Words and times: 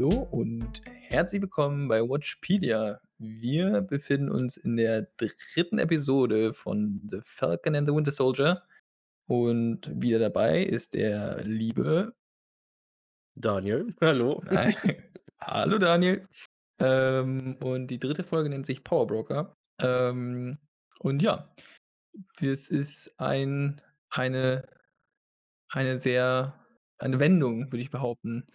Hallo 0.00 0.26
und 0.30 0.80
herzlich 0.86 1.42
willkommen 1.42 1.86
bei 1.86 2.00
Watchpedia. 2.00 3.02
Wir 3.18 3.82
befinden 3.82 4.30
uns 4.30 4.56
in 4.56 4.78
der 4.78 5.08
dritten 5.18 5.78
Episode 5.78 6.54
von 6.54 7.02
The 7.06 7.20
Falcon 7.22 7.76
and 7.76 7.86
the 7.86 7.94
Winter 7.94 8.10
Soldier 8.10 8.62
und 9.26 9.92
wieder 9.94 10.18
dabei 10.18 10.62
ist 10.62 10.94
der 10.94 11.44
liebe 11.44 12.14
Daniel, 13.34 13.94
hallo. 14.00 14.42
Nein. 14.50 14.74
Hallo 15.38 15.76
Daniel. 15.76 16.26
Ähm, 16.78 17.58
und 17.60 17.88
die 17.88 18.00
dritte 18.00 18.24
Folge 18.24 18.48
nennt 18.48 18.64
sich 18.64 18.82
Power 18.82 19.06
Broker. 19.06 19.54
Ähm, 19.82 20.56
und 21.00 21.20
ja, 21.20 21.54
es 22.40 22.70
ist 22.70 23.12
ein 23.20 23.82
eine 24.08 24.66
eine 25.72 26.00
sehr 26.00 26.58
eine 26.96 27.18
Wendung, 27.18 27.70
würde 27.70 27.82
ich 27.82 27.90
behaupten. 27.90 28.46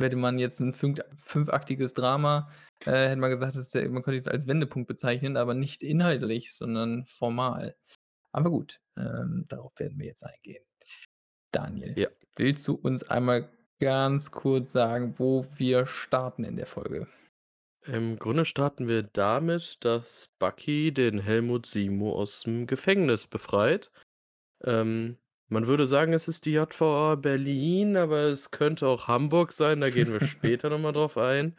Hätte 0.00 0.16
man 0.16 0.38
jetzt 0.38 0.60
'n 0.60 0.74
fünft 0.74 1.02
fünfaktiges 1.18 1.94
Drama, 1.94 2.50
äh, 2.86 3.08
hätte 3.08 3.16
man 3.20 3.30
gesagt, 3.30 3.54
das 3.56 3.66
ist 3.66 3.74
der 3.74 3.88
man 3.90 4.02
könnte 4.02 4.18
es 4.18 4.28
als 4.28 4.46
Wendepunkt 4.46 4.88
bezeichnen, 4.88 5.36
aber 5.36 5.54
nicht 5.54 5.82
inhaltlich, 5.82 6.54
sondern 6.54 7.04
formal. 7.06 7.76
Aber 8.32 8.50
gut, 8.50 8.80
ähm, 8.98 9.46
darauf 9.48 9.72
werden 9.78 9.98
wir 9.98 10.06
jetzt 10.06 10.24
eingehen. 10.24 10.64
Daniel, 11.52 11.96
Ja. 11.96 12.10
willst 12.36 12.68
du 12.68 12.74
uns 12.74 13.04
einmal 13.04 13.50
ganz 13.80 14.30
kurz 14.32 14.72
sagen, 14.72 15.18
wo 15.18 15.46
wir 15.56 15.86
starten 15.86 16.44
in 16.44 16.56
der 16.56 16.66
Folge? 16.66 17.08
Im 17.86 18.18
Grunde 18.18 18.44
starten 18.44 18.88
wir 18.88 19.02
damit, 19.02 19.78
dass 19.84 20.28
Bucky 20.38 20.92
den 20.92 21.18
Helmut 21.18 21.64
Zemo 21.66 22.20
aus'm 22.22 22.66
Gefängnis 22.66 23.26
befreit. 23.26 23.90
Ähm, 24.64 25.18
man 25.50 25.66
würde 25.66 25.86
sagen, 25.86 26.12
es 26.12 26.28
ist 26.28 26.46
die 26.46 26.52
JVA 26.52 27.16
Berlin, 27.16 27.96
aber 27.96 28.28
es 28.28 28.50
könnte 28.50 28.86
auch 28.86 29.08
Hamburg 29.08 29.52
sein, 29.52 29.80
da 29.80 29.90
gehen 29.90 30.12
wir 30.12 30.20
später 30.26 30.70
noch 30.70 30.78
mal 30.78 30.92
drauf 30.92 31.18
ein. 31.18 31.56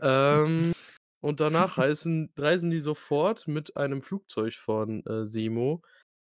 Ähm, 0.00 0.72
und 1.20 1.40
danach 1.40 1.76
reisen 1.78 2.32
reisen 2.38 2.70
die 2.70 2.80
sofort 2.80 3.46
mit 3.48 3.76
einem 3.76 4.02
Flugzeug 4.02 4.54
von, 4.54 5.04
äh, 5.06 5.24
Zemo 5.24 5.82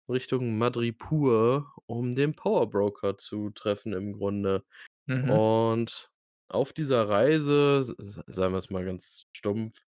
Richtung 0.08 0.56
Madripoor, 0.56 1.72
um 1.86 2.14
den 2.14 2.34
Power 2.34 2.68
Broker 2.68 3.18
zu 3.18 3.50
treffen 3.50 3.92
im 3.92 4.12
Grunde. 4.12 4.64
Mhm. 5.06 5.30
Und 5.30 6.10
auf 6.48 6.72
dieser 6.72 7.08
Reise, 7.08 7.94
sagen 8.26 8.54
wir's 8.54 8.70
mal 8.70 8.84
ganz 8.84 9.26
stumpf, 9.32 9.78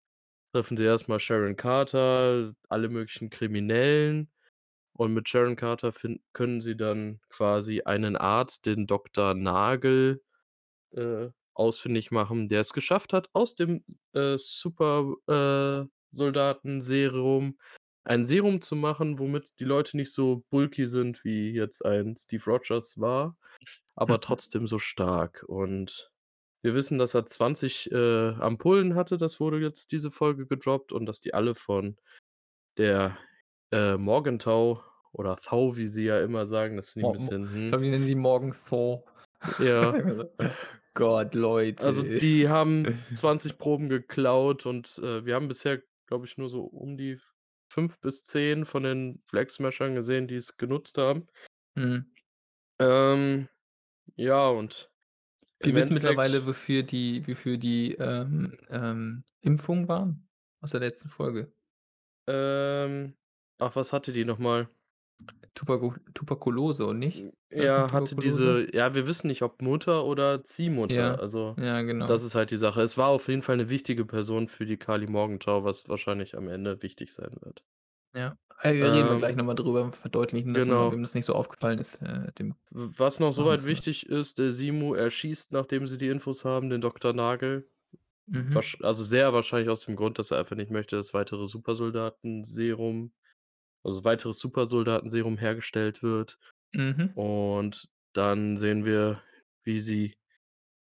treffen 0.52 0.76
sie 0.76 0.84
erst 0.84 1.08
mal 1.08 1.20
Sharon 1.20 1.56
Carter, 1.56 2.52
alle 2.68 2.88
möglichen 2.88 3.30
Kriminellen. 3.30 4.30
Und 5.00 5.14
mit 5.14 5.30
Sharon 5.30 5.56
Carter 5.56 5.94
können 6.34 6.60
sie 6.60 6.76
dann 6.76 7.20
quasi 7.30 7.80
einen 7.80 8.16
Arzt, 8.16 8.66
den 8.66 8.86
Doktor 8.86 9.32
Nagel, 9.32 10.22
äh, 10.90 11.28
ausfindig 11.54 12.10
machen, 12.10 12.48
der 12.50 12.60
es 12.60 12.74
geschafft 12.74 13.14
hat, 13.14 13.30
aus 13.32 13.54
dem, 13.54 13.82
äh, 14.12 14.36
Super 14.36 15.14
äh, 15.26 15.86
ein 18.04 18.24
Serum 18.26 18.60
zu 18.60 18.76
machen, 18.76 19.18
womit 19.18 19.48
die 19.58 19.64
Leute 19.64 19.96
nicht 19.96 20.12
so 20.12 20.44
bulky 20.50 20.86
sind, 20.86 21.24
wie 21.24 21.50
jetzt 21.52 21.82
ein 21.82 22.18
Steve 22.18 22.44
Rogers 22.44 23.00
war, 23.00 23.38
aber 23.94 24.20
trotzdem 24.20 24.66
so 24.66 24.78
stark. 24.78 25.46
Und 25.48 26.10
wir 26.60 26.74
wissen, 26.74 26.98
dass 26.98 27.14
er 27.14 27.24
20, 27.24 27.90
äh, 27.90 28.34
Ampullen 28.34 28.96
hatte, 28.96 29.16
das 29.16 29.40
wurde 29.40 29.60
jetzt 29.60 29.92
diese 29.92 30.10
Folge 30.10 30.46
gedroppt 30.46 30.92
und 30.92 31.06
dass 31.06 31.20
die 31.20 31.32
alle 31.32 31.54
von 31.54 31.96
der, 32.76 33.16
äh, 33.72 33.96
Morgenthau 33.96 34.84
oder 35.12 35.36
Thau, 35.36 35.76
wie 35.76 35.86
sie 35.88 36.04
ja 36.04 36.20
immer 36.22 36.46
sagen, 36.46 36.76
das 36.76 36.90
finde 36.90 37.02
ich 37.02 37.08
'n 37.08 37.12
Mo 37.12 37.14
mo 37.14 37.30
bisschen, 37.30 37.52
ich 37.62 37.68
hm. 37.70 37.70
glaube, 37.70 37.84
die 37.84 37.90
nennen 37.90 38.04
sie 38.04 38.14
Morgenthau. 38.14 39.06
Ja. 39.58 39.96
Gott, 40.94 41.34
Also, 41.78 42.02
Leute. 42.04 42.20
die 42.20 42.48
haben 42.48 42.92
20 43.12 43.58
Proben 43.58 43.88
geklaut 43.88 44.66
und, 44.66 44.98
äh, 44.98 45.24
wir 45.24 45.34
haben 45.34 45.48
bisher, 45.48 45.82
glaube 46.06 46.26
ich, 46.26 46.36
nur 46.36 46.50
so 46.50 46.62
um 46.64 46.96
die 46.96 47.18
5 47.72 48.00
bis 48.00 48.24
10 48.24 48.66
von 48.66 48.82
den 48.82 49.22
Flag 49.24 49.48
Smashern 49.50 49.94
gesehen, 49.94 50.28
die 50.28 50.34
es 50.36 50.56
genutzt 50.56 50.98
haben. 50.98 51.28
Mhm. 51.76 52.10
Ähm, 52.80 53.48
ja, 54.16 54.48
und 54.48 54.92
Wir 55.62 55.74
wissen 55.74 55.94
mittlerweile, 55.94 56.46
wofür 56.46 56.82
die 56.82 57.26
wofür 57.26 57.56
die, 57.58 57.92
ähm, 57.94 58.56
ähm, 58.70 59.24
Impfungen 59.42 59.88
waren 59.88 60.28
aus 60.60 60.70
der 60.72 60.80
letzten 60.80 61.08
Folge. 61.10 61.52
Ähm, 62.26 63.16
ach, 63.58 63.76
was 63.76 63.92
hatte 63.92 64.12
die 64.12 64.24
noch 64.24 64.38
mal? 64.38 64.68
Tuberku 65.54 65.92
Tuberkulose 66.14 66.86
und 66.86 66.98
nicht? 66.98 67.26
War 67.54 67.64
das 67.64 67.74
ja, 67.74 67.90
hatte 67.92 68.16
Tuberkulose? 68.16 68.16
diese 68.16 68.74
ja, 68.74 68.94
wir 68.94 69.06
wissen 69.06 69.26
nicht, 69.28 69.42
ob 69.42 69.60
Mutter 69.62 70.04
oder 70.04 70.44
Ziehmutter. 70.44 71.18
Ja, 71.18 71.18
Also, 71.18 71.58
ja, 71.58 71.82
das 72.06 72.22
genau. 72.22 72.22
ist 72.22 72.34
halt 72.34 72.50
die 72.50 72.56
Sache. 72.56 72.82
Es 72.82 72.96
war 72.96 73.08
auf 73.08 73.28
jeden 73.28 73.42
Fall 73.42 73.56
'ne 73.56 73.68
wichtige 73.70 74.04
Person 74.06 74.48
für 74.48 74.66
die 74.66 74.76
Karli 74.76 75.06
Morgenthau, 75.06 75.64
was 75.64 75.88
wahrscheinlich 75.88 76.36
am 76.36 76.48
Ende 76.48 76.82
wichtig 76.82 77.12
sein 77.12 77.36
wird. 77.40 77.62
Ja, 78.14 78.36
äh, 78.62 78.68
reden 78.86 79.08
wir 79.08 79.16
gleich 79.16 79.36
Ähm 79.36 79.36
noch 79.36 79.44
mal 79.44 79.54
drüber, 79.54 79.92
verdeutlichen 79.92 80.52
das 80.54 80.68
Genau. 80.68 80.90
wem 80.90 81.02
das 81.02 81.14
nicht 81.14 81.26
so 81.26 81.34
aufgefallen 81.34 81.78
ist, 81.78 82.02
äh, 82.02 82.32
dem 82.32 82.56
W 82.72 82.88
was 82.98 83.18
noch 83.20 83.32
so 83.32 83.44
machen 83.44 83.46
weit 83.46 83.64
wir's 83.64 83.70
noch 83.70 83.84
wichtig 83.84 84.06
ist, 84.06 84.38
der 84.38 84.52
Zemo 84.52 84.94
erschießt, 84.94 85.50
nachdem 85.52 85.86
sie 85.88 85.98
die 85.98 86.08
Infos 86.08 86.44
haben, 86.44 86.70
den 86.70 86.80
Doktor 86.80 87.12
Nagel. 87.12 87.68
Mhm. 88.28 88.62
Wahrsch 88.62 88.78
also, 88.82 89.04
sehr 89.04 89.32
wahrscheinlich 89.34 89.70
aus 89.70 89.86
dem 89.86 89.96
Grund, 89.96 90.18
dass 90.18 90.30
er 90.32 90.38
einfach 90.40 90.56
nicht 90.56 90.70
möchte, 90.72 90.96
dass 90.96 91.14
weitere 91.14 91.46
Supersoldaten-Serum 91.48 93.12
also, 93.84 94.04
weiteres 94.04 94.38
Supersoldaten-Serum 94.40 95.38
hergestellt 95.38 96.02
wird. 96.02 96.38
Mhm. 96.74 97.14
Und 97.14 97.88
dann 98.14 98.56
sehen 98.58 98.84
wir, 98.86 99.22
wie 99.64 99.80
sie 99.80 100.14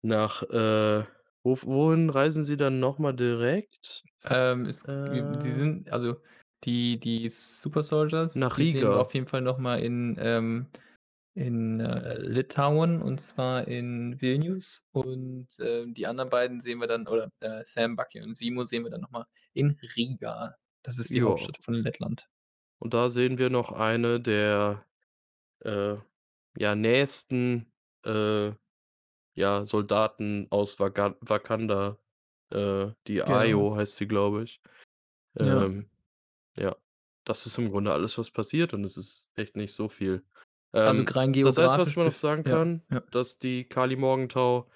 nach, 0.04 0.44
äh 0.44 1.06
wo 1.44 1.58
wohin 1.64 2.10
reisen 2.12 2.44
sie 2.46 2.58
dann 2.58 2.80
noch 2.82 3.00
mal 3.00 3.14
direkt? 3.14 4.06
Ähm, 4.26 4.66
es 4.66 4.86
Äh 4.86 5.24
sind 5.52 5.90
also, 5.92 6.18
die 6.64 7.00
die 7.00 7.30
Super 7.30 7.84
Soldiers, 7.84 8.36
Nach 8.36 8.58
die 8.58 8.84
Riga. 8.84 8.92
auf 8.94 9.14
jeden 9.14 9.28
Fall 9.28 9.42
noch 9.42 9.58
mal 9.58 9.80
in, 9.80 10.18
ähm 10.20 10.68
in, 11.36 11.80
äh, 11.82 12.18
Litauen 12.20 13.02
und 13.02 13.22
zwar 13.22 13.68
in 13.68 14.22
Vilnius 14.22 14.84
und, 14.92 15.48
ähm, 15.62 15.94
die 15.94 16.08
anderen 16.08 16.30
beiden 16.30 16.62
sehen 16.62 16.80
wir 16.80 16.88
dann 16.88 17.08
oder, 17.08 17.32
äh, 17.42 17.64
Sam, 17.66 17.96
Bucky 17.96 18.22
und 18.22 18.36
Zemo 18.38 18.66
sehen 18.66 18.84
wir 18.84 18.92
dann 18.92 19.02
noch 19.02 19.12
mal 19.12 19.26
in 19.54 19.80
Riga. 19.96 20.56
Das 20.84 21.00
ist 21.00 21.14
die 21.16 21.22
Ja. 21.22 21.24
Hauptstadt 21.24 21.64
von 21.64 21.76
Lettland. 21.76 22.28
Und 22.80 22.94
da 22.94 23.10
sehen 23.10 23.38
wir 23.38 23.50
noch 23.50 23.72
eine 23.72 24.20
der, 24.20 24.86
äh, 25.60 25.96
ja, 26.58 26.76
nächsten, 26.76 27.72
äh, 28.06 28.52
ja, 29.36 29.66
Soldaten 29.66 30.48
aus 30.50 30.80
Wagan 30.80 31.16
Wakanda, 31.22 31.98
äh, 32.52 32.88
die 33.08 33.16
Genau. 33.16 33.34
Ayo 33.34 33.76
heißt 33.76 33.98
sie, 33.98 34.08
glaube 34.08 34.44
ich. 34.44 34.62
Ja. 35.40 35.66
Ähm, 35.66 35.90
ja, 36.56 36.76
das 37.26 37.46
ist 37.46 37.58
im 37.58 37.70
Grunde 37.70 37.94
alles, 37.94 38.18
was 38.18 38.32
passiert 38.32 38.74
und 38.74 38.84
es 38.84 38.98
ist 38.98 39.30
echt 39.36 39.56
nicht 39.56 39.74
so 39.74 39.88
viel. 39.88 40.24
Also, 40.72 41.02
Ähm, 41.02 41.08
rein 41.08 41.08
das 41.08 41.16
Einzige, 41.16 41.46
was 41.46 41.56
geografisch 41.56 41.96
man 41.96 42.06
noch 42.06 42.12
bef 42.12 42.20
sagen 42.20 42.44
ja, 42.46 42.56
kann, 42.56 42.82
ja. 42.92 43.00
dass 43.12 43.40
die 43.40 43.66
Karli 43.66 43.96
Morgenthau, 43.96 44.70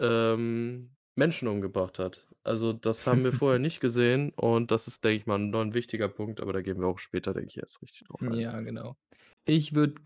ähm, 0.00 0.94
Menschen 1.16 1.48
umgebracht 1.48 1.98
hat. 1.98 2.27
Also, 2.48 2.72
das 2.72 3.06
haben 3.06 3.24
wir 3.24 3.32
vorher 3.32 3.58
nicht 3.58 3.80
gesehen 3.80 4.30
und 4.34 4.70
das 4.70 4.88
ist, 4.88 5.04
denke 5.04 5.16
ich 5.20 5.26
mal, 5.26 5.38
noch 5.38 5.60
'n 5.62 5.74
wichtiger 5.74 6.08
Punkt, 6.08 6.40
aber 6.40 6.52
da 6.52 6.62
gehen 6.62 6.80
wir 6.80 6.86
auch 6.88 6.98
später, 6.98 7.34
denke 7.34 7.48
ich, 7.50 7.58
erst 7.58 7.82
richtig 7.82 8.04
drauf 8.08 8.26
ein. 8.26 8.40
Ja, 8.40 8.60
genau. 8.60 8.96
Ich 9.44 9.74
würde 9.74 10.02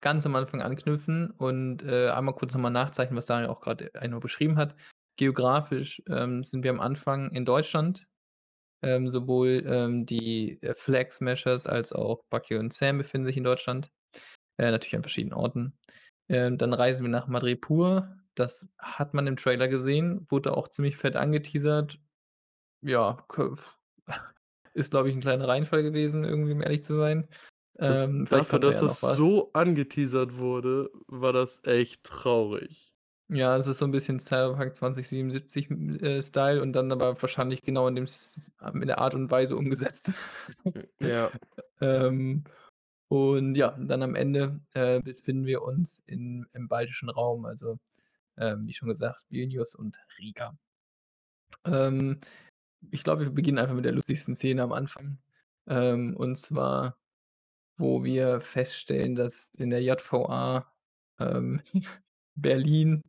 ganz 0.00 0.26
am 0.26 0.36
Anfang 0.36 0.60
anknüpfen 0.62 1.30
und, 1.30 1.82
äh, 1.82 2.10
einmal 2.10 2.34
kurz 2.34 2.52
noch 2.52 2.60
mal 2.60 2.70
nachzeichnen, 2.70 3.16
was 3.16 3.26
Daniel 3.26 3.48
auch 3.50 3.60
grad 3.60 3.94
einmal 3.96 4.20
beschrieben 4.20 4.56
hat. 4.56 4.76
Geografisch, 5.16 6.02
ähm, 6.08 6.44
sind 6.44 6.62
wir 6.64 6.70
am 6.70 6.80
Anfang 6.80 7.30
in 7.32 7.44
Deutschland. 7.46 8.06
Ähm, 8.82 9.10
sowohl, 9.10 9.64
ähm, 9.66 10.06
die, 10.06 10.60
äh, 10.62 10.74
Flag 10.74 11.10
Smashers 11.12 11.66
als 11.66 11.92
auch 11.92 12.24
Bucky 12.30 12.56
und 12.56 12.74
Sam 12.74 12.98
befinden 12.98 13.26
sich 13.26 13.36
in 13.38 13.44
Deutschland, 13.44 13.90
äh, 14.58 14.70
natürlich 14.70 14.96
an 14.96 15.02
verschiedenen 15.02 15.34
Orten. 15.34 15.78
Ähm, 16.28 16.58
dann 16.58 16.74
reisen 16.74 17.04
wir 17.04 17.10
nach 17.10 17.28
Madripoor. 17.28 18.16
Das 18.36 18.68
hat 18.78 19.14
man 19.14 19.26
im 19.26 19.36
Trailer 19.36 19.66
gesehen, 19.66 20.26
wurde 20.30 20.54
auch 20.56 20.68
ziemlich 20.68 20.98
fett 20.98 21.16
angeteasert. 21.16 21.98
Ja, 22.82 23.16
k 23.28 23.54
ist, 24.74 24.90
glaube 24.90 25.08
ich, 25.10 25.16
'n 25.16 25.20
kleiner 25.22 25.48
Reinfall 25.48 25.82
gewesen 25.82 26.24
irgendwie, 26.24 26.52
um 26.52 26.62
ehrlich 26.62 26.84
zu 26.84 26.94
sein. 26.96 27.28
Ähm, 27.78 28.26
dafür, 28.30 28.58
dass 28.58 28.80
ja 28.80 29.00
was. 29.02 29.22
so 29.22 29.50
angeteasert 29.52 30.36
wurde, 30.36 30.90
war 31.06 31.32
das 31.32 31.62
echt 31.64 32.04
traurig. 32.04 32.92
Ja, 33.30 33.56
es 33.56 33.66
ist 33.66 33.78
so 33.78 33.84
'n 33.86 33.90
bisschen 33.90 34.20
Cyberpunk 34.20 34.76
2077 34.76 35.68
m 35.68 35.96
äh, 35.98 36.22
Style 36.22 36.62
und 36.62 36.72
dann 36.74 36.92
aber 36.92 37.20
wahrscheinlich 37.20 37.62
genau 37.62 37.88
in 37.88 37.96
dem 37.96 38.04
s 38.04 38.52
in 38.72 38.86
der 38.86 38.98
Art 38.98 39.14
und 39.14 39.30
Weise 39.32 39.56
umgesetzt. 39.56 40.12
Ja. 41.00 41.36
Ähm, 41.80 42.44
und 43.08 43.56
ja, 43.56 43.72
dann 43.78 44.02
am 44.02 44.14
Ende, 44.16 44.60
äh, 44.74 45.00
befinden 45.00 45.46
wir 45.46 45.62
uns 45.62 46.02
in 46.06 46.46
im 46.54 46.68
baltischen 46.68 47.10
Raum, 47.10 47.46
also, 47.46 47.78
ähm, 48.38 48.66
wie 48.66 48.74
schon 48.74 48.88
gesagt, 48.88 49.24
Vilnius 49.30 49.74
und 49.74 49.98
Riga. 50.18 50.56
Ähm, 51.64 52.20
ich 52.90 53.04
glaube, 53.04 53.24
wir 53.24 53.30
beginnen 53.30 53.58
einfach 53.58 53.74
mit 53.74 53.84
der 53.84 53.92
lustigsten 53.92 54.36
Szene 54.36 54.62
am 54.62 54.72
Anfang. 54.72 55.18
Ähm, 55.68 56.16
und 56.16 56.38
zwar, 56.38 56.98
wo 57.78 58.04
wir 58.04 58.40
feststellen, 58.40 59.14
dass 59.14 59.50
in 59.58 59.70
der 59.70 59.82
JVA, 59.82 60.72
ähm, 61.18 61.62
Berlin 62.34 63.02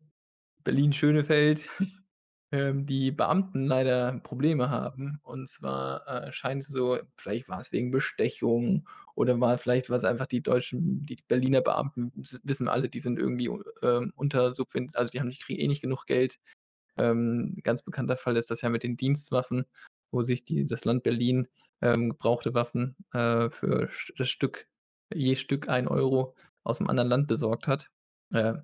Berlin-Schönefeld 0.67 1.69
ähm, 2.51 2.85
die 2.85 3.11
Beamten 3.11 3.65
leider 3.65 4.19
Probleme 4.23 4.69
haben. 4.69 5.19
Und 5.23 5.49
zwar, 5.49 6.07
äh, 6.07 6.31
scheint 6.31 6.63
es 6.63 6.69
so 6.69 6.97
vielleicht 7.17 7.49
war's 7.49 7.71
wegen 7.71 7.91
Bestechung 7.91 8.87
oder 9.15 9.39
war 9.41 9.57
vielleicht 9.57 9.89
war's 9.89 10.03
einfach 10.05 10.27
die 10.27 10.41
deutschen 10.43 11.03
die 11.05 11.17
Berliner 11.27 11.61
Beamten 11.61 12.11
wissen 12.43 12.67
alle, 12.69 12.89
die 12.89 12.99
sind 13.01 13.19
irgendwie, 13.19 13.49
ähm, 13.83 14.13
untersubven 14.15 14.91
also, 14.93 15.11
die 15.11 15.19
haben 15.19 15.29
die 15.31 15.37
kriegen 15.39 15.59
eh 15.61 15.67
nicht 15.67 15.81
genug 15.81 16.05
Geld. 16.05 16.39
Ähm, 16.99 17.57
ganz 17.63 17.81
bekannter 17.83 18.17
Fall 18.17 18.37
ist 18.37 18.51
das 18.51 18.61
ja 18.61 18.69
mit 18.69 18.83
den 18.83 18.97
Dienstwaffen, 18.97 19.65
wo 20.11 20.21
sich 20.23 20.43
die 20.43 20.65
das 20.65 20.85
Land 20.85 21.03
Berlin, 21.03 21.47
ähm, 21.81 22.09
gebrauchte 22.11 22.53
Waffen, 22.55 22.95
äh, 23.13 23.49
für 23.51 23.89
das 24.17 24.29
Stück 24.29 24.67
je 25.13 25.35
Stück 25.35 25.69
1 25.69 25.87
€ 25.87 26.35
aus'm 26.65 26.87
anderen 26.89 27.09
Land 27.09 27.27
besorgt 27.27 27.67
hat. 27.67 27.89
Äh, 28.33 28.55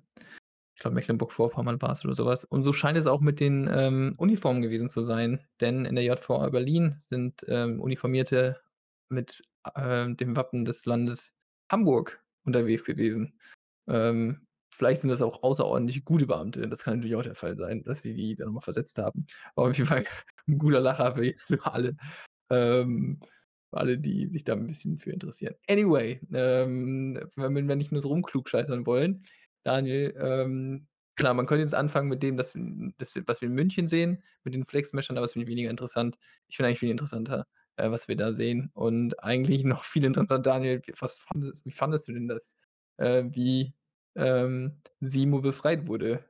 ich 0.74 0.80
glaube, 0.80 0.94
Mecklenburg-Vorpommern 0.94 1.80
war's 1.82 2.04
oder 2.04 2.14
so 2.14 2.26
was. 2.26 2.44
Und 2.44 2.64
so 2.64 2.72
scheint 2.72 2.98
es 2.98 3.06
auch 3.06 3.20
mit 3.20 3.40
den, 3.40 3.68
ähm, 3.72 4.12
Uniformen 4.18 4.62
gewesen 4.62 4.88
zu 4.88 5.00
sein, 5.02 5.40
denn 5.60 5.84
in 5.84 5.94
der 5.94 6.04
JVA 6.04 6.50
Berlin 6.50 6.96
sind, 6.98 7.44
ähm, 7.48 7.80
Uniformierte 7.80 8.60
mit, 9.08 9.42
ähm, 9.76 10.16
dem 10.16 10.36
Wappen 10.36 10.64
des 10.64 10.84
Landes 10.86 11.34
Hamburg 11.70 12.22
unterwegs 12.44 12.84
gewesen. 12.84 13.38
Ähm, 13.88 14.46
vielleicht 14.70 15.02
sind 15.02 15.10
das 15.10 15.22
auch 15.22 15.42
außerordentlich 15.42 16.04
gute 16.04 16.26
Beamte. 16.26 16.68
Das 16.68 16.80
kann 16.84 16.96
natürlich 16.96 17.16
auch 17.16 17.22
der 17.22 17.34
Fall 17.36 17.56
sein, 17.56 17.84
dass 17.84 18.02
sie 18.02 18.14
die 18.14 18.34
dann 18.36 18.48
noch 18.48 18.54
mal 18.54 18.60
versetzt 18.60 18.98
haben. 18.98 19.26
Aber 19.56 19.68
auf 19.70 19.76
jeden 19.78 19.88
Fall 19.88 20.04
'n 20.48 20.58
guter 20.58 20.80
Lacher 20.80 21.14
für 21.14 21.34
für 21.38 21.64
alle, 21.66 21.96
ähm 22.50 23.20
für 23.70 23.78
alle, 23.78 23.98
die 23.98 24.28
sich 24.28 24.44
da 24.44 24.54
'n 24.54 24.66
bisschen 24.66 24.98
für 24.98 25.10
interessieren. 25.12 25.54
Anyway, 25.68 26.20
ähm, 26.32 27.20
wenn 27.36 27.68
wir 27.68 27.76
nicht 27.76 27.92
nur 27.92 28.02
so 28.02 28.08
rumklugscheißern 28.08 28.86
wollen, 28.86 29.24
Daniel, 29.64 30.14
ähm, 30.18 30.88
klar, 31.16 31.34
man 31.34 31.46
könnte 31.46 31.62
jetzt 31.62 31.74
anfangen 31.74 32.08
mit 32.08 32.22
dem, 32.22 32.36
dass 32.36 32.52
dass 32.98 33.14
wir 33.14 33.22
was 33.26 33.40
wir 33.40 33.48
in 33.48 33.54
München 33.54 33.88
sehen, 33.88 34.22
mit 34.44 34.54
den 34.54 34.64
Flexmeshern, 34.66 35.16
aber 35.16 35.24
das 35.24 35.32
finde 35.32 35.44
ich 35.44 35.50
weniger 35.50 35.70
interessant. 35.70 36.18
Ich 36.48 36.56
finde 36.56 36.68
eigentlich 36.68 36.80
viel 36.80 36.90
interessanter, 36.90 37.46
äh, 37.76 37.90
was 37.90 38.08
wir 38.08 38.16
da 38.16 38.32
sehen. 38.32 38.70
Und 38.74 39.22
eigentlich 39.24 39.64
noch 39.64 39.84
viel 39.84 40.04
interessanter, 40.04 40.38
Daniel, 40.40 40.82
wie 40.86 40.94
was 41.00 41.20
fandest 41.20 41.64
wie 41.66 41.70
fandest 41.72 42.08
du 42.08 42.12
denn 42.12 42.28
das, 42.28 42.54
äh, 42.98 43.24
wie, 43.30 43.74
ähm, 44.16 44.80
Simo 45.00 45.40
befreit 45.40 45.86
wurde? 45.88 46.24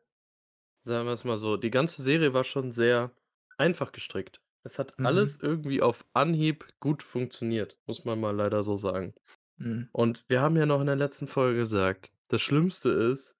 Sagen 0.86 1.06
wir's 1.06 1.24
mal 1.24 1.38
so, 1.38 1.56
die 1.56 1.70
ganze 1.70 2.02
Serie 2.02 2.34
war 2.34 2.44
schon 2.44 2.72
sehr 2.72 3.10
einfach 3.56 3.92
gestrickt. 3.92 4.40
Es 4.64 4.78
hat 4.78 4.98
Mhm. 4.98 5.06
alles 5.06 5.40
irgendwie 5.40 5.82
auf 5.82 6.06
Anhieb 6.12 6.66
gut 6.80 7.02
funktioniert, 7.02 7.78
muss 7.86 8.04
man 8.04 8.20
mal 8.20 8.34
leider 8.34 8.62
so 8.62 8.76
sagen. 8.76 9.14
Mhm. 9.58 9.88
Und 9.92 10.24
wir 10.28 10.40
haben 10.42 10.56
ja 10.56 10.66
noch 10.66 10.80
in 10.80 10.86
der 10.86 10.96
letzten 10.96 11.26
Folge 11.26 11.58
gesagt, 11.60 12.12
das 12.34 12.42
Schlimmste 12.42 12.90
ist, 12.90 13.36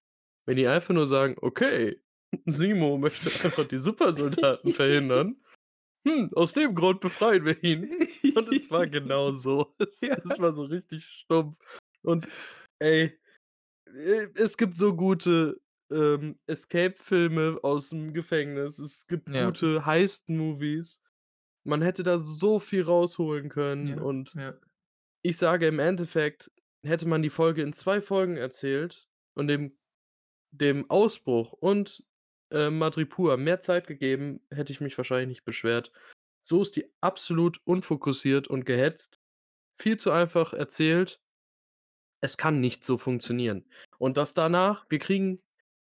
wenn 0.46 0.56
die 0.56 0.68
einfach 0.68 0.94
nur 0.94 1.06
sagen: 1.06 1.36
„Okay, 1.40 2.02
Simo 2.46 2.98
möchte 2.98 3.32
einfach 3.44 3.66
die 3.68 3.78
Supersoldaten 3.78 4.72
verhindern. 4.72 5.36
Hm, 6.06 6.30
aus 6.34 6.52
dem 6.54 6.74
Grund 6.74 7.00
befreien 7.00 7.44
wir 7.46 7.62
ihn.“ 7.64 7.90
Und 8.34 8.48
es 8.48 8.70
war 8.70 8.86
genau 8.88 9.32
so. 9.34 9.74
Es 9.78 10.08
Ja. 10.08 10.18
es 10.24 10.38
war 10.38 10.54
so 10.54 10.64
richtig 10.64 11.04
stumpf. 11.06 11.58
Und 12.02 12.28
ey, 12.80 13.18
äh, 13.86 14.28
es 14.36 14.56
gibt 14.56 14.76
so 14.76 14.94
gute, 14.96 15.60
ähm, 15.92 16.38
Escape-Filme 16.46 17.60
aus'm 17.62 18.12
Gefängnis. 18.12 18.78
Es 18.78 19.06
gibt 19.06 19.32
Ja. 19.32 19.36
gute 19.36 19.86
Heist-Movies. 19.86 21.02
Man 21.64 21.82
hätte 21.82 22.02
da 22.04 22.18
so 22.18 22.58
viel 22.60 22.82
rausholen 22.82 23.48
können 23.50 23.96
Ja, 23.96 23.96
und 23.98 24.38
ich 25.22 25.36
sage 25.38 25.66
im 25.66 25.78
Endeffekt, 25.78 26.50
hätte 26.84 27.06
man 27.08 27.22
die 27.22 27.30
Folge 27.30 27.62
in 27.62 27.72
2 27.72 28.00
Folgen 28.02 28.36
erzählt 28.36 29.08
und 29.34 29.48
dem 29.48 29.76
dem 30.52 30.88
Ausbruch 30.90 31.52
und, 31.52 32.04
äh, 32.50 32.70
Madripoor 32.70 33.36
mehr 33.36 33.60
Zeit 33.60 33.86
gegeben, 33.86 34.40
hätte 34.50 34.72
ich 34.72 34.80
mich 34.80 34.96
wahrscheinlich 34.96 35.28
nicht 35.28 35.44
beschwert. 35.44 35.92
So 36.42 36.62
ist 36.62 36.76
die 36.76 36.86
absolut 37.00 37.60
unfokussiert 37.64 38.48
und 38.48 38.64
gehetzt. 38.66 39.20
Viel 39.80 39.96
zu 39.98 40.12
einfach 40.12 40.52
erzählt. 40.54 41.20
Es 42.20 42.36
kann 42.36 42.60
nicht 42.60 42.84
so 42.84 42.98
funktionieren. 42.98 43.64
Und 43.98 44.16
das 44.16 44.34
danach 44.34 44.86
wir 44.88 44.98
kriegen 44.98 45.40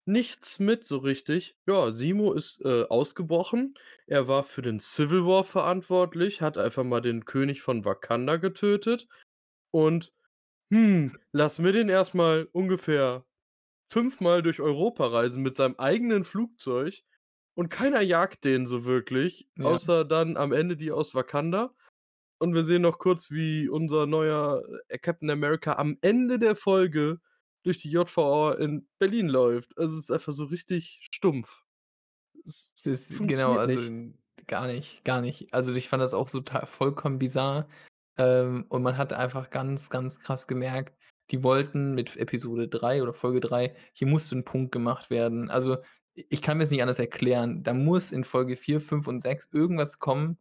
nichts 0.06 0.58
mit 0.58 0.84
so 0.84 0.98
richtig. 0.98 1.56
Ja, 1.66 1.92
Simo 1.92 2.32
ist, 2.32 2.60
äh, 2.64 2.84
ausgebrochen. 2.88 3.74
Er 4.06 4.28
war 4.28 4.42
für 4.44 4.62
den 4.62 4.80
Civil 4.80 5.24
War 5.26 5.44
verantwortlich, 5.44 6.42
hat 6.42 6.58
einfach 6.58 6.84
mal 6.84 7.00
den 7.00 7.24
König 7.24 7.62
von 7.62 7.84
Wakanda 7.84 8.36
getötet 8.36 9.08
und, 9.72 10.12
hm, 10.72 11.16
lassen 11.32 11.64
wir 11.64 11.72
den 11.72 11.88
erst 11.88 12.14
mal 12.14 12.48
ungefähr 12.52 13.24
fünfmal 13.92 14.42
durch 14.42 14.60
Europa 14.60 15.06
reisen 15.08 15.42
mit 15.42 15.56
seinem 15.56 15.76
eigenen 15.78 16.24
Flugzeug 16.24 17.02
und 17.56 17.70
keiner 17.70 18.02
jagt 18.02 18.44
den 18.44 18.66
so 18.66 18.84
wirklich, 18.86 19.48
Ja. 19.56 19.64
außer 19.66 20.04
dann 20.04 20.36
am 20.38 20.52
Ende 20.52 20.76
die 20.76 20.92
aus 20.92 21.14
Wakanda. 21.14 21.74
Und 22.40 22.54
wir 22.54 22.64
sehen 22.64 22.82
noch 22.82 22.98
kurz, 22.98 23.30
wie 23.32 23.68
unser 23.68 24.06
neuer, 24.06 24.62
äh, 24.88 24.98
Captain 24.98 25.30
America 25.30 25.74
am 25.74 25.98
Ende 26.02 26.38
der 26.38 26.56
Folge 26.56 27.20
durch 27.64 27.78
die 27.78 27.90
JVA 27.90 28.54
in 28.54 28.88
Berlin 28.98 29.28
läuft. 29.28 29.78
Also, 29.78 29.94
es 29.96 30.04
ist 30.04 30.10
einfach 30.12 30.32
so 30.34 30.44
richtig 30.46 31.08
stumpf. 31.12 31.64
Es 32.46 32.74
Es 32.74 32.86
ist 32.86 33.26
genau, 33.26 33.56
also, 33.56 33.80
nicht. 33.80 33.94
gar 34.46 34.66
nicht, 34.68 35.04
gar 35.04 35.20
nicht. 35.20 35.52
Also, 35.54 35.74
ich 35.74 35.88
fand 35.88 36.02
das 36.02 36.14
auch 36.14 36.30
total 36.30 36.66
vollkommen 36.66 37.18
bizarr. 37.18 37.68
Ähm, 38.18 38.66
und 38.68 38.82
man 38.82 38.96
hat 38.98 39.12
einfach 39.12 39.50
ganz, 39.50 39.90
ganz 39.90 40.20
krass 40.20 40.46
gemerkt, 40.46 40.96
die 41.30 41.42
wollten 41.42 41.92
mit 41.94 42.16
Episode 42.16 42.68
3 42.68 43.02
oder 43.02 43.12
Folge 43.14 43.40
3 43.40 43.74
hier 43.92 44.06
musste 44.08 44.34
'n 44.36 44.44
Punkt 44.44 44.72
gemacht 44.72 45.10
werden. 45.10 45.50
Also, 45.50 45.78
ich 46.14 46.40
kann 46.42 46.58
mir's 46.58 46.70
nicht 46.70 46.82
anders 46.82 46.98
erklären. 46.98 47.62
Da 47.62 47.74
muss 47.74 48.12
in 48.12 48.24
Folge 48.24 48.56
4, 48.56 48.80
5 48.80 49.06
und 49.08 49.20
6 49.20 49.48
irgendwas 49.52 49.98
kommen, 49.98 50.38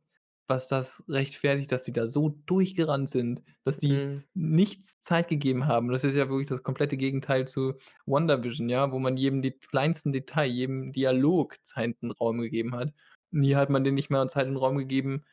was 0.47 0.67
das 0.67 1.03
rechtfertigt, 1.09 1.71
dass 1.71 1.85
sie 1.85 1.91
da 1.93 2.07
so 2.07 2.29
durchgerannt 2.45 3.09
sind, 3.09 3.43
dass 3.63 3.79
sie 3.79 4.05
Mhm. 4.05 4.25
nichts 4.35 4.99
Zeit 4.99 5.27
gegeben 5.27 5.65
haben. 5.67 5.89
Das 5.89 6.03
ist 6.03 6.15
ja 6.15 6.29
wirklich 6.29 6.49
das 6.49 6.61
komplette 6.63 6.97
Gegenteil 6.97 7.47
zu 7.47 7.73
WandaVision, 8.05 8.69
ja, 8.69 8.91
wo 8.91 8.99
man 8.99 9.17
jedem 9.17 9.41
det 9.41 9.67
kleinsten 9.69 10.11
Detail, 10.11 10.45
jedem 10.47 10.91
Dialog 10.91 11.55
Zeit 11.63 11.97
und 12.01 12.11
Raum 12.11 12.39
gegeben 12.41 12.75
hat. 12.75 12.93
Und 13.31 13.43
hier 13.43 13.57
hat 13.57 13.69
man 13.69 13.83
denen 13.83 13.95
nicht 13.95 14.09
mal 14.11 14.29
Zeit 14.29 14.47
und 14.47 14.57
Raum 14.57 14.77
gegeben, 14.77 15.23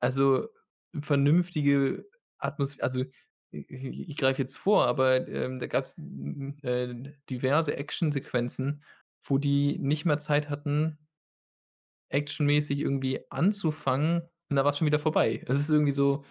also, 0.00 0.48
vernünftige 1.00 2.06
Atmos 2.38 2.78
also, 2.80 3.02
i 3.52 3.58
i 3.68 4.04
ich 4.08 4.16
greife 4.16 4.42
jetzt 4.42 4.56
vor, 4.58 4.86
aber, 4.86 5.26
ähm, 5.28 5.58
da 5.60 5.66
gab's, 5.66 5.96
hm, 5.96 6.54
äh, 6.62 7.12
diverse 7.30 7.76
Actionsequenzen, 7.76 8.82
wo 9.24 9.38
die 9.38 9.78
nicht 9.78 10.04
mal 10.04 10.18
Zeit 10.18 10.48
hatten 10.50 10.98
actionmäßig 12.10 12.80
irgendwie 12.80 13.20
anzufangen 13.30 14.22
und 14.50 14.56
da 14.56 14.64
war's 14.64 14.78
schon 14.78 14.86
wieder 14.86 14.98
vorbei. 14.98 15.42
Es 15.46 15.58
ist 15.58 15.70
irgendwie 15.70 15.92
so 15.92 16.24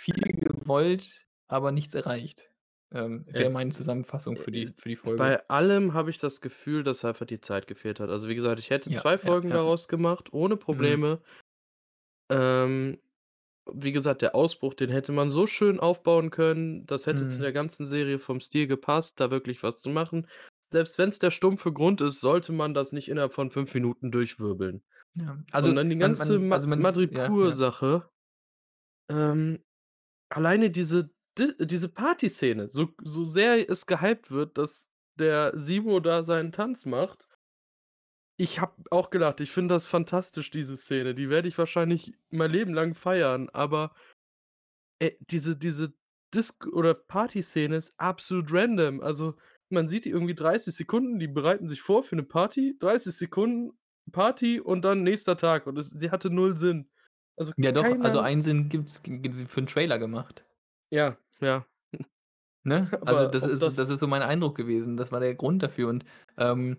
viel 0.00 0.14
gewollt, 0.40 1.26
aber 1.48 1.72
nichts 1.72 1.94
erreicht. 1.94 2.50
Ähm, 2.92 3.24
Äh, 3.32 3.40
wäre 3.40 3.50
meine 3.50 3.70
Zusammenfassung 3.72 4.36
für 4.36 4.50
äh, 4.50 4.66
die 4.66 4.74
für 4.76 4.88
die 4.88 4.96
Folge. 4.96 5.18
bei 5.18 5.48
allem 5.48 5.94
habe 5.94 6.10
ich 6.10 6.18
das 6.18 6.40
Gefühl, 6.40 6.84
dass 6.84 7.04
einfach 7.04 7.26
die 7.26 7.40
Zeit 7.40 7.66
gefehlt 7.66 8.00
hat. 8.00 8.10
Also, 8.10 8.28
wie 8.28 8.34
gesagt, 8.34 8.58
ich 8.60 8.70
hätte 8.70 8.90
Ja, 8.90 9.00
2 9.00 9.12
ja, 9.12 9.18
Folgen 9.18 9.48
ja. 9.48 9.56
daraus 9.56 9.88
gemacht, 9.88 10.32
ohne 10.32 10.56
Mhm. 10.56 10.60
Probleme. 10.60 11.22
Ähm, 12.30 12.98
wie 13.72 13.92
gesagt, 13.92 14.22
der 14.22 14.34
Ausbruch, 14.34 14.74
den 14.74 14.90
hätte 14.90 15.12
man 15.12 15.30
so 15.30 15.46
schön 15.46 15.80
aufbauen 15.80 16.30
können. 16.30 16.86
Das 16.86 17.06
hätte 17.06 17.26
zu 17.26 17.40
Mhm. 17.40 17.42
der 17.42 17.52
ganzen 17.52 17.86
Serie 17.86 18.18
vom 18.18 18.40
Stil 18.40 18.66
gepasst, 18.66 19.20
da 19.20 19.30
wirklich 19.30 19.62
was 19.62 19.80
zu 19.80 19.88
machen. 19.90 20.28
Selbst 20.72 20.98
wenn's 20.98 21.18
der 21.18 21.30
stumpfe 21.30 21.72
Grund 21.72 22.00
ist, 22.00 22.20
sollte 22.20 22.52
man 22.52 22.74
das 22.74 22.92
nicht 22.92 23.08
innerhalb 23.08 23.32
von 23.34 23.50
5 23.50 23.72
Minuten 23.74 24.10
durchwirbeln. 24.10 24.82
Ja, 25.14 25.38
Und 25.60 25.76
also, 25.76 25.76
dann 25.76 25.90
die 25.90 25.96
man 25.98 26.16
ganze 26.16 26.38
man 26.38 26.48
Ma 26.48 26.56
also, 26.56 26.68
man 26.68 26.80
ist 26.80 27.04
ja, 27.10 27.30
ja. 27.40 27.56
Madripoor-Sache 27.56 28.10
ähm, 29.10 29.62
alleine 30.30 30.70
diese 30.70 31.10
Di 31.38 31.52
diese 31.60 31.88
Partyszene, 31.90 32.70
so 32.70 32.90
so 33.02 33.24
sehr 33.24 33.68
es 33.70 33.86
gehypt 33.86 34.30
wird, 34.30 34.58
dass 34.58 34.90
der 35.18 35.52
Simo 35.58 36.00
da 36.00 36.24
seinen 36.24 36.52
Tanz 36.52 36.86
macht 36.86 37.28
ich 38.36 38.60
habe 38.60 38.74
auch 38.90 39.10
gedacht, 39.10 39.40
ich 39.40 39.50
finde 39.52 39.74
das 39.74 39.86
fantastisch, 39.86 40.50
diese 40.50 40.76
Szene. 40.76 41.14
Die 41.14 41.30
werde 41.30 41.48
ich 41.48 41.58
wahrscheinlich 41.58 42.14
mein 42.30 42.50
Leben 42.50 42.74
lang 42.74 42.94
feiern, 42.94 43.48
aber 43.52 43.94
äh, 45.00 45.12
diese 45.20 45.56
diese 45.56 45.94
Disk 46.34 46.66
oder 46.66 46.94
Partyszene 46.94 47.76
ist 47.76 47.94
absolut 47.98 48.52
random. 48.52 49.00
Also, 49.00 49.36
man 49.68 49.88
sieht 49.88 50.04
die 50.04 50.10
irgendwie 50.10 50.34
30 50.34 50.74
Sekunden, 50.74 51.18
die 51.18 51.28
bereiten 51.28 51.68
sich 51.68 51.80
vor 51.82 52.02
für 52.02 52.16
'ne 52.16 52.22
Party, 52.24 52.76
30 52.78 53.16
Sekunden 53.16 53.72
Party 54.12 54.60
und 54.60 54.84
dann 54.84 55.02
nächster 55.02 55.36
Tag 55.36 55.66
und 55.66 55.78
es 55.78 55.90
sie 55.90 56.10
hatte 56.10 56.30
0 56.30 56.56
Sinn. 56.56 56.90
Also, 57.36 57.52
Ja 57.56 57.72
doch, 57.72 57.98
also, 58.00 58.20
einen 58.20 58.42
Sinn 58.42 58.68
gibt's 58.68 59.02
g 59.02 59.18
g 59.18 59.30
für 59.46 59.60
'n 59.60 59.66
Trailer 59.66 59.98
gemacht. 59.98 60.44
Ja, 60.92 61.18
ja. 61.40 61.64
Ne? 62.64 62.90
Also, 63.04 63.26
das 63.26 63.44
ist 63.46 63.66
das 63.66 63.78
ist 63.78 63.90
das 63.90 63.98
so 64.00 64.06
mein 64.08 64.22
Eindruck 64.22 64.56
gewesen. 64.56 64.96
Das 64.96 65.12
war 65.12 65.20
der 65.20 65.34
Grund 65.34 65.62
dafür 65.62 65.88
und, 65.90 66.04
ähm, 66.38 66.78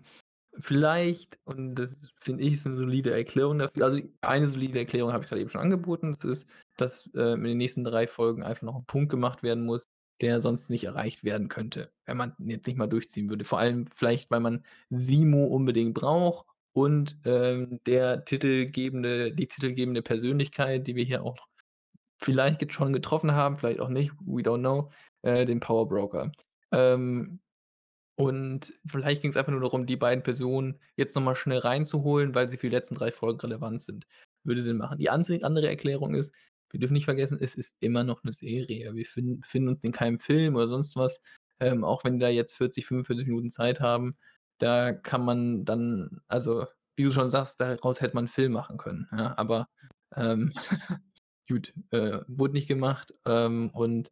vielleicht 0.60 1.38
und 1.44 1.74
das 1.76 2.10
finde 2.20 2.44
ich, 2.44 2.54
ist 2.54 2.66
'ne 2.66 2.76
solide 2.76 3.12
Erklärung 3.12 3.58
dafür 3.58 3.84
also, 3.86 4.00
eine 4.22 4.46
solide 4.48 4.78
Erklärung 4.80 5.12
habe 5.12 5.24
ich 5.24 5.28
grade 5.30 5.40
eben 5.42 5.50
schon 5.50 5.60
angeboten. 5.60 6.14
Das 6.14 6.24
ist, 6.24 6.48
dass, 6.76 7.06
äh, 7.14 7.34
in 7.34 7.44
den 7.44 7.58
nächsten 7.58 7.84
3 7.84 8.06
Folgen 8.06 8.42
einfach 8.42 8.62
noch 8.62 8.76
'n 8.76 8.86
Punkt 8.86 9.10
gemacht 9.10 9.42
werden 9.42 9.64
muss, 9.64 9.86
der 10.22 10.40
sonst 10.40 10.70
nicht 10.70 10.84
erreicht 10.84 11.24
werden 11.24 11.48
könnte, 11.48 11.90
wenn 12.06 12.16
man 12.16 12.34
jetzt 12.38 12.66
nicht 12.66 12.76
mal 12.78 12.86
durchziehen 12.88 13.28
würde. 13.30 13.44
Vor 13.44 13.58
allem 13.58 13.86
vielleicht, 13.94 14.30
weil 14.30 14.40
man 14.40 14.64
Simo 14.90 15.44
unbedingt 15.46 15.94
braucht 15.94 16.46
und, 16.74 17.18
ähm, 17.24 17.80
der 17.86 18.24
titelgebende 18.24 19.32
die 19.34 19.48
titelgebende 19.48 20.02
Persönlichkeit, 20.02 20.86
die 20.86 20.96
wir 20.96 21.04
hier 21.04 21.22
auch 21.24 21.36
vielleicht 22.22 22.72
schon 22.72 22.92
getroffen 22.94 23.32
haben, 23.32 23.58
vielleicht 23.58 23.80
auch 23.80 23.90
nicht, 23.90 24.12
we 24.20 24.42
don't 24.42 24.60
know, 24.60 24.90
äh, 25.22 25.46
den 25.46 25.60
Power 25.60 25.88
Broker. 25.88 26.32
Ähm, 26.72 27.40
und 28.16 28.74
vielleicht 28.86 29.22
ging's 29.22 29.36
einfach 29.36 29.52
nur 29.52 29.60
darum, 29.60 29.86
die 29.86 29.96
beiden 29.96 30.22
Personen 30.24 30.80
jetzt 30.96 31.14
noch 31.16 31.22
mal 31.22 31.36
schnell 31.36 31.58
reinzuholen, 31.60 32.34
weil 32.34 32.48
sie 32.48 32.56
für 32.58 32.68
die 32.68 32.74
letzten 32.76 32.94
3 32.96 33.12
Folgen 33.12 33.40
relevant 33.40 33.82
sind. 33.82 34.06
Würde 34.44 34.62
Sinn 34.62 34.78
machen. 34.78 34.98
Die 34.98 35.10
andere 35.10 35.68
Erklärung 35.68 36.14
ist, 36.14 36.34
wir 36.70 36.80
dürfen 36.80 36.94
nicht 36.94 37.04
vergessen, 37.06 37.38
es 37.40 37.54
ist 37.54 37.76
immer 37.80 38.04
noch 38.04 38.24
'ne 38.24 38.32
Serie. 38.32 38.94
Wir 38.94 39.06
finden 39.06 39.40
befinden 39.40 39.68
uns 39.70 39.84
in 39.84 39.92
keinem 39.92 40.18
Film 40.18 40.56
oder 40.56 40.68
sonst 40.68 40.96
was. 40.96 41.20
Ähm, 41.60 41.84
auch 41.84 42.04
wenn 42.04 42.14
die 42.14 42.20
da 42.20 42.28
jetzt 42.28 42.54
40, 42.56 42.86
45 42.86 43.26
Minuten 43.28 43.50
Zeit 43.50 43.80
haben, 43.80 44.16
da 44.58 44.92
kann 44.92 45.24
man 45.24 45.64
dann 45.64 46.20
also, 46.28 46.66
wie 46.96 47.04
du 47.04 47.10
schon 47.12 47.30
sagst, 47.30 47.60
daraus 47.60 48.00
hätte 48.00 48.14
man 48.16 48.24
'n 48.26 48.28
Film 48.28 48.52
machen 48.52 48.78
können, 48.78 49.08
ja, 49.12 49.34
aber, 49.38 49.68
ähm, 50.16 50.52
gut, 51.48 51.74
äh, 51.92 52.20
wurde 52.28 52.54
nicht 52.54 52.68
gemacht, 52.68 53.14
ähm, 53.26 53.70
und 53.74 54.10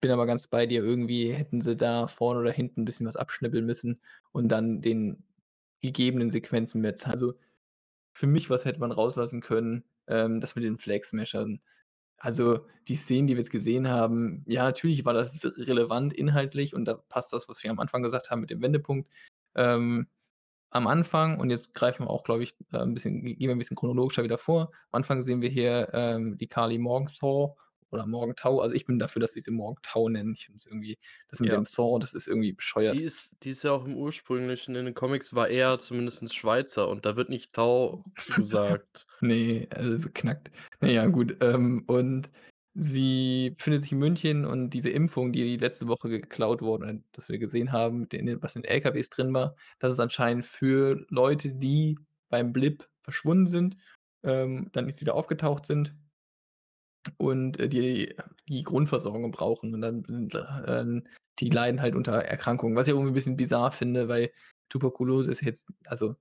bin 0.00 0.10
aber 0.10 0.26
ganz 0.26 0.46
bei 0.48 0.66
dir. 0.66 0.82
Irgendwie 0.84 1.32
hätten 1.32 1.60
sie 1.62 1.76
da 1.76 2.06
vorne 2.08 2.40
oder 2.40 2.52
hinten 2.52 2.82
'n 2.82 2.84
bisschen 2.86 3.06
was 3.06 3.16
abschnippeln 3.16 3.66
müssen 3.66 4.00
und 4.32 4.48
dann 4.50 4.80
den 4.82 5.24
gegebenen 5.82 6.30
Sequenzen 6.30 6.80
mehr 6.82 6.96
Zei 6.96 7.12
also, 7.12 7.34
für 8.14 8.26
mich, 8.28 8.50
was 8.50 8.64
hätte 8.66 8.80
man 8.80 8.92
rauslassen 8.92 9.40
können, 9.42 9.84
ähm, 10.08 10.40
das 10.40 10.56
mit 10.56 10.64
den 10.64 10.78
Flag 10.78 11.04
Smashern. 11.04 11.60
Also, 12.18 12.66
die 12.88 12.96
Szenen, 12.96 13.26
die 13.28 13.34
wir 13.34 13.40
jetzt 13.40 13.50
gesehen 13.52 13.88
haben, 13.88 14.44
ja, 14.46 14.64
natürlich 14.64 15.04
war 15.06 15.14
das 15.14 15.44
relevant 15.58 16.12
inhaltlich 16.14 16.74
und 16.74 16.86
da 16.86 16.94
passt 16.96 17.32
das, 17.34 17.48
was 17.48 17.62
wir 17.64 17.70
am 17.72 17.80
Anfang 17.80 18.02
gesagt 18.04 18.30
haben 18.30 18.40
mit 18.42 18.50
dem 18.50 18.62
Wendepunkt. 18.62 19.10
Ähm, 19.56 20.08
am 20.70 20.86
Anfang 20.88 21.40
und 21.40 21.50
jetzt 21.50 21.74
greifen 21.74 22.04
wir 22.06 22.10
auch, 22.10 22.24
glaube 22.24 22.44
ich, 22.44 22.54
äh, 22.72 22.78
'n 22.78 22.94
bisschen 22.94 23.22
gehen 23.24 23.38
wir 23.40 23.52
'n 23.52 23.58
bisschen 23.58 23.76
chronologischer 23.76 24.24
wieder 24.24 24.38
vor. 24.38 24.72
Am 24.92 24.98
Anfang 24.98 25.22
sehen 25.22 25.42
wir 25.42 25.50
hier, 25.50 25.90
ähm, 25.94 26.38
die 26.38 26.48
Karli 26.48 26.78
Morgenthau 26.78 27.58
oder 27.90 28.06
Morgenthau. 28.06 28.60
Also, 28.60 28.74
ich 28.74 28.86
bin 28.86 28.98
dafür, 28.98 29.20
dass 29.20 29.34
wir 29.34 29.42
sie 29.42 29.50
Morgenthau 29.50 30.08
nennen. 30.08 30.34
Ich 30.34 30.46
finde 30.46 30.56
es 30.56 30.66
irgendwie 30.66 30.98
das 31.28 31.40
mit 31.40 31.50
Ja. 31.50 31.56
dem 31.56 31.64
Thor, 31.64 32.00
das 32.00 32.14
ist 32.14 32.28
irgendwie 32.28 32.52
Die 32.52 32.54
bescheuert. 32.56 32.98
ist 33.02 33.36
die 33.44 33.50
ist 33.50 33.62
ja 33.62 33.72
auch 33.72 33.84
im 33.84 33.96
Ursprünglichen 33.96 34.74
in 34.76 34.84
den 34.86 34.94
Comics 34.94 35.34
war 35.34 35.48
er 35.48 35.78
zumindest 35.78 36.34
Schweizer 36.34 36.88
und 36.88 37.04
da 37.06 37.16
wird 37.16 37.28
nicht 37.28 37.52
Thau 37.54 38.04
gesagt. 38.36 39.06
Ne, 39.20 39.68
also, 39.70 39.98
beknackt. 39.98 40.50
Na 40.80 40.88
ja, 40.88 41.06
gut, 41.06 41.36
ähm, 41.42 41.84
und 41.86 42.32
sie 42.74 43.50
befindet 43.56 43.82
sich 43.82 43.92
in 43.92 43.98
München 43.98 44.44
und 44.46 44.70
diese 44.70 44.88
Impfung, 44.90 45.32
die 45.32 45.56
letzte 45.58 45.88
Woche 45.88 46.08
geklaut 46.08 46.62
wurde, 46.62 47.02
das 47.12 47.28
wir 47.28 47.38
gesehen 47.38 47.72
haben, 47.72 48.08
den 48.08 48.40
was 48.42 48.56
in 48.56 48.62
den 48.62 48.70
LKWs 48.70 49.10
drin 49.10 49.34
war, 49.34 49.56
das 49.78 49.92
ist 49.92 50.00
anscheinend 50.00 50.46
für 50.46 51.04
Leute, 51.10 51.50
die 51.52 51.98
beim 52.30 52.52
Blip 52.52 52.88
verschwunden 53.02 53.46
sind, 53.46 53.76
ähm, 54.22 54.70
dann 54.72 54.86
nicht 54.86 55.00
wieder 55.00 55.14
aufgetaucht 55.14 55.66
sind 55.66 55.94
und, 57.18 57.58
äh, 57.60 57.68
die 57.68 58.16
die 58.48 58.62
Grundversorgung 58.64 59.30
brauchen 59.32 59.74
und 59.74 59.80
dann 59.82 60.04
sind, 60.04 60.34
ähm 60.66 61.04
die 61.40 61.48
leiden 61.50 61.80
halt 61.80 61.94
unter 61.96 62.12
Erkrankungen, 62.22 62.76
was 62.76 62.86
ich 62.88 62.92
irgendwie 62.94 63.10
'n 63.12 63.14
bisschen 63.14 63.36
bizarr 63.38 63.72
finde, 63.72 64.08
weil 64.08 64.30
Tuberkulose 64.68 65.30
ist 65.30 65.42
jetzt 65.42 65.66
also, 65.86 66.16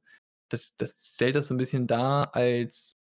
das 0.50 0.76
das 0.78 1.12
stellt 1.16 1.36
das 1.36 1.48
so 1.48 1.56
'n 1.56 1.58
bisschen 1.60 1.88
dar 1.88 2.36
als 2.36 2.98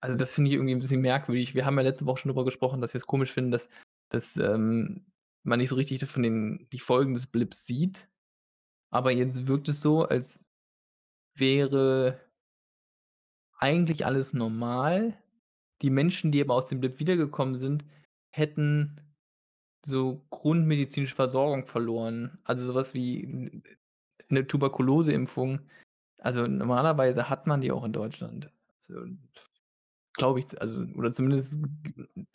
also, 0.00 0.18
das 0.18 0.34
finde 0.34 0.50
ich 0.50 0.56
irgendwie 0.56 0.74
'n 0.74 0.80
bisschen 0.80 1.00
merkwürdig. 1.02 1.54
Wir 1.54 1.66
haben 1.66 1.76
ja 1.78 1.82
letzte 1.84 2.06
Woche 2.06 2.18
schon 2.22 2.30
drüber 2.30 2.44
gesprochen, 2.44 2.80
dass 2.82 2.94
wir 2.94 2.98
es 3.00 3.06
komisch 3.06 3.32
finden, 3.32 3.50
dass 3.52 3.68
dass, 4.10 4.36
ähm, 4.38 5.06
man 5.44 5.58
nicht 5.60 5.70
so 5.70 5.76
richtig 5.76 6.04
von 6.06 6.22
den 6.22 6.68
die 6.72 6.78
Folgen 6.80 7.14
des 7.14 7.26
Blips 7.28 7.66
sieht. 7.66 8.08
Aber 8.90 9.12
jetzt 9.12 9.46
wirkt 9.48 9.68
es 9.68 9.80
so, 9.82 10.04
als 10.06 10.44
wäre 11.36 12.20
eigentlich 13.60 14.06
alles 14.06 14.32
normal. 14.34 15.18
Die 15.82 15.90
Menschen, 15.90 16.32
die 16.32 16.40
aber 16.42 16.54
aus 16.54 16.66
dem 16.66 16.80
Blip 16.80 16.98
wiedergekommen 17.00 17.58
sind, 17.58 17.84
hätten 18.30 18.96
so 19.86 20.26
grundmedizinische 20.30 21.14
Versorgung 21.16 21.66
verloren. 21.66 22.38
Also, 22.44 22.66
so 22.66 22.74
was 22.74 22.94
wie 22.94 23.24
'n 23.24 23.64
'ne 24.30 24.46
Tuberkuloseimpfung. 24.46 25.60
Also, 26.20 26.46
normalerweise 26.48 27.30
hat 27.30 27.46
man 27.48 27.60
die 27.62 27.72
auch 27.72 27.84
in 27.84 27.92
Deutschland. 27.94 28.52
Also, 28.78 29.06
glaube 30.14 30.40
ich 30.40 30.60
also, 30.62 30.80
oder 30.96 31.12
zumindest 31.12 31.56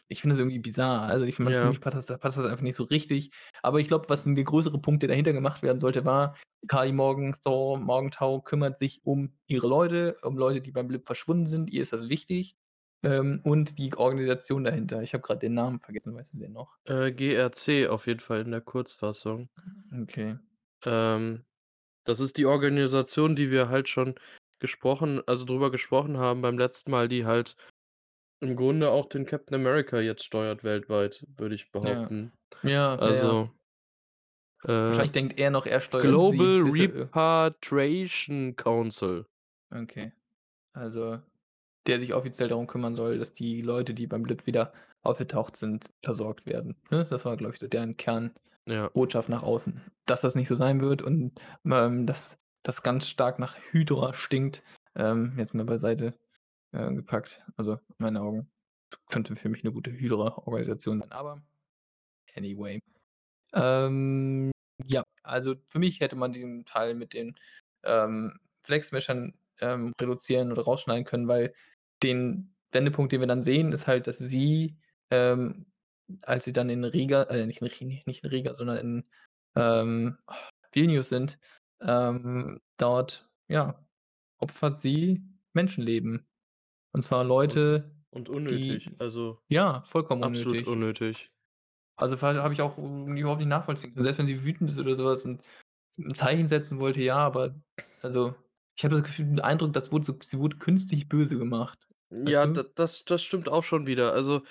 ich 0.09 0.21
finde 0.21 0.35
das 0.35 0.39
irgendwie 0.39 0.59
bizarr. 0.59 1.03
Also, 1.03 1.25
ich 1.25 1.35
für 1.35 1.43
Ja. 1.45 1.67
mich 1.67 1.81
passt 1.81 1.97
das 2.09 2.19
passt 2.19 2.37
das 2.37 2.45
einfach 2.45 2.61
nicht 2.63 2.75
so 2.77 2.83
richtig. 2.85 3.31
Aber 3.63 3.79
ich 3.81 3.87
glaube, 3.89 4.09
was 4.09 4.23
der 4.25 4.43
größere 4.45 4.79
Punkt, 4.81 5.03
der 5.03 5.09
dahinter 5.09 5.33
gemacht 5.33 5.63
werden 5.63 5.79
sollte, 5.81 6.05
war, 6.05 6.35
Karli 6.67 6.93
Morgenthau 6.93 7.77
Morgenthau 7.77 8.41
kümmert 8.41 8.79
sich 8.79 9.05
um 9.05 9.33
ihre 9.47 9.67
Leute, 9.67 10.17
um 10.23 10.37
Leute, 10.37 10.61
die 10.61 10.71
beim 10.71 10.87
Blip 10.87 11.05
verschwunden 11.07 11.47
sind. 11.47 11.71
Ihr 11.71 11.83
ist 11.83 11.93
das 11.93 12.09
wichtig, 12.09 12.57
ähm, 13.03 13.41
und 13.43 13.77
die 13.77 13.95
Organisation 13.95 14.63
dahinter. 14.63 15.01
Ich 15.01 15.13
habe 15.13 15.21
grad 15.21 15.41
den 15.41 15.53
Namen 15.53 15.79
vergessen. 15.79 16.15
Weißt 16.15 16.33
du 16.33 16.37
den 16.39 16.53
noch? 16.53 16.75
Äh, 16.85 17.11
GRC 17.11 17.87
auf 17.89 18.07
jeden 18.07 18.19
Fall 18.19 18.41
in 18.41 18.51
der 18.51 18.61
Kurzfassung. 18.61 19.49
Okay. 20.01 20.37
Ähm, 20.85 21.45
das 22.05 22.19
ist 22.19 22.37
die 22.37 22.45
Organisation, 22.45 23.35
die 23.35 23.51
wir 23.51 23.69
halt 23.69 23.89
schon 23.89 24.15
gesprochen 24.59 25.21
also, 25.27 25.45
drüber 25.45 25.71
gesprochen 25.71 26.17
haben 26.17 26.41
beim 26.41 26.57
letzten 26.57 26.91
Mal, 26.91 27.09
die 27.09 27.25
halt 27.25 27.55
im 28.39 28.55
Grunde 28.55 28.89
auch 28.91 29.07
den 29.07 29.25
Captain 29.25 29.55
America 29.55 29.99
jetzt 29.99 30.23
steuert 30.23 30.63
weltweit, 30.63 31.25
würde 31.37 31.55
ich 31.55 31.69
Ja. 31.73 31.79
behaupten. 31.81 32.31
Ja, 32.63 32.71
ja, 32.71 32.95
ja. 32.95 33.01
Also 33.01 33.49
äh, 34.63 34.67
Wahrscheinlich 34.69 35.11
denkt 35.11 35.39
er 35.39 35.51
noch, 35.51 35.65
er 35.65 35.81
steuert 35.81 36.05
sie, 36.05 36.09
Global 36.09 36.65
äh 36.65 37.07
Repatriation 37.13 38.55
Council. 38.55 39.25
Okay. 39.71 40.11
Also, 40.73 41.19
der 41.87 41.99
sich 41.99 42.13
offiziell 42.13 42.49
darum 42.49 42.67
kümmern 42.67 42.95
soll, 42.95 43.17
dass 43.19 43.33
die 43.33 43.61
Leute, 43.61 43.93
die 43.93 44.07
beim 44.07 44.23
Blip 44.23 44.45
wieder 44.45 44.73
aufgetaucht 45.03 45.55
sind, 45.57 45.87
versorgt 46.03 46.45
werden, 46.45 46.75
ne? 46.91 47.05
Das 47.09 47.25
war, 47.25 47.37
glaube 47.37 47.53
ich, 47.53 47.59
so 47.59 47.67
deren 47.67 47.97
Ja. 48.67 48.93
Kernbotschaft 48.93 49.29
nach 49.29 49.43
außen. 49.43 49.81
Dass 50.05 50.21
das 50.21 50.35
nicht 50.35 50.47
so 50.47 50.55
sein 50.55 50.81
wird 50.81 51.01
und, 51.01 51.39
ähm, 51.65 52.05
dass 52.07 52.37
das 52.63 52.83
ganz 52.83 53.07
stark 53.07 53.39
nach 53.39 53.57
Hydra 53.71 54.13
stinkt, 54.13 54.63
ähm, 54.95 55.33
jetzt 55.37 55.53
mal 55.53 55.65
beiseite, 55.65 56.13
äh, 56.73 56.93
gepackt. 56.93 57.45
Also, 57.57 57.73
in 57.75 57.79
meinen 57.99 58.17
Augen 58.17 58.51
könnte 59.09 59.35
für 59.35 59.49
mich 59.49 59.63
'ne 59.63 59.71
gute 59.73 59.91
Hydra-Organisation 59.93 60.99
sein, 61.01 61.11
aber 61.13 61.43
anyway. 62.37 62.81
Ähm, 63.53 64.51
ja, 64.87 65.03
also, 65.23 65.55
für 65.69 65.79
mich 65.79 65.99
hätte 66.01 66.15
man 66.17 66.33
diesen 66.33 66.65
Teil 66.65 66.95
mit 66.95 67.13
den, 67.13 67.35
ähm, 67.83 68.39
Flag 68.63 68.83
Smashern, 68.85 69.33
ähm, 69.61 69.93
reduzieren 70.01 70.51
oder 70.53 70.63
rausschneiden 70.63 71.05
können, 71.05 71.27
weil 71.29 71.53
den 72.03 72.55
Wendepunkt, 72.71 73.11
den 73.11 73.21
wir 73.21 73.27
dann 73.27 73.43
sehen, 73.43 73.71
ist 73.71 73.87
halt, 73.87 74.07
dass 74.07 74.17
sie, 74.19 74.77
ähm, 75.11 75.67
als 76.23 76.45
sie 76.45 76.53
dann 76.53 76.69
in 76.69 76.83
Riga 76.83 77.23
äh, 77.23 77.45
nicht 77.45 77.61
in 77.61 77.87
nicht 78.05 78.23
in 78.23 78.29
Riga, 78.29 78.53
sondern 78.55 78.77
in, 78.77 79.09
ähm, 79.55 80.17
Vilnius 80.73 81.09
sind, 81.09 81.39
ähm, 81.81 82.61
dort, 82.77 83.29
ja, 83.49 83.85
opfert 84.39 84.79
sie 84.79 85.23
Menschenleben. 85.53 86.27
Und 86.93 87.03
zwar 87.03 87.23
Und 87.43 87.63
Leute, 87.63 87.91
und 88.11 88.29
unnötig, 88.29 88.91
die 88.91 88.99
also, 88.99 89.39
ja, 89.49 89.83
vollkommen 89.83 90.23
absolut 90.23 90.63
unnötig. 90.63 90.67
unnötig. 90.67 91.31
Also, 91.95 92.19
habe 92.21 92.53
ich 92.53 92.61
auch 92.61 92.77
überhaupt 92.77 93.39
nicht 93.39 93.47
nachvollziehen 93.47 93.93
können. 93.93 94.03
Selbst 94.03 94.17
wenn 94.19 94.27
sie 94.27 94.43
wütend 94.43 94.71
ist 94.71 94.79
oder 94.79 94.95
so 94.95 95.05
was 95.05 95.25
und 95.25 95.43
'n 95.97 96.15
Zeichen 96.15 96.47
setzen 96.47 96.79
wollte, 96.79 97.01
ja, 97.03 97.17
aber 97.17 97.55
also, 98.01 98.35
ich 98.77 98.83
habe 98.85 98.95
das 98.95 99.03
Gefühl 99.03 99.27
den 99.27 99.39
Eindruck, 99.41 99.73
das 99.73 99.91
wurde 99.91 100.05
so 100.05 100.17
sie 100.23 100.39
wurde 100.39 100.57
künstlich 100.57 101.09
böse 101.09 101.37
gemacht. 101.37 101.87
Weißt 102.21 102.43
Ja, 102.43 102.45
du? 102.45 102.63
das 102.75 103.05
das 103.05 103.23
stimmt 103.23 103.49
auch 103.49 103.63
schon 103.63 103.87
wieder. 103.87 104.13
Also, 104.13 104.43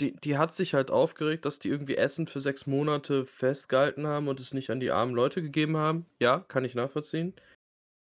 die 0.00 0.14
die 0.16 0.38
hat 0.38 0.52
sich 0.54 0.74
halt 0.74 0.90
aufgeregt, 0.90 1.44
dass 1.44 1.58
die 1.58 1.68
irgendwie 1.68 1.96
Essen 1.96 2.26
für 2.26 2.40
6 2.40 2.66
Monate 2.66 3.26
festgehalten 3.26 4.06
haben 4.06 4.28
und 4.28 4.40
es 4.40 4.54
nicht 4.54 4.70
an 4.70 4.80
die 4.80 4.90
armen 4.90 5.14
Leute 5.14 5.42
gegeben 5.42 5.76
haben. 5.76 6.06
Ja, 6.20 6.38
kann 6.40 6.64
ich 6.64 6.74
nachvollziehen. 6.74 7.34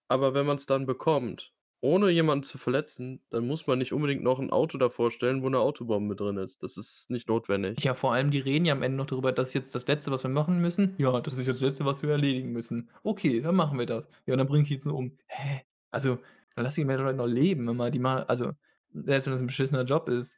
Aber 0.10 0.34
wenn 0.34 0.45
man's 0.48 0.65
dann 0.65 0.86
bekommt, 0.88 1.53
ohne 1.81 2.10
jemanden 2.10 2.43
zu 2.43 2.57
verletzen, 2.57 3.24
dann 3.29 3.45
muss 3.48 3.67
man 3.67 3.77
nicht 3.79 3.93
unbedingt 3.93 4.24
noch 4.24 4.39
'n 4.39 4.51
Auto 4.51 4.77
davor 4.79 5.12
stellen, 5.12 5.43
wo 5.43 5.50
'ne 5.50 5.60
Autobombe 5.60 6.15
drin 6.15 6.38
ist. 6.38 6.63
Das 6.63 6.77
ist 6.77 7.10
nicht 7.12 7.27
notwendig. 7.27 7.79
Ja, 7.79 7.93
vor 7.93 8.13
allem, 8.13 8.31
die 8.31 8.39
reden 8.39 8.65
ja 8.65 8.74
am 8.74 8.84
Ende 8.84 8.98
noch 8.98 9.05
darüber, 9.05 9.31
das 9.34 9.50
ist 9.50 9.53
jetzt 9.53 9.75
das 9.75 9.86
Letzte, 9.88 10.10
was 10.12 10.24
wir 10.24 10.29
machen 10.29 10.60
müssen. 10.62 10.95
Ja, 10.98 11.19
das 11.22 11.34
ist 11.34 11.39
jetzt 11.48 11.57
das 11.57 11.62
Letzte, 11.62 11.86
was 11.86 12.01
wir 12.03 12.10
erledigen 12.12 12.51
müssen. 12.53 12.89
Okay, 13.03 13.41
dann 13.41 13.55
machen 13.55 13.77
wir 13.77 13.86
das. 13.86 14.07
Ja, 14.25 14.36
dann 14.38 14.48
bringe 14.48 14.63
ich 14.63 14.69
jetzt 14.69 14.86
nur 14.86 14.95
um. 14.95 15.17
Hä? 15.27 15.62
Also, 15.91 16.17
dann 16.55 16.63
lass 16.65 16.75
die 16.75 16.84
Leute 16.84 17.13
noch 17.13 17.25
leben, 17.27 17.67
wenn 17.67 17.75
man 17.75 17.91
die 17.91 18.00
mal 18.00 18.24
also, 18.25 18.53
selbst 18.96 19.28
wenn 19.28 19.34
das 19.34 19.42
'n 19.42 19.48
beschissener 19.48 19.84
Job 19.86 20.10
ist, 20.10 20.38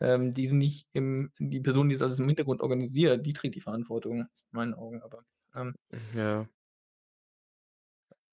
ähm, 0.00 0.32
die 0.32 0.46
sind 0.48 0.58
nicht 0.58 0.88
im 0.94 1.32
die 1.38 1.60
Person, 1.60 1.88
die 1.88 1.94
das 1.96 2.02
alles 2.02 2.18
im 2.20 2.28
Hintergrund 2.28 2.62
organisiert, 2.62 3.26
die 3.26 3.32
trägt 3.34 3.54
die 3.56 3.60
Verantwortung, 3.62 4.20
in 4.22 4.28
meinen 4.52 4.74
Augen, 4.74 5.02
aber, 5.02 5.24
ähm 5.54 5.74
Ja. 6.14 6.48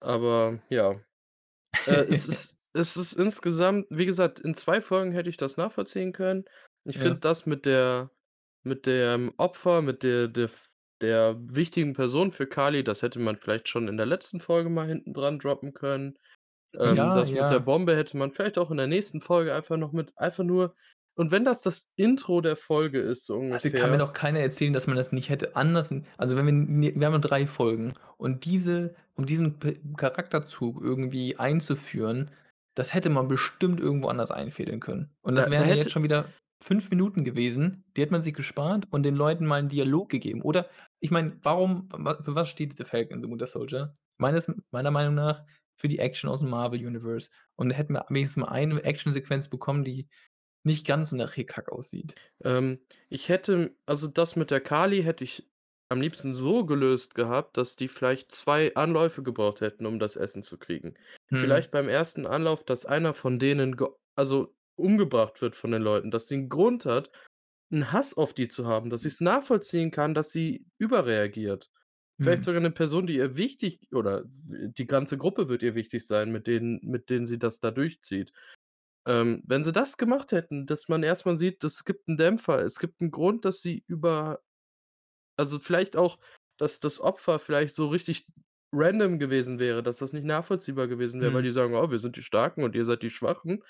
Aber 0.02 0.58
ja. 0.68 1.00
Äh, 1.86 2.06
es 2.10 2.26
ist 2.28 2.58
es 2.74 2.96
ist 2.96 3.14
insgesamt 3.14 3.86
wie 3.90 4.06
gesagt, 4.06 4.40
in 4.40 4.54
2 4.54 4.80
Folgen 4.82 5.12
hätte 5.12 5.30
ich 5.30 5.36
das 5.38 5.56
nachvollziehen 5.58 6.12
können. 6.12 6.44
Ich 6.84 6.98
finde 6.98 7.18
Ja. 7.18 7.20
das 7.20 7.46
mit 7.46 7.66
der 7.66 8.10
mit 8.64 8.86
dem 8.86 9.34
Opfer, 9.38 9.82
mit 9.82 10.02
der 10.04 10.28
der 10.28 10.50
der 11.02 11.36
wichtigen 11.40 11.94
Person 11.94 12.32
für 12.32 12.46
Karli, 12.48 12.84
das 12.84 13.02
hätte 13.02 13.20
man 13.20 13.36
vielleicht 13.38 13.68
schon 13.68 13.88
in 13.88 13.96
der 13.98 14.06
letzten 14.06 14.40
Folge 14.40 14.70
mal 14.70 14.88
hinten 14.88 15.14
dran 15.14 15.38
droppen 15.40 15.74
können. 15.74 16.18
Ähm, 16.74 17.12
Ja, 17.12 17.12
das 17.12 17.32
mit 17.32 17.50
der 17.50 17.60
ja. 17.60 17.60
Bombe 17.60 17.96
hätte 17.96 18.16
man 18.16 18.32
vielleicht 18.32 18.58
auch 18.58 18.70
in 18.70 18.76
der 18.78 18.86
nächsten 18.86 19.20
Folge 19.20 19.54
einfach 19.54 19.76
noch 19.76 19.92
mit 19.92 20.16
einfach 20.18 20.44
nur 20.44 20.74
und 21.14 21.30
wenn 21.30 21.44
das 21.44 21.62
das 21.62 21.90
Intro 21.96 22.40
der 22.42 22.56
Folge 22.56 23.00
ist, 23.00 23.24
so 23.26 23.36
Also, 23.50 23.70
kann 23.70 23.90
mir 23.90 23.98
ungefähr 23.98 23.98
doch 23.98 24.12
keiner 24.12 24.40
erzählen, 24.40 24.72
dass 24.72 24.86
man 24.88 24.96
das 24.96 25.12
nicht 25.12 25.28
hätte 25.30 25.54
anders 25.56 25.92
also, 26.18 26.36
wenn 26.36 26.46
wir 26.82 26.94
wir 26.96 27.06
haben 27.06 27.12
nur 27.12 27.20
3 27.20 27.46
Folgen 27.46 27.94
und 28.16 28.44
diese 28.44 28.94
um 29.14 29.24
diesen 29.24 29.58
P 29.58 29.78
Charakterzug 29.96 30.82
irgendwie 30.82 31.38
einzuführen, 31.38 32.30
das 32.74 32.92
hätte 32.92 33.08
man 33.08 33.28
bestimmt 33.28 33.80
irgendwo 33.80 34.08
anders 34.08 34.30
einfädeln 34.30 34.80
können. 34.80 35.10
Und 35.22 35.36
Da 35.36 35.46
das 35.46 35.48
da 35.54 35.62
wären 35.62 35.68
ja 35.68 35.74
jetzt 35.74 35.90
hätte 35.90 35.92
schon 35.92 36.02
wieder 36.02 36.34
5 36.62 36.90
Minuten 36.90 37.24
gewesen, 37.24 37.84
die 37.96 38.00
hätte 38.02 38.12
man 38.12 38.22
sich 38.22 38.34
gespart 38.34 38.86
und 38.90 39.04
den 39.04 39.14
Leuten 39.14 39.46
mal 39.46 39.60
'n 39.62 39.68
Dialog 39.68 40.08
gegeben. 40.10 40.42
Oder 40.42 40.68
ich 41.00 41.10
meine, 41.10 41.38
warum 41.42 41.88
wa 41.92 42.20
für 42.22 42.34
was 42.34 42.48
steht 42.48 42.76
The 42.76 42.84
Falcon 42.84 43.14
and 43.18 43.24
the 43.24 43.30
Winter 43.30 43.46
Soldier? 43.46 43.96
Meines 44.18 44.50
meiner 44.72 44.90
Meinung 44.90 45.14
nach 45.14 45.44
für 45.76 45.88
die 45.88 45.98
Action 46.00 46.30
aus'm 46.30 46.48
Marvel 46.48 46.84
Universe. 46.86 47.30
Und 47.56 47.70
da 47.70 47.76
hätten 47.76 47.94
wir 47.94 48.06
wenigstens 48.10 48.42
mal 48.42 48.48
eine 48.52 48.82
Actionsequenz 48.84 49.48
bekommen, 49.48 49.84
die 49.84 50.08
nicht 50.64 50.86
ganz 50.86 51.10
so 51.10 51.16
nach 51.16 51.34
Hickhack 51.34 51.70
aussieht. 51.72 52.14
Ähm, 52.44 52.80
ich 53.10 53.28
hätte 53.30 53.76
also, 53.86 54.08
das 54.08 54.36
mit 54.36 54.50
der 54.52 54.60
Karli 54.60 55.02
hätte 55.04 55.24
ich 55.24 55.48
am 55.90 56.00
liebsten 56.02 56.34
so 56.34 56.66
gelöst 56.66 57.14
gehabt, 57.16 57.56
dass 57.58 57.76
die 57.76 57.88
vielleicht 57.88 58.32
2 58.32 58.74
Anläufe 58.76 59.22
gebraucht 59.22 59.60
hätten, 59.62 59.86
um 59.86 59.98
das 60.00 60.16
Essen 60.16 60.42
zu 60.42 60.58
kriegen. 60.58 60.94
Mhm. 61.30 61.38
Vielleicht 61.40 61.70
beim 61.72 61.88
1. 61.88 62.26
Anlauf, 62.26 62.64
dass 62.64 62.86
einer 62.86 63.14
von 63.14 63.38
denen 63.38 63.76
also, 64.16 64.54
umgebracht 64.76 65.42
wird 65.42 65.56
von 65.56 65.72
den 65.72 65.82
Leuten, 65.82 66.10
dass 66.12 66.26
die 66.26 66.34
'n 66.36 66.48
Grund 66.50 66.86
hat, 66.86 67.10
'n 67.72 67.92
Hass 67.92 68.16
auf 68.16 68.34
die 68.34 68.48
zu 68.48 68.66
haben, 68.66 68.90
dass 68.90 69.04
ich's 69.06 69.20
nachvollziehen 69.22 69.90
kann, 69.92 70.14
dass 70.14 70.32
sie 70.32 70.66
überreagiert. 70.78 71.70
Vielleicht 72.20 72.42
Mhm. 72.42 72.46
sogar 72.46 72.60
'ne 72.62 72.70
Person, 72.72 73.06
die 73.06 73.16
ihr 73.16 73.36
wichtig 73.36 73.80
oder 73.92 74.24
die 74.26 74.86
ganze 74.86 75.18
Gruppe 75.18 75.48
wird 75.48 75.62
ihr 75.62 75.74
wichtig 75.74 76.06
sein, 76.06 76.32
mit 76.32 76.46
denen 76.46 76.80
mit 76.82 77.10
denen 77.10 77.26
sie 77.26 77.38
das 77.38 77.60
da 77.60 77.70
durchzieht. 77.70 78.32
Ähm, 79.06 79.42
wenn 79.46 79.62
sie 79.64 79.72
das 79.72 79.98
gemacht 79.98 80.32
hätten, 80.32 80.66
dass 80.66 80.88
man 80.88 81.02
erst 81.04 81.26
mal 81.26 81.38
sieht, 81.38 81.64
es 81.64 81.84
gibt 81.86 82.08
'n 82.08 82.16
Dämpfer, 82.18 82.60
es 82.64 82.78
gibt 82.80 83.00
'n 83.02 83.10
Grund, 83.12 83.44
dass 83.46 83.62
sie 83.62 83.84
über 83.88 84.42
also, 85.38 85.58
vielleicht 85.60 85.96
auch, 85.96 86.18
dass 86.58 86.80
das 86.80 87.00
Opfer 87.00 87.38
vielleicht 87.40 87.74
so 87.76 87.88
richtig 87.88 88.26
random 88.72 89.18
gewesen 89.20 89.58
wäre, 89.60 89.82
dass 89.84 89.98
das 89.98 90.12
nicht 90.14 90.24
nachvollziehbar 90.26 90.88
gewesen 90.88 91.20
wäre, 91.22 91.32
weil 91.34 91.42
Mhm. 91.42 91.44
die 91.44 91.52
sagen: 91.52 91.74
„Oh, 91.76 91.90
wir 91.92 91.98
sind 92.00 92.16
die 92.16 92.22
Starken 92.24 92.64
und 92.64 92.74
ihr 92.76 92.84
seid 92.86 93.02
die 93.02 93.10
Schwachen.“ 93.10 93.64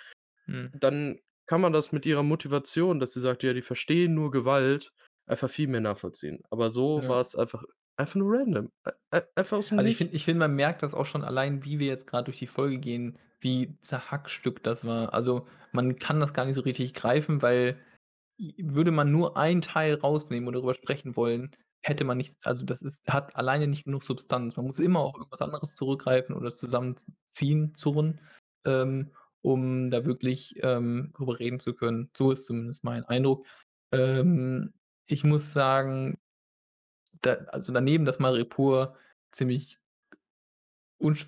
Mhm. 0.49 0.77
Dann 0.81 1.21
kann 1.47 1.61
man 1.63 1.73
das 1.75 1.93
mit 1.93 2.07
ihrer 2.07 2.23
Motivation, 2.25 3.01
dass 3.01 3.13
sie 3.15 3.21
sagt: 3.21 3.43
„Ja, 3.45 3.55
die 3.55 3.63
verstehen 3.63 4.15
nur 4.15 4.31
Gewalt“, 4.33 4.93
einfach 5.27 5.51
viel 5.51 5.69
mehr 5.69 5.81
nachvollziehen. 5.83 6.43
Aber 6.51 6.71
so 6.73 7.03
Ja. 7.03 7.09
war's 7.09 7.37
einfach 7.37 7.65
einfach 7.97 8.17
nur 8.17 8.33
random. 8.39 8.71
Ei 8.85 8.93
ei 9.11 9.23
einfach 9.37 9.59
aus'm 9.59 9.79
Also, 9.79 9.91
ich 9.91 9.97
finde 9.97 10.15
ich 10.15 10.25
finde, 10.25 10.41
man 10.41 10.55
merkt 10.55 10.83
das 10.83 10.95
auch 10.95 11.07
schon 11.07 11.25
allein, 11.25 11.65
wie 11.65 11.79
wir 11.79 11.87
jetzt 11.89 12.07
grad 12.07 12.27
durch 12.27 12.39
die 12.39 12.47
Folge 12.47 12.79
gehen, 12.79 13.19
wie 13.41 13.79
zerhackstückt 13.83 14.67
das 14.67 14.85
war. 14.85 15.15
Also, 15.15 15.47
man 15.73 15.97
kann 15.99 16.21
das 16.21 16.35
gar 16.35 16.45
nicht 16.47 16.55
so 16.57 16.63
richtig 16.63 16.95
greifen, 16.95 17.43
weil 17.43 17.79
würde 18.59 18.91
man 18.93 19.13
nur 19.13 19.37
ein 19.39 19.61
Teil 19.63 19.95
rausnehmen 19.95 20.47
und 20.49 20.55
darüber 20.55 20.75
sprechen 20.75 21.17
wollen, 21.17 21.53
hätte 21.83 22.05
man 22.05 22.19
nichts 22.19 22.45
also, 22.47 22.65
das 22.67 22.83
ist 22.83 23.09
hat 23.09 23.37
alleine 23.37 23.67
nicht 23.69 23.85
genug 23.85 24.05
Substanz. 24.05 24.57
Man 24.57 24.67
muss 24.67 24.81
immer 24.81 25.01
auf 25.01 25.15
irgendwas 25.17 25.41
anderes 25.43 25.75
zurückgreifen 25.75 26.35
oder 26.37 26.51
zusammen 26.53 26.97
z 26.97 27.07
ziehen, 27.27 27.75
zurren, 27.77 28.21
ähm, 28.67 29.13
um 29.43 29.91
da 29.91 30.05
wirklich, 30.05 30.57
ähm, 30.63 31.13
drüber 31.15 31.39
reden 31.39 31.61
zu 31.61 31.75
können. 31.75 32.11
So 32.17 32.33
ist 32.33 32.47
zumindest 32.47 32.85
mein 32.85 33.05
Eindruck. 33.05 33.47
Ähm, 33.93 34.75
ich 35.07 35.25
muss 35.25 35.53
sagen 35.53 36.19
da 37.27 37.35
also, 37.49 37.73
daneben, 37.73 38.05
dass 38.07 38.19
Madripoor 38.21 38.97
ziemlich 39.33 39.79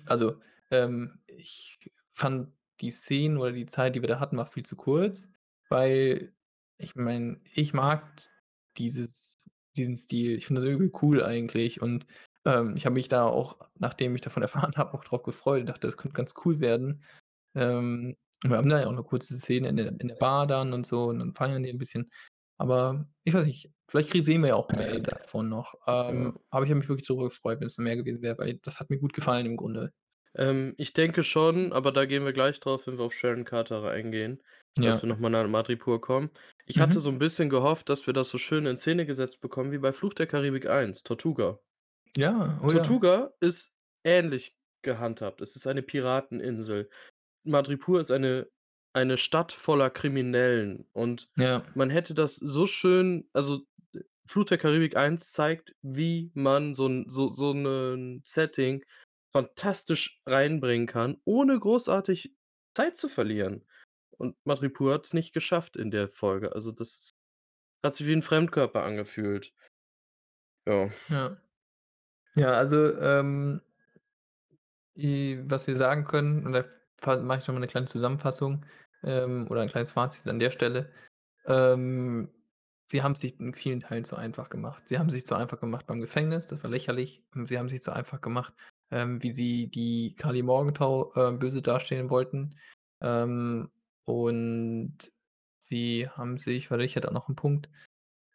also, 0.07 0.39
ähm, 0.71 1.19
ich 1.27 1.79
fand 2.11 2.49
die 2.81 2.91
Szenen 2.91 3.37
oder 3.37 3.51
die 3.51 3.65
Zeit, 3.65 3.95
die 3.95 4.01
wir 4.01 4.07
da 4.09 4.19
hatten, 4.19 4.37
war 4.37 4.45
viel 4.47 4.65
zu 4.65 4.75
kurz, 4.75 5.27
weil 5.69 6.33
ich 6.77 6.95
meine, 6.95 7.39
ich 7.53 7.73
mag 7.73 8.09
dieses 8.77 9.37
diesen 9.77 9.97
Stil. 9.97 10.37
Ich 10.37 10.47
finde 10.47 10.61
das 10.61 10.69
irgendwie 10.69 10.91
cool 11.03 11.23
eigentlich 11.23 11.81
und, 11.81 12.07
ähm, 12.45 12.75
ich 12.75 12.85
habe 12.85 12.95
mich 12.95 13.07
da 13.07 13.25
auch, 13.27 13.59
nachdem 13.75 14.15
ich 14.15 14.21
davon 14.21 14.43
erfahren 14.43 14.73
habe, 14.77 14.93
auch 14.93 15.03
drauf 15.05 15.23
gefreut 15.23 15.61
und 15.61 15.67
dachte, 15.69 15.87
das 15.87 15.97
könnte 15.97 16.15
ganz 16.15 16.33
cool 16.45 16.59
werden. 16.59 17.03
Ähm, 17.55 18.15
wir 18.43 18.57
haben 18.57 18.69
da 18.69 18.79
ja 18.81 18.87
auch 18.87 18.93
'ne 18.93 19.03
kurze 19.03 19.37
Szene 19.37 19.69
in 19.69 19.77
der 19.77 19.87
in 20.01 20.07
der 20.09 20.15
Bar 20.15 20.47
dann 20.47 20.73
und 20.73 20.85
so 20.87 21.05
und 21.09 21.19
dann 21.19 21.33
feiern 21.35 21.63
die 21.63 21.69
'n 21.71 21.77
bisschen. 21.79 22.11
Aber 22.59 23.07
ich 23.23 23.33
weiß 23.33 23.45
nicht, 23.45 23.71
vielleicht 23.89 24.11
sehen 24.25 24.41
wir 24.41 24.49
ja 24.49 24.55
auch 24.55 24.69
mehr 24.71 24.99
davon 24.99 25.49
noch. 25.49 25.75
Ja. 26.07 26.31
Ähm, 26.31 26.39
aber 26.51 26.65
ich 26.65 26.71
habe 26.71 26.79
mich 26.79 26.89
wirklich 26.89 27.07
darüber 27.07 27.25
gefreut, 27.29 27.59
wenn's 27.61 27.77
mehr 27.79 27.95
gewesen 27.97 28.21
wäre, 28.21 28.37
weil 28.37 28.55
das 28.63 28.79
hat 28.79 28.89
mir 28.91 28.99
gut 28.99 29.13
gefallen 29.13 29.45
im 29.47 29.57
Grunde. 29.57 29.93
Ähm, 30.35 30.75
ich 30.77 30.93
denke 30.93 31.23
schon, 31.23 31.73
aber 31.73 31.91
da 31.91 32.05
gehen 32.05 32.23
wir 32.25 32.33
gleich 32.33 32.59
drauf, 32.59 32.85
wenn 32.87 32.97
wir 32.97 33.05
auf 33.05 33.13
Sharon 33.13 33.45
Carter 33.45 33.83
eingehen, 33.89 34.41
dass 34.81 35.01
Ja. 35.01 35.01
wir 35.01 35.09
noch 35.09 35.17
mal 35.19 35.29
nach 35.29 35.47
Madripoor 35.47 36.01
kommen. 36.01 36.29
Ich 36.65 36.79
hatte 36.79 36.99
so 36.99 37.09
Mhm. 37.09 37.15
'n 37.15 37.19
bisschen 37.19 37.49
gehofft, 37.49 37.89
dass 37.89 38.05
wir 38.07 38.13
das 38.13 38.29
so 38.29 38.37
schön 38.37 38.65
in 38.65 38.77
Szene 38.77 39.05
gesetzt 39.05 39.41
bekommen 39.41 39.71
wie 39.71 39.79
bei 39.79 39.91
Fluch 39.93 40.13
der 40.13 40.27
Karibik 40.27 40.67
1, 40.69 41.03
Tortuga. 41.03 41.59
Ja, 42.17 42.59
oh 42.63 42.71
ja. 42.71 42.99
Tortuga 42.99 43.33
ist 43.39 43.73
ähnlich 44.03 44.55
gehandhabt. 44.83 45.41
Es 45.41 45.55
ist 45.55 45.67
eine 45.67 45.81
Pirateninsel. 45.81 46.89
Madripoor 47.45 48.01
ist 48.01 48.11
eine 48.11 48.49
eine 48.93 49.17
Stadt 49.17 49.51
voller 49.53 49.89
Kriminellen 49.89 50.87
und 50.93 51.29
Ja. 51.37 51.63
man 51.73 51.89
hätte 51.89 52.13
das 52.15 52.35
so 52.37 52.65
schön 52.67 53.29
also, 53.33 53.59
d 53.95 54.01
Fluch 54.27 54.45
der 54.45 54.57
Karibik 54.59 54.95
1 54.97 55.31
zeigt, 55.33 55.75
wie 55.81 56.31
man 56.35 56.75
so 56.75 56.87
'n 56.87 57.05
so 57.09 57.29
so 57.29 57.53
'nen 57.53 58.21
Setting 58.25 58.85
fantastisch 59.33 60.21
reinbringen 60.27 60.87
kann, 60.87 61.17
ohne 61.25 61.59
großartig 61.59 62.33
Zeit 62.75 62.97
zu 62.97 63.09
verlieren. 63.09 63.65
Und 64.17 64.37
Madripoor 64.45 64.93
hat's 64.95 65.13
nicht 65.13 65.33
geschafft 65.33 65.77
in 65.77 65.91
der 65.91 66.09
Folge. 66.09 66.53
Also, 66.55 66.71
das 66.71 67.11
hat 67.85 67.95
sich 67.95 68.07
wie 68.07 68.13
'n 68.13 68.21
Fremdkörper 68.23 68.83
angefühlt. 68.83 69.51
Ja. 70.67 70.89
Ja. 71.09 71.37
Ja, 72.35 72.53
also, 72.53 72.93
ähm 72.99 73.61
was 74.95 75.67
wir 75.67 75.75
sagen 75.75 76.03
können, 76.05 76.45
und 76.45 76.53
da 76.53 76.65
mache 77.07 77.39
ich 77.39 77.47
noch 77.47 77.53
mal 77.55 77.59
'ne 77.61 77.67
kleine 77.67 77.87
Zusammenfassung, 77.87 78.65
ähm, 79.03 79.47
oder 79.49 79.61
ein 79.61 79.69
kleines 79.69 79.91
Fazit 79.91 80.27
an 80.27 80.39
der 80.39 80.51
Stelle. 80.51 80.91
Ähm, 81.47 82.29
sie 82.87 83.03
haben's 83.03 83.21
sich 83.21 83.39
in 83.39 83.53
vielen 83.55 83.81
Teilen 83.81 84.05
zu 84.05 84.15
einfach 84.17 84.49
gemacht. 84.49 84.83
Sie 84.89 84.99
haben's 84.99 85.13
sich 85.13 85.25
zu 85.27 85.35
einfach 85.35 85.59
gemacht 85.61 85.87
beim 85.87 86.01
Gefängnis, 86.01 86.47
das 86.47 86.63
war 86.63 86.71
lächerlich. 86.71 87.23
Sie 87.45 87.57
haben 87.59 87.69
sich 87.69 87.83
zu 87.83 87.93
einfach 87.93 88.21
gemacht, 88.21 88.53
ähm, 88.91 89.23
wie 89.23 89.33
sie 89.33 89.69
die 89.69 90.15
Karli 90.17 90.43
Morgenthau, 90.43 91.13
äh, 91.15 91.33
böse 91.33 91.61
dastehen 91.63 92.09
wollten. 92.11 92.55
Ähm, 93.01 93.71
und 94.05 94.97
sie 95.59 96.09
haben 96.09 96.39
sich 96.39 96.71
warte, 96.71 96.83
ich 96.85 96.95
hatte 96.97 97.09
auch 97.09 97.13
noch 97.13 97.29
'n 97.29 97.35
Punkt, 97.37 97.69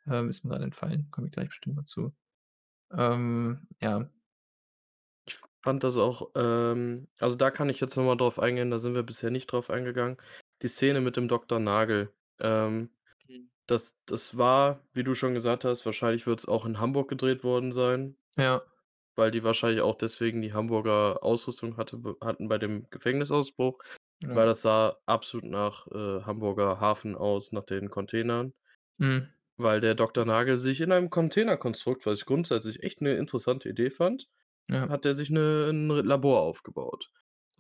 ähm, 0.09 0.31
ist 0.31 0.45
mir 0.45 0.53
grad 0.53 0.63
entfallen, 0.63 1.09
komme 1.13 1.29
ich 1.29 1.33
gleich 1.35 1.49
bestimmt 1.49 1.77
noch 1.77 1.87
zu. 1.87 2.15
Ähm, 2.97 3.69
ja. 3.83 4.11
Ich 5.65 5.67
fand 5.67 5.83
das 5.83 5.97
auch, 5.97 6.31
ähm 6.37 7.09
also, 7.21 7.37
da 7.37 7.51
kann 7.51 7.71
ich 7.71 7.81
jetzt 7.81 7.97
noch 7.97 8.05
mal 8.05 8.17
drauf 8.17 8.39
eingehen, 8.39 8.71
da 8.71 8.79
sind 8.79 8.95
wir 8.95 9.03
bisher 9.03 9.31
nicht 9.31 9.47
drauf 9.47 9.71
eingegangen. 9.71 10.19
Die 10.61 10.69
Szene 10.69 11.01
mit 11.01 11.17
dem 11.17 11.27
Doktor 11.27 11.59
Nagel. 11.59 12.13
Ähm, 12.39 12.91
Mhm. 13.29 13.49
das 13.67 13.99
das 14.07 14.39
war, 14.39 14.83
wie 14.95 15.05
du 15.05 15.15
schon 15.15 15.35
gesagt 15.35 15.65
hast 15.65 15.87
wahrscheinlich 15.87 16.27
wird's 16.27 16.47
auch 16.49 16.67
in 16.67 16.81
Hamburg 16.81 17.09
gedreht 17.11 17.45
worden 17.45 17.73
sein 17.73 18.17
Ja. 18.37 18.65
weil 19.19 19.31
die 19.31 19.45
wahrscheinlich 19.45 19.81
auch 19.83 19.97
deswegen 19.97 20.43
die 20.43 20.53
Hamburger 20.53 21.23
Ausrüstung 21.23 21.77
hatte 21.77 22.01
hatten 22.21 22.49
bei 22.49 22.59
dem 22.59 22.89
Gefängnisausbruch, 22.91 23.79
weil 24.33 24.47
Ja. 24.47 24.47
das 24.47 24.63
sah 24.63 24.97
absolut 25.07 25.47
nach, 25.51 25.87
äh, 25.89 26.23
Hamburger 26.25 26.81
Hafen 26.81 27.15
aus, 27.17 27.53
nach 27.53 27.65
den 27.65 27.91
Containern. 27.91 28.55
Mhm. 28.99 29.35
Weil 29.59 29.81
der 29.81 29.95
Doktor 29.95 30.25
Nagel 30.25 30.59
sich 30.59 30.81
in 30.81 30.91
einem 30.91 31.11
Containerkonstrukt, 31.11 32.07
was 32.07 32.19
ich 32.19 32.27
grundsätzlich 32.27 32.83
echt 32.83 33.01
'ne 33.01 33.15
interessante 33.15 33.69
Idee 33.69 33.91
fand, 33.91 34.29
Ja. 34.69 34.89
hat 34.89 35.05
der 35.05 35.15
sich 35.15 35.31
'ne 35.31 35.69
'n 35.71 35.91
R 35.91 36.03
Labor 36.03 36.43
aufgebaut. 36.43 37.11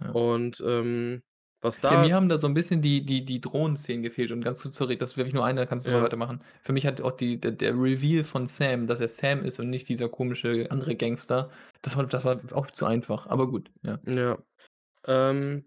Ja. 0.01 0.15
Und, 0.15 0.63
ähm, 0.67 1.23
was 1.63 1.81
Ja, 1.91 1.99
da 1.99 1.99
mir 1.99 2.15
haben 2.15 2.31
da 2.31 2.39
so 2.39 2.47
'n 2.47 2.55
bisschen 2.55 2.81
die 2.81 3.05
die 3.05 3.27
die 3.27 3.41
Drohnenszenen 3.43 4.03
gefehlt 4.03 4.33
und 4.33 4.41
ganz 4.43 4.63
kurz, 4.63 4.77
sorry, 4.77 4.97
das 4.97 5.11
ist 5.13 5.17
wirklich 5.19 5.35
nur 5.35 5.45
eine, 5.45 5.61
dann 5.61 5.69
kannst 5.69 5.87
du 5.87 5.91
mal 5.93 6.01
Ja. 6.01 6.05
weitermachen. 6.05 6.41
Für 6.63 6.73
mich 6.73 6.87
hat 6.87 7.03
auch 7.03 7.11
die 7.13 7.39
der 7.39 7.51
der 7.53 7.73
Reveal 7.75 8.23
von 8.25 8.47
Sam, 8.47 8.87
dass 8.87 9.01
er 9.01 9.09
Sam 9.09 9.45
ist 9.45 9.61
und 9.61 9.69
nicht 9.69 9.87
dieser 9.91 10.09
komische 10.09 10.67
andere 10.71 10.97
Gangster, 10.97 11.51
das 11.83 11.95
war 11.97 12.07
das 12.07 12.25
war 12.25 12.41
auch 12.53 12.71
zu 12.71 12.87
einfach, 12.87 13.27
aber 13.27 13.49
gut, 13.51 13.71
ja. 13.83 13.99
Ja. 14.07 14.39
Ähm 15.07 15.67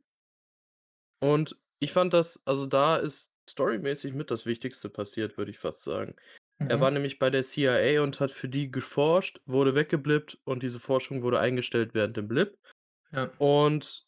und 1.21 1.57
ich 1.79 1.93
fand 1.93 2.13
das 2.13 2.41
also, 2.45 2.65
da 2.65 2.97
ist 2.97 3.33
storymäßig 3.49 4.13
mit 4.13 4.29
das 4.31 4.45
Wichtigste 4.45 4.89
passiert, 4.89 5.37
würde 5.37 5.51
ich 5.51 5.59
fast 5.59 5.83
sagen. 5.83 6.15
Er 6.65 6.79
war 6.79 6.89
Mhm. 6.89 6.93
nämlich 6.93 7.19
bei 7.19 7.29
der 7.29 7.43
CIA 7.43 8.01
und 8.03 8.19
hat 8.19 8.31
für 8.31 8.49
die 8.49 8.71
geforscht, 8.71 9.41
wurde 9.45 9.75
weggeblippt 9.75 10.39
und 10.45 10.63
diese 10.63 10.79
Forschung 10.79 11.21
wurde 11.23 11.39
eingestellt 11.39 11.93
während 11.93 12.17
dem 12.17 12.27
Blip. 12.27 12.57
Ja. 13.11 13.31
Und 13.37 14.07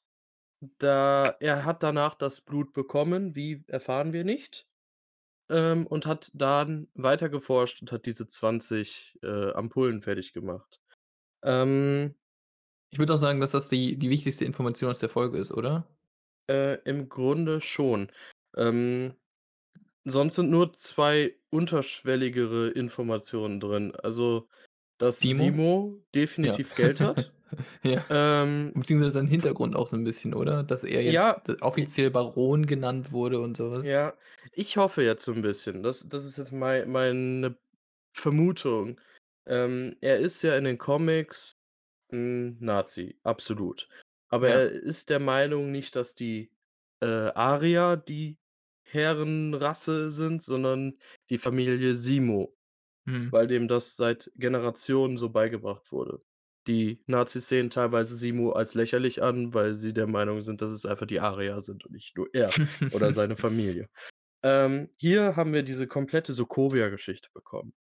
da 0.79 1.37
er 1.39 1.65
hat 1.65 1.83
danach 1.83 2.15
das 2.15 2.41
Blut 2.41 2.73
bekommen, 2.73 3.35
wie, 3.35 3.63
erfahren 3.67 4.13
wir 4.13 4.23
nicht, 4.25 4.67
ähm, 5.49 5.87
und 5.87 6.05
hat 6.07 6.31
dann 6.35 6.89
weiter 6.95 7.29
geforscht 7.29 7.81
und 7.81 7.91
hat 7.91 8.05
diese 8.07 8.27
20, 8.27 9.17
äh, 9.23 9.51
Ampullen 9.53 10.01
fertiggemacht. 10.03 10.81
Ähm 11.43 12.15
Ich 12.91 12.99
würde 12.99 13.13
auch 13.13 13.17
sagen, 13.17 13.39
dass 13.39 13.51
das 13.51 13.69
die 13.69 13.97
die 13.97 14.09
wichtigste 14.09 14.45
Information 14.45 14.91
aus 14.91 14.99
der 14.99 15.09
Folge 15.09 15.37
ist, 15.39 15.51
oder? 15.51 15.87
Äh, 16.49 16.79
im 16.85 17.09
Grunde 17.09 17.61
schon. 17.61 18.11
Ähm, 18.57 19.13
sonst 20.05 20.35
sind 20.35 20.49
nur 20.51 20.73
2 20.73 21.35
unterschwelligere 21.49 22.69
Informationen 22.71 23.59
drin. 23.59 23.95
Also, 23.95 24.49
dass 24.97 25.21
Simo? 25.21 25.61
Simo 25.63 26.03
Ja. 26.41 26.59
definitiv 26.59 26.73
Geld 26.75 27.01
hat. 27.01 27.33
Ja. 27.83 28.05
Ähm, 28.09 28.75
Beziehungsweise 28.75 29.13
sein 29.13 29.27
Hintergrund 29.27 29.75
auch 29.75 29.87
so 29.87 29.97
'n 29.97 30.03
bisschen, 30.03 30.33
oder? 30.35 30.63
Dass 30.63 30.83
er 30.83 31.03
Ja, 31.03 31.43
jetzt 31.43 31.51
i 31.75 31.89
offiziell 31.89 32.11
Baron 32.11 32.65
genannt 32.67 33.11
wurde 33.11 33.39
und 33.41 33.57
so 33.57 33.71
was. 33.71 33.93
Ja, 33.93 34.17
ich 34.51 34.75
hoffe 34.75 35.03
jetzt 35.03 35.23
so 35.23 35.31
'n 35.31 35.41
bisschen. 35.41 35.83
Das 35.83 36.09
das 36.09 36.25
ist 36.25 36.37
jetzt 36.37 36.51
mei 36.51 36.85
meine 36.85 37.57
Vermutung. 38.13 38.99
Ähm, 39.45 39.95
er 40.01 40.19
ist 40.19 40.41
ja 40.41 40.57
in 40.57 40.65
den 40.65 40.77
Comics 40.77 41.51
'n 42.11 42.57
Nazi, 42.59 43.19
absolut. 43.23 43.89
Aber 44.29 44.47
Ja. 44.47 44.61
er 44.63 44.71
ist 44.71 45.09
der 45.11 45.19
Meinung 45.19 45.71
nicht, 45.71 45.95
dass 45.95 46.15
die, 46.15 46.51
äh, 47.01 47.07
Arier 47.07 47.97
die 47.97 48.39
Herrenrasse 48.91 50.09
sind, 50.09 50.43
sondern 50.43 50.97
die 51.29 51.37
Familie 51.37 51.95
Simo, 51.95 52.55
Mhm. 53.05 53.31
weil 53.31 53.47
dem 53.47 53.67
das 53.67 53.95
seit 53.95 54.31
Generationen 54.35 55.17
so 55.17 55.29
beigebracht 55.29 55.91
wurde. 55.91 56.21
Die 56.67 57.01
Nazis 57.07 57.47
sehen 57.47 57.69
teilweise 57.69 58.15
Simo 58.15 58.51
als 58.51 58.75
lächerlich 58.75 59.23
an, 59.23 59.53
weil 59.53 59.73
sie 59.75 59.93
der 59.93 60.05
Meinung 60.07 60.41
sind, 60.41 60.61
dass 60.61 60.71
es 60.71 60.85
einfach 60.85 61.07
die 61.07 61.19
Arier 61.19 61.61
sind 61.61 61.85
und 61.85 61.93
nicht 61.93 62.15
nur 62.17 62.27
er 62.33 62.51
oder 62.91 63.11
seine 63.13 63.35
Familie. 63.37 63.89
Ähm, 64.43 64.89
hier 64.97 65.35
haben 65.35 65.53
wir 65.53 65.63
diese 65.63 65.87
komplette 65.87 66.33
Sokovia-Geschichte 66.33 67.29
bekommen. 67.33 67.73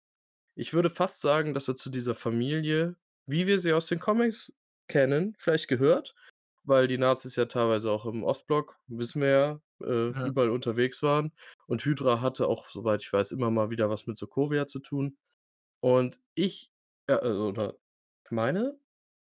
Ich 0.55 0.73
würde 0.73 0.89
fast 0.89 1.21
sagen, 1.21 1.53
dass 1.53 1.67
er 1.67 1.75
zu 1.75 1.89
dieser 1.89 2.15
Familie, 2.15 2.95
wie 3.27 3.45
wir 3.47 3.59
sie 3.59 3.73
aus 3.73 3.87
den 3.87 3.99
Comics 3.99 4.53
kennen, 4.87 5.35
vielleicht 5.37 5.67
gehört, 5.67 6.15
weil 6.63 6.87
die 6.87 6.97
Nazis 6.97 7.35
ja 7.35 7.45
teilweise 7.45 7.91
auch 7.91 8.05
im 8.05 8.23
Ostblock, 8.23 8.77
wissen 8.87 9.21
wir 9.21 9.29
ja, 9.29 9.61
äh, 9.83 10.09
Ja. 10.13 10.29
überall 10.29 10.49
unterwegs 10.51 11.03
waren 11.03 11.33
und 11.67 11.83
Hydra 11.85 12.21
hatte 12.21 12.47
auch, 12.47 12.69
soweit 12.69 13.01
ich 13.03 13.11
weiß, 13.13 13.31
immer 13.31 13.51
mal 13.51 13.69
wieder 13.71 13.89
was 13.89 14.07
mit 14.07 14.17
Sokovia 14.17 14.67
zu 14.67 14.79
tun. 14.79 15.17
Und 15.81 16.19
ich, 16.35 16.71
äh, 17.07 17.15
oder 17.27 17.75
meine, 18.31 18.79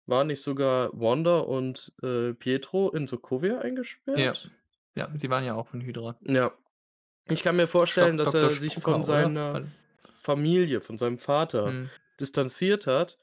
waren 0.07 0.29
nicht 0.29 0.43
sogar 0.43 0.91
Wanda 0.95 1.41
und, 1.41 1.95
äh, 2.03 2.35
Pietro 2.35 2.91
in 2.93 3.07
Sokovia 3.09 3.59
Ja. 4.15 4.39
eingesperrt? 4.39 4.55
Ja, 4.97 5.11
sie 5.17 5.31
waren 5.31 5.45
ja 5.45 5.55
auch 5.55 5.69
von 5.69 5.81
Hydra. 5.83 6.19
Ja. 6.21 6.53
Ich 7.29 7.43
kann 7.43 7.57
mir 7.57 7.67
vorstellen, 7.69 8.19
Stock 8.19 8.19
dass 8.19 8.35
Doktor 8.35 8.35
er 8.35 8.57
sich 8.57 8.79
von 8.79 9.03
Strucker, 9.03 9.07
oder? 9.07 9.33
seiner 9.33 9.61
F 9.63 9.87
Familie, 10.21 10.81
von 10.81 10.99
seinem 10.99 11.19
Vater 11.19 11.79
Mhm. 11.79 11.91
distanziert 12.21 12.87
hat, 12.87 13.19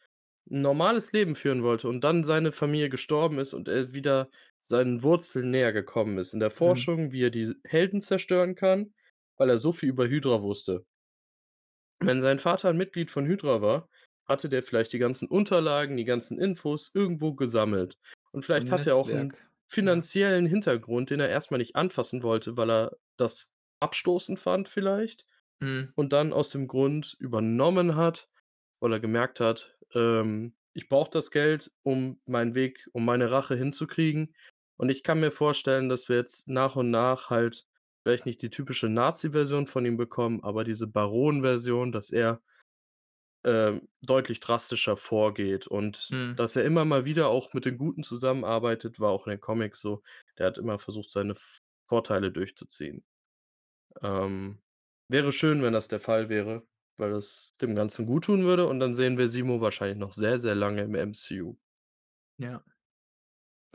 'n 0.49 0.61
normales 0.61 1.11
Leben 1.11 1.35
führen 1.35 1.63
wollte 1.63 1.87
und 1.89 2.01
dann 2.03 2.23
seine 2.23 2.51
Familie 2.51 2.89
gestorben 2.89 3.39
ist 3.39 3.53
und 3.53 3.67
er 3.67 3.93
wieder 3.93 4.29
seinen 4.61 5.03
Wurzeln 5.03 5.51
näher 5.51 5.73
gekommen 5.73 6.17
ist 6.17 6.33
in 6.33 6.39
der 6.39 6.51
Mhm. 6.59 6.91
Forschung, 6.91 7.11
wie 7.11 7.23
er 7.25 7.29
die 7.31 7.53
Helden 7.63 8.01
zerstören 8.01 8.55
kann, 8.55 8.93
weil 9.37 9.49
er 9.49 9.57
so 9.59 9.71
viel 9.71 9.89
über 9.89 10.07
Hydra 10.07 10.41
wusste. 10.41 10.85
Wenn 12.03 12.19
sein 12.21 12.39
Vater 12.39 12.69
'n 12.69 12.77
Mitglied 12.77 13.11
von 13.11 13.27
Hydra 13.27 13.61
war, 13.61 13.87
hatte 14.27 14.49
der 14.49 14.63
vielleicht 14.63 14.91
die 14.91 14.97
ganzen 14.99 15.27
Unterlagen, 15.27 15.97
die 15.97 16.03
ganzen 16.05 16.39
Infos 16.39 16.89
irgendwo 16.95 17.33
gesammelt. 17.35 17.97
Und 18.31 18.43
So 18.53 18.61
vielleicht 18.61 18.71
'n 18.71 18.71
hat 18.71 18.87
er 18.87 18.95
auch 18.95 19.11
'n 19.13 19.33
Netzwerk, 19.33 19.47
ja. 19.79 20.05
finanziellen 20.07 20.47
Hintergrund, 20.47 21.11
den 21.11 21.19
er 21.19 21.29
erst 21.29 21.51
mal 21.51 21.57
nicht 21.59 21.75
anfassen 21.75 22.23
wollte, 22.23 22.57
weil 22.57 22.71
er 22.71 22.97
das 23.17 23.51
abstoßend 23.79 24.39
fand 24.39 24.67
vielleicht 24.67 25.25
Mhm. 25.61 25.93
und 25.95 26.13
dann 26.13 26.33
aus 26.33 26.49
dem 26.49 26.67
Grund 26.67 27.15
übernommen 27.19 27.95
hat, 27.95 28.29
weil 28.81 28.93
er 28.93 28.99
gemerkt 29.01 29.39
hat, 29.41 29.77
ähm: 29.95 30.55
„Ich 30.73 30.89
brauche 30.89 31.11
das 31.11 31.31
Geld, 31.31 31.71
um 31.83 32.21
meinen 32.25 32.55
Weg 32.55 32.87
um 32.93 33.05
meine 33.05 33.31
Rache 33.31 33.55
hinzukriegen.“ 33.55 34.35
Und 34.77 34.89
ich 34.89 35.03
kann 35.03 35.19
mir 35.19 35.31
vorstellen, 35.31 35.89
dass 35.89 36.09
wir 36.09 36.17
jetzt 36.17 36.47
nach 36.47 36.75
und 36.75 36.91
nach 36.91 37.29
halt 37.29 37.67
vielleicht 38.03 38.25
nicht 38.25 38.41
die 38.41 38.49
typische 38.49 38.89
Nazi-Version 38.89 39.67
von 39.67 39.85
ihm 39.85 39.97
bekommen, 39.97 40.43
aber 40.43 40.63
diese 40.63 40.87
Baron-Version, 40.87 41.91
dass 41.91 42.11
er 42.11 42.41
ähm, 43.43 43.89
deutlich 44.01 44.39
drastischer 44.39 44.97
vorgeht 44.97 45.67
und 45.67 46.11
Mhm. 46.11 46.37
dass 46.37 46.55
er 46.55 46.63
immer 46.65 46.85
mal 46.85 47.05
wieder 47.05 47.27
auch 47.27 47.53
mit 47.53 47.65
den 47.65 47.77
Guten 47.77 48.03
zusammenarbeitet, 48.03 48.99
war 48.99 49.11
auch 49.11 49.27
in 49.27 49.31
den 49.31 49.41
Comics 49.41 49.81
so. 49.81 50.01
Der 50.37 50.47
hat 50.47 50.57
immer 50.57 50.79
versucht, 50.79 51.11
seine 51.11 51.35
Vorteile 51.83 52.31
durchzuziehen. 52.31 53.03
Ähm, 54.01 54.61
wäre 55.09 55.31
schön, 55.33 55.63
wenn 55.63 55.73
das 55.73 55.87
der 55.87 55.99
Fall 55.99 56.29
wäre, 56.29 56.67
weil 57.01 57.11
das 57.11 57.55
dem 57.61 57.75
Ganzen 57.75 58.05
guttun 58.07 58.43
würde 58.45 58.67
und 58.67 58.79
dann 58.79 58.93
sehen 58.93 59.17
wir 59.17 59.27
Simo 59.29 59.61
wahrscheinlich 59.61 59.97
noch 59.99 60.13
sehr, 60.13 60.37
sehr 60.39 60.55
lange 60.55 60.83
im 60.83 60.95
MCU. 60.95 61.57
Ja. 62.39 62.63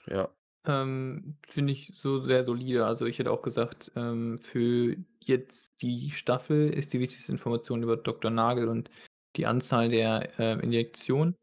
Ja. 0.07 0.29
Ähm, 0.67 1.37
finde 1.49 1.73
ich 1.73 1.93
so 1.95 2.19
sehr 2.19 2.43
solide. 2.45 2.87
Also, 2.87 3.07
ich 3.07 3.19
hätte 3.19 3.31
auch 3.31 3.43
gesagt, 3.43 3.93
ähm, 3.97 4.39
für 4.39 4.97
jetzt 5.25 5.81
die 5.83 6.11
Staffel 6.11 6.71
ist 6.73 6.93
die 6.93 7.01
wichtigste 7.01 7.33
Information 7.33 7.83
über 7.83 7.97
Doktor 7.97 8.31
Nagel 8.31 8.69
und 8.69 8.91
die 9.37 9.47
Anzahl 9.47 9.89
der, 9.91 10.39
äh, 10.41 10.59
Injektionen, 10.63 11.37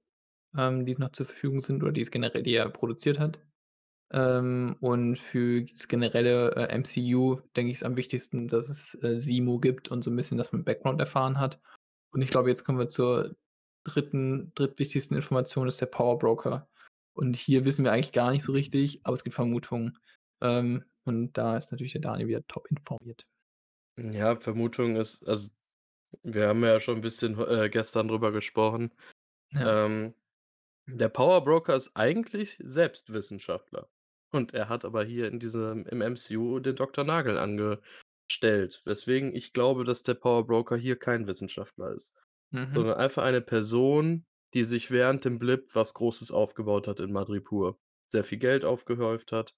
ähm, 0.58 0.86
die 0.86 0.96
noch 0.98 1.12
zur 1.14 1.26
Verfügung 1.28 1.62
sind 1.62 1.84
oder 1.84 1.94
die 1.94 2.02
es 2.02 2.12
generell 2.12 2.44
die 2.44 2.56
er 2.56 2.70
produziert 2.70 3.20
hat. 3.20 3.40
Ähm, 4.14 4.78
und 4.82 5.18
für 5.18 5.64
das 5.64 5.88
generelle, 5.88 6.52
äh, 6.56 6.74
MCU 6.74 7.38
denke 7.56 7.72
ich, 7.72 7.78
ist 7.78 7.84
am 7.84 7.98
wichtigsten, 7.98 8.48
dass 8.48 8.70
es, 8.70 8.96
äh, 9.04 9.20
Simo 9.20 9.60
gibt 9.60 9.90
und 9.90 10.04
so 10.04 10.12
'n 10.12 10.16
bisschen, 10.16 10.38
dass 10.38 10.52
man 10.54 10.64
Background 10.66 11.00
erfahren 11.00 11.40
hat. 11.40 11.60
Und 12.14 12.22
ich 12.24 12.30
glaube, 12.32 12.50
jetzt 12.50 12.64
kommen 12.66 12.80
wir 12.80 12.90
zur 12.90 13.36
dritten 13.86 14.54
drittwichtigsten 14.56 15.16
Information, 15.18 15.68
ist 15.68 15.82
der 15.82 15.88
Power 15.88 16.20
Broker. 16.20 16.70
Und 17.16 17.36
hier 17.38 17.66
wissen 17.66 17.86
wir 17.86 17.92
eigentlich 17.94 18.14
gar 18.14 18.32
nicht 18.32 18.44
so 18.44 18.52
richtig, 18.54 19.02
aber 19.06 19.16
es 19.16 19.24
gibt 19.24 19.36
Vermutungen. 19.36 20.00
Ähm, 20.42 20.86
und 21.06 21.34
da 21.38 21.58
ist 21.58 21.72
natürlich 21.72 21.94
der 21.94 22.02
Daniel 22.02 22.28
wieder 22.30 22.48
top 22.48 22.68
informiert. 22.72 23.26
Ja, 23.98 24.36
Vermutung 24.40 24.96
ist 24.96 25.28
also, 25.28 25.50
wir 26.24 26.48
haben 26.50 26.64
ja 26.64 26.80
schon 26.80 26.98
'n 26.98 27.02
bisschen, 27.02 27.40
äh, 27.40 27.70
gestern 27.70 28.08
drüber 28.10 28.32
gesprochen. 28.32 28.94
Ja. 29.52 29.74
Ähm, 29.88 30.16
der 30.88 31.10
Power 31.10 31.44
Broker 31.46 31.76
ist 31.76 31.96
eigentlich 31.98 32.58
selbst 32.64 33.14
Wissenschaftler. 33.14 33.90
Und 34.34 34.54
er 34.54 34.70
hat 34.70 34.86
aber 34.86 35.04
hier 35.06 35.28
in 35.28 35.40
diesem 35.40 35.86
im 35.88 36.02
MCU 36.02 36.60
den 36.60 36.76
Doktor 36.76 37.04
Nagel 37.06 37.38
angestellt, 37.38 38.82
weswegen 38.86 39.36
ich 39.36 39.54
glaube, 39.54 39.84
dass 39.86 40.04
der 40.04 40.16
Power 40.16 40.46
Broker 40.48 40.76
hier 40.78 40.98
kein 40.98 41.28
Wissenschaftler 41.28 41.92
ist, 41.94 42.14
Mhm. 42.52 42.76
sondern 42.76 42.96
einfach 42.98 43.24
eine 43.24 43.42
Person, 43.42 44.26
die 44.54 44.66
sich 44.66 44.92
während 44.92 45.26
dem 45.26 45.40
Blip 45.40 45.76
was 45.76 45.94
Großes 45.96 46.32
aufgebaut 46.32 46.88
hat 46.88 47.00
in 47.00 47.12
Madripoor, 47.14 47.78
sehr 48.12 48.24
viel 48.24 48.40
Geld 48.40 48.66
aufgehäuft 48.66 49.32
hat. 49.32 49.56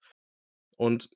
Und 0.78 1.10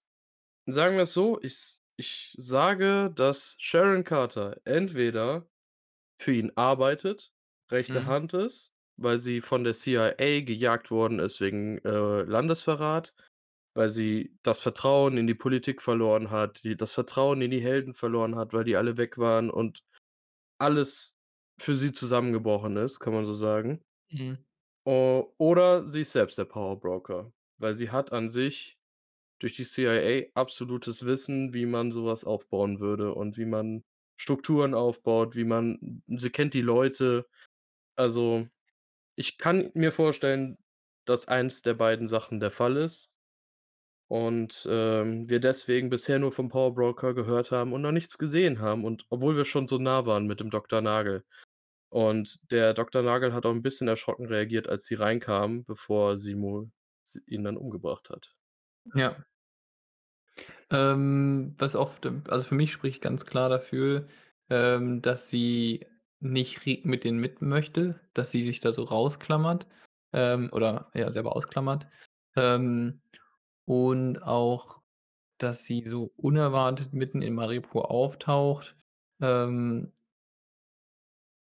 sagen 0.67 0.97
wir's 0.97 1.13
so, 1.13 1.39
ich 1.41 1.79
ich 1.97 2.33
sage, 2.37 3.11
dass 3.15 3.55
Sharon 3.59 4.05
Carter 4.05 4.61
entweder 4.65 5.49
für 6.21 6.33
ihn 6.33 6.51
arbeitet, 6.55 7.33
rechte 7.71 8.05
Mhm. 8.05 8.05
Hand 8.05 8.33
ist, 8.33 8.73
weil 8.97 9.19
sie 9.19 9.41
von 9.41 9.63
der 9.63 9.73
CIA 9.73 10.41
gejagt 10.41 10.91
worden 10.91 11.19
ist 11.19 11.41
wegen, 11.41 11.79
äh, 11.79 12.23
Landesverrat, 12.23 13.13
weil 13.75 13.89
sie 13.89 14.37
das 14.43 14.59
Vertrauen 14.59 15.17
in 15.17 15.27
die 15.27 15.35
Politik 15.35 15.81
verloren 15.81 16.31
hat, 16.31 16.63
die 16.63 16.75
das 16.75 16.93
Vertrauen 16.93 17.41
in 17.41 17.51
die 17.51 17.61
Helden 17.61 17.93
verloren 17.93 18.35
hat, 18.35 18.53
weil 18.53 18.63
die 18.63 18.75
alle 18.75 18.97
weg 18.97 19.17
waren 19.17 19.49
und 19.49 19.83
alles 20.59 21.17
für 21.59 21.75
sie 21.75 21.91
zusammengebrochen 21.91 22.77
ist, 22.77 22.99
kann 22.99 23.13
man 23.13 23.25
so 23.25 23.33
sagen. 23.33 23.81
Mhm. 24.11 24.43
O 24.85 25.33
oder 25.37 25.87
sie 25.87 26.01
ist 26.01 26.13
selbst 26.13 26.37
der 26.37 26.45
Power 26.45 26.79
Broker, 26.79 27.31
weil 27.57 27.73
sie 27.73 27.91
hat 27.91 28.11
an 28.11 28.29
sich 28.29 28.79
durch 29.39 29.53
die 29.55 29.65
CIA 29.65 30.31
absolutes 30.35 31.05
Wissen, 31.05 31.53
wie 31.53 31.65
man 31.65 31.91
so 31.91 32.05
was 32.05 32.23
aufbauen 32.25 32.79
würde 32.79 33.13
und 33.13 33.37
wie 33.37 33.45
man 33.45 33.83
Strukturen 34.17 34.73
aufbaut, 34.73 35.35
wie 35.35 35.45
man 35.45 36.03
sie 36.07 36.29
kennt 36.29 36.53
die 36.53 36.61
Leute. 36.61 37.27
Also, 37.95 38.47
ich 39.15 39.37
kann 39.37 39.71
mir 39.75 39.91
vorstellen, 39.91 40.57
dass 41.05 41.27
eins 41.27 41.61
der 41.63 41.75
beiden 41.75 42.07
Sachen 42.07 42.39
der 42.39 42.51
Fall 42.51 42.77
ist 42.77 43.13
und, 44.09 44.67
ähm, 44.71 45.29
wir 45.29 45.41
deswegen 45.41 45.89
bisher 45.91 46.19
nur 46.19 46.33
vom 46.33 46.49
Power 46.49 46.75
Broker 46.75 47.15
gehört 47.15 47.51
haben 47.51 47.73
und 47.73 47.83
noch 47.83 47.93
nichts 47.93 48.19
gesehen 48.19 48.61
haben 48.61 48.85
und 48.85 49.05
obwohl 49.11 49.37
wir 49.37 49.45
schon 49.45 49.67
so 49.69 49.79
nah 49.79 50.05
waren 50.07 50.27
mit 50.27 50.41
dem 50.41 50.51
Doktor 50.51 50.81
Nagel. 50.81 51.25
Und 51.89 52.51
der 52.51 52.73
Doktor 52.75 53.03
Nagel 53.03 53.33
hat 53.33 53.45
auch 53.47 53.51
'n 53.53 53.63
bisschen 53.63 53.87
erschrocken 53.89 54.27
reagiert, 54.27 54.69
als 54.69 54.85
sie 54.87 54.95
reinkamen, 54.95 55.65
bevor 55.65 56.17
Simo 56.19 56.69
ihn 57.27 57.43
dann 57.45 57.57
umgebracht 57.57 58.09
hat. 58.11 58.33
Ja. 58.95 59.25
Ähm, 60.71 61.55
was 61.57 61.75
oft 61.75 62.05
also, 62.29 62.45
für 62.45 62.55
mich 62.55 62.71
spricht 62.71 63.01
ganz 63.01 63.25
klar 63.25 63.49
dafür, 63.49 64.07
ähm, 64.49 65.01
dass 65.01 65.29
sie 65.29 65.87
nicht 66.19 66.65
mit 66.85 67.03
denen 67.03 67.19
mit 67.19 67.41
möchte, 67.41 67.99
dass 68.13 68.29
sie 68.31 68.45
sich 68.45 68.59
da 68.59 68.71
so 68.73 68.83
rausklammert, 68.83 69.67
ähm, 70.13 70.49
oder 70.51 70.91
ja, 70.93 71.11
selber 71.11 71.35
ausklammert. 71.35 71.87
Ähm, 72.35 73.01
und 73.69 74.23
auch, 74.23 74.81
dass 75.39 75.65
sie 75.65 75.83
so 75.87 76.13
unerwartet 76.17 76.93
mitten 76.93 77.21
in 77.21 77.35
Madripoor 77.35 77.91
auftaucht. 77.91 78.77
Ähm 79.21 79.93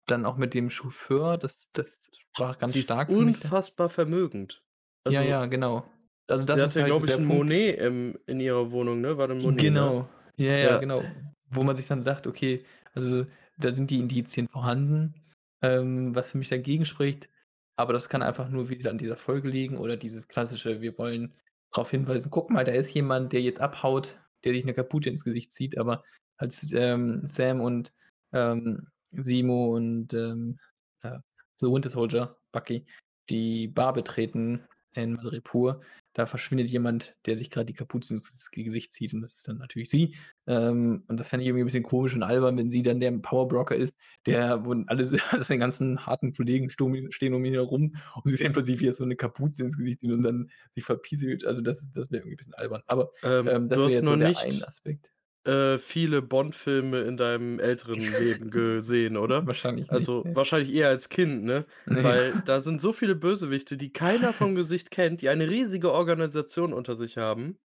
dann 0.07 0.25
auch 0.25 0.37
mit 0.37 0.53
dem 0.53 0.69
Chauffeur, 0.69 1.37
das 1.37 1.71
das 1.71 2.09
sprach 2.31 2.57
ganz 2.57 2.75
Sie 2.75 2.79
ist 2.79 2.99
stark 2.99 3.19
mich 3.19 3.37
da. 3.39 3.51
unfassbar 3.51 3.89
vermögend. 3.89 4.63
Ja, 5.07 5.21
Also 5.23 5.23
ja, 5.23 5.45
genau. 5.45 5.85
Also, 6.27 6.45
Sie 6.47 6.61
das 6.61 6.63
ist 6.63 6.77
hatte, 6.77 6.83
halt 6.83 6.85
glaube 6.85 7.07
ich, 7.07 7.07
der 7.07 7.17
'n 7.17 7.23
Punkt 7.23 7.25
Monet 7.25 7.79
im 7.79 8.19
in 8.27 8.39
ihrer 8.39 8.71
Wohnung, 8.71 9.01
ne? 9.01 9.17
War 9.17 9.27
'ne 9.27 9.35
Monet, 9.35 9.73
ne? 9.73 9.95
Genau. 9.95 10.09
Ja, 10.37 10.55
ja, 10.57 10.75
Ja. 10.75 10.77
genau. 10.77 11.15
Wo 11.49 11.63
man 11.63 11.75
sich 11.75 11.87
dann 11.87 12.03
sagt: 12.03 12.27
„Okay, 12.27 12.65
also, 12.93 13.25
da 13.57 13.71
sind 13.71 13.89
die 13.89 13.99
Indizien 13.99 14.47
vorhanden, 14.47 15.13
ähm, 15.61 16.13
was 16.15 16.31
für 16.31 16.37
mich 16.37 16.49
dagegen 16.49 16.85
spricht.“ 16.85 17.29
Aber 17.77 17.93
das 17.93 18.09
kann 18.09 18.21
einfach 18.21 18.49
nur 18.49 18.69
wieder 18.69 18.89
an 18.91 18.97
dieser 18.97 19.15
Folge 19.15 19.47
liegen 19.49 19.77
oder 19.77 19.95
dieses 19.97 20.27
klassische: 20.27 20.81
Wir 20.81 20.97
wollen 20.97 21.35
drauf 21.71 21.91
hinweisen: 21.91 22.31
„Guck 22.31 22.49
mal, 22.51 22.65
da 22.65 22.71
ist 22.73 22.93
jemand, 22.93 23.33
der 23.33 23.41
jetzt 23.41 23.61
abhaut, 23.61 24.17
der 24.43 24.53
sich 24.53 24.65
'ne 24.65 24.73
Kapuze 24.73 25.09
ins 25.09 25.23
Gesicht 25.25 25.51
zieht.“ 25.53 25.77
Aber 25.77 26.03
als, 26.37 26.71
ähm, 26.73 27.23
Sam 27.27 27.61
und, 27.61 27.93
ähm, 28.33 28.87
Simo 29.11 29.75
und, 29.75 30.13
ähm, 30.13 30.59
äh, 31.03 31.19
The 31.59 31.67
Winter 31.67 31.89
Soldier, 31.89 32.37
Bucky, 32.51 32.85
die 33.29 33.67
Bar 33.67 33.93
betreten 33.93 34.65
in 34.95 35.13
Madripoor, 35.13 35.81
da 36.13 36.25
verschwindet 36.25 36.69
jemand, 36.69 37.15
der 37.25 37.37
sich 37.37 37.49
grad 37.51 37.69
die 37.69 37.73
Kapuze 37.73 38.15
ins 38.15 38.49
Gesicht 38.51 38.93
zieht 38.93 39.13
und 39.13 39.21
das 39.21 39.33
ist 39.35 39.47
dann 39.47 39.57
natürlich 39.57 39.89
sie. 39.89 40.15
Ähm, 40.47 41.03
und 41.07 41.17
das 41.19 41.29
fände 41.29 41.43
ich 41.43 41.47
irgendwie 41.49 41.63
'n 41.63 41.65
bisschen 41.67 41.83
komisch 41.83 42.15
und 42.15 42.23
albern, 42.23 42.57
wenn 42.57 42.71
sie 42.71 42.81
dann 42.83 42.99
der 42.99 43.11
Powerbroker 43.11 43.75
ist, 43.75 43.99
der 44.25 44.65
wo 44.65 44.73
alle 44.87 45.05
seine 45.05 45.21
ganzen 45.59 46.05
harten 46.05 46.33
Kollegen 46.33 46.69
stehen 46.69 47.33
um 47.33 47.45
ihn 47.45 47.53
herum 47.53 47.95
und 48.15 48.31
sie 48.31 48.37
sehen 48.37 48.53
plötzlich, 48.53 48.79
wie 48.79 48.87
er 48.87 48.93
so 48.93 49.05
'ne 49.05 49.15
Kapuze 49.15 49.63
ins 49.63 49.77
Gesicht 49.77 49.99
zieht 50.01 50.11
und 50.11 50.23
dann 50.23 50.49
sich 50.75 50.83
verpieselt. 50.83 51.45
Also, 51.45 51.61
das 51.61 51.87
das 51.91 52.11
wäre 52.11 52.21
irgendwie 52.21 52.35
bisschen 52.37 52.53
albern. 52.55 52.81
Aber, 52.87 53.11
Ähm, 53.21 53.45
ähm, 53.45 53.69
das 53.69 53.85
wäre 53.85 53.95
jetzt 53.97 54.07
so 54.07 54.15
der 54.17 54.35
ein 54.37 54.63
nicht, 54.63 54.63
Aspekt. 54.63 55.13
Äh, 55.49 55.77
viele 55.79 56.21
Bond-Filme 56.21 57.01
in 57.01 57.17
deinem 57.17 57.59
älteren 57.59 57.99
Leben 58.19 58.51
gesehen, 58.51 59.17
oder? 59.17 59.47
Wahrscheinlich 59.47 59.85
nicht, 59.85 59.91
Also, 59.91 60.23
ne. 60.23 60.35
wahrscheinlich 60.35 60.73
eher 60.73 60.89
als 60.89 61.09
Kind, 61.09 61.43
ne? 61.43 61.65
Ja. 61.87 62.03
Weil 62.03 62.33
da 62.45 62.61
sind 62.61 62.81
so 62.81 62.93
viele 62.93 63.15
Bösewichte, 63.15 63.75
die 63.75 63.91
keiner 63.91 64.33
vom 64.33 64.55
Gesicht 64.55 64.91
kennt, 64.91 65.21
die 65.21 65.29
eine 65.29 65.49
riesige 65.49 65.91
Organisation 65.91 66.73
unter 66.73 66.95
sich 66.95 67.17
haben. 67.17 67.57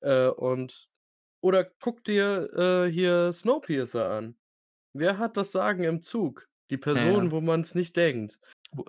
Äh, 0.00 0.28
und 0.28 0.88
oder 1.42 1.64
guck 1.80 2.04
dir, 2.04 2.50
äh, 2.86 2.90
hier 2.90 3.32
Snowpiercer 3.32 4.10
an. 4.10 4.36
Wer 4.94 5.18
hat 5.18 5.36
das 5.36 5.52
Sagen 5.52 5.84
im 5.84 6.02
Zug? 6.02 6.48
Die 6.70 6.78
Person, 6.78 7.26
ja. 7.26 7.30
wo 7.32 7.40
man's 7.40 7.74
nicht 7.74 7.96
denkt. 7.96 8.38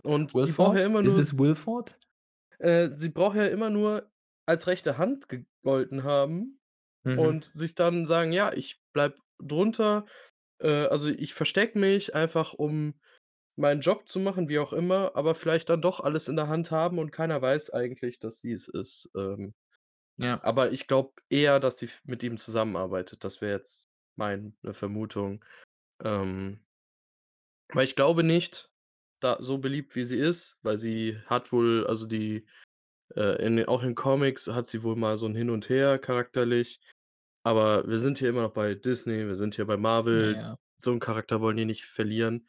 Und 0.04 0.34
die 0.34 0.52
braucht 0.52 0.78
ja 0.78 0.84
Wilford? 0.84 0.86
immer 0.86 1.00
Ist 1.02 1.08
nur 1.08 1.20
es 1.20 1.38
Wilford? 1.38 2.00
äh, 2.60 2.90
sie 2.90 3.10
braucht 3.10 3.36
ja 3.36 3.48
immer 3.48 3.70
nur 3.70 4.10
als 4.46 4.68
rechte 4.68 4.98
Hand 4.98 5.28
gegolten 5.30 6.04
haben 6.04 6.60
Mhm. 7.06 7.34
und 7.34 7.46
sich 7.46 7.76
dann 7.76 8.06
sagen: 8.08 8.32
„Ja, 8.34 8.54
ich 8.54 8.82
bleibe 8.94 9.18
drunter, 9.39 10.06
äh, 10.60 10.88
also, 10.88 11.10
ich 11.12 11.34
verstecke 11.36 11.80
mich 11.80 12.16
einfach, 12.16 12.54
um 12.54 12.96
meinen 13.58 13.82
Job 13.82 14.08
zu 14.10 14.20
machen“, 14.20 14.50
wie 14.50 14.60
auch 14.60 14.74
immer, 14.74 15.16
aber 15.16 15.36
vielleicht 15.36 15.70
dann 15.70 15.82
doch 15.84 16.00
alles 16.02 16.28
in 16.30 16.36
der 16.38 16.48
Hand 16.50 16.72
haben 16.72 17.00
und 17.00 17.12
keiner 17.12 17.42
weiß 17.42 17.72
eigentlich, 17.72 18.20
dass 18.20 18.39
sie 18.42 18.54
es 18.54 18.68
ist. 18.70 19.12
Ähm, 19.18 19.54
Ja. 20.18 20.44
aber 20.44 20.72
ich 20.74 20.88
glaube 20.88 21.13
eher, 21.30 21.60
dass 21.62 21.80
sie 21.80 21.88
f 21.88 22.02
mit 22.06 22.24
ihm 22.24 22.38
zusammenarbeitet. 22.39 23.24
Das 23.26 23.42
wäre 23.42 23.58
jetzt 23.60 23.89
meine 24.18 24.54
Vermutung. 24.74 25.44
Ähm 26.04 26.63
weil 27.72 27.86
ich 27.86 27.96
glaube 27.96 28.24
nicht, 28.24 28.72
da 29.20 29.38
so 29.42 29.58
beliebt 29.58 29.96
wie 29.96 30.04
sie 30.06 30.18
ist, 30.18 30.58
weil 30.63 30.78
sie 30.78 31.18
hat 31.26 31.52
wohl 31.52 31.86
also, 31.88 32.08
die, 32.08 32.46
äh, 33.15 33.45
in 33.45 33.65
auch 33.65 33.84
in 33.84 33.95
Comics 33.95 34.47
hat 34.47 34.67
sie 34.67 34.84
wohl 34.84 34.95
mal 34.95 35.17
so 35.17 35.26
'n 35.28 35.36
Hin 35.36 35.49
und 35.49 35.69
Her 35.69 35.99
charakterlich. 35.99 36.82
Aber 37.43 37.88
wir 37.89 37.99
sind 37.99 38.19
hier 38.19 38.30
immer 38.30 38.43
noch 38.43 38.54
bei 38.54 38.76
Disney, 38.76 39.28
wir 39.28 39.36
sind 39.36 39.56
hier 39.56 39.65
bei 39.67 39.78
Marvel. 39.78 40.39
ja. 40.39 40.58
So 40.80 40.91
'n 40.91 40.99
Charakter 40.99 41.41
wollen 41.41 41.58
die 41.58 41.65
nicht 41.65 41.86
verlieren. 41.86 42.47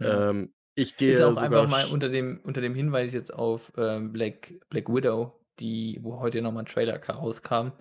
Ja. 0.00 0.24
Ähm, 0.30 0.54
ich 0.76 0.96
Ist 1.06 1.22
gehe 1.22 1.22
auch 1.22 1.36
einfach 1.38 1.66
mal 1.66 1.86
unter 1.86 2.08
dem 2.10 2.40
unter 2.44 2.60
dem 2.60 2.74
Hinweis 2.74 3.12
jetzt 3.14 3.32
auf, 3.34 3.72
ähm, 3.78 4.12
Black 4.12 4.60
Black 4.70 4.88
Widow, 4.88 5.44
die 5.60 5.98
wo 6.02 6.20
heute 6.20 6.42
noch 6.42 6.52
mal 6.52 6.60
'n 6.62 6.66
Trailer 6.66 6.98
ka 6.98 7.14
rauskam. 7.14 7.72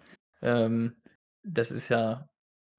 Ähm, 0.41 0.97
das 1.43 1.71
ist 1.71 1.89
ja 1.89 2.29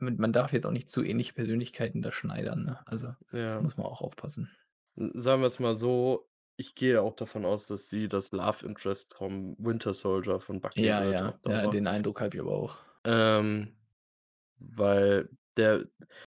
man 0.00 0.32
darf 0.32 0.52
jetzt 0.52 0.66
auch 0.66 0.72
nicht 0.72 0.90
zu 0.90 1.02
ähnliche 1.04 1.34
Persönlichkeiten 1.34 2.02
da 2.02 2.12
schneidern, 2.12 2.64
ne? 2.64 2.80
Also, 2.87 3.14
Ja. 3.32 3.64
muss 3.64 3.76
man 3.78 3.87
auch 3.87 4.02
aufpassen. 4.02 4.56
Sagen 4.96 5.42
wir's 5.42 5.58
mal 5.61 5.74
so, 5.74 6.28
ich 6.59 6.75
gehe 6.75 7.01
auch 7.01 7.14
davon 7.14 7.44
aus, 7.44 7.68
dass 7.68 7.88
sie 7.88 8.09
das 8.09 8.33
Love 8.33 8.66
Interest 8.66 9.14
vom 9.14 9.57
Winter 9.59 9.94
Soldier 9.94 10.40
von 10.40 10.61
Bucky 10.61 10.85
Ja, 10.87 11.05
ja, 11.05 11.29
auf 11.29 11.40
ja, 11.47 11.62
Dauer. 11.62 11.71
den 11.71 11.87
Eindruck 11.87 12.21
habe 12.21 12.37
ich 12.37 12.42
aber 12.42 12.53
auch. 12.53 12.79
Ähm, 13.05 13.77
weil 14.59 15.31
der 15.57 15.87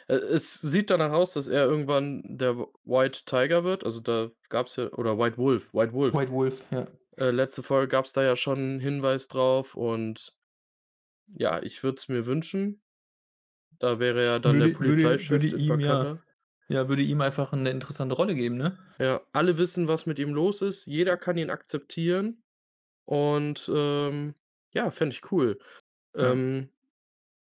äh, 0.08 0.14
es 0.16 0.56
sieht 0.62 0.90
danach 0.90 1.14
aus, 1.14 1.34
dass 1.34 1.48
er 1.48 1.66
irgendwann 1.66 2.24
der 2.38 2.58
White 2.86 3.26
Tiger 3.26 3.64
wird. 3.64 3.86
Also, 3.86 4.02
da 4.02 4.30
gab's 4.50 4.76
ja 4.76 4.88
oder 4.94 5.18
White 5.18 5.38
Wolf, 5.38 5.74
White 5.74 5.94
Wolf. 5.94 6.14
White 6.14 6.32
Wolf, 6.32 6.64
ja. 6.72 6.86
Äh, 7.18 7.32
letzte 7.32 7.64
Folge 7.64 7.88
gab's 7.90 8.14
da 8.14 8.24
ja 8.24 8.36
schon 8.36 8.78
'n 8.78 8.80
Hinweis 8.80 9.28
drauf 9.28 9.76
und 9.76 10.36
ja, 11.28 11.62
ich 11.64 11.84
würde 11.84 11.98
es 11.98 12.08
mir 12.10 12.26
wünschen. 12.26 12.82
Da 13.80 14.00
wäre 14.00 14.24
er 14.26 14.40
dann 14.40 14.60
der 14.60 14.68
Würde 14.68 14.80
würde 14.80 15.28
würde 15.30 15.48
Polizeichef 15.48 15.54
in 15.54 15.60
ihm 15.60 15.80
ja 15.80 15.96
Wakanda. 15.96 16.24
Ja, 16.70 16.90
würde 16.90 17.04
ihm 17.04 17.22
einfach 17.22 17.52
'ne 17.54 17.70
interessante 17.72 18.16
Rolle 18.16 18.36
geben, 18.36 18.58
ne? 18.58 18.80
Ja, 19.02 19.22
alle 19.32 19.58
wissen, 19.58 19.88
was 19.88 20.06
mit 20.06 20.20
ihm 20.20 20.34
los 20.34 20.62
ist. 20.62 20.86
Jeder 20.86 21.16
kann 21.16 21.38
ihn 21.38 21.50
akzeptieren 21.50 22.44
und, 23.06 23.72
ähm, 23.74 24.36
ja, 24.74 24.92
fände 24.92 25.16
ich 25.16 25.32
cool. 25.32 25.60
Ja. 26.20 26.40
Ähm, 26.40 26.72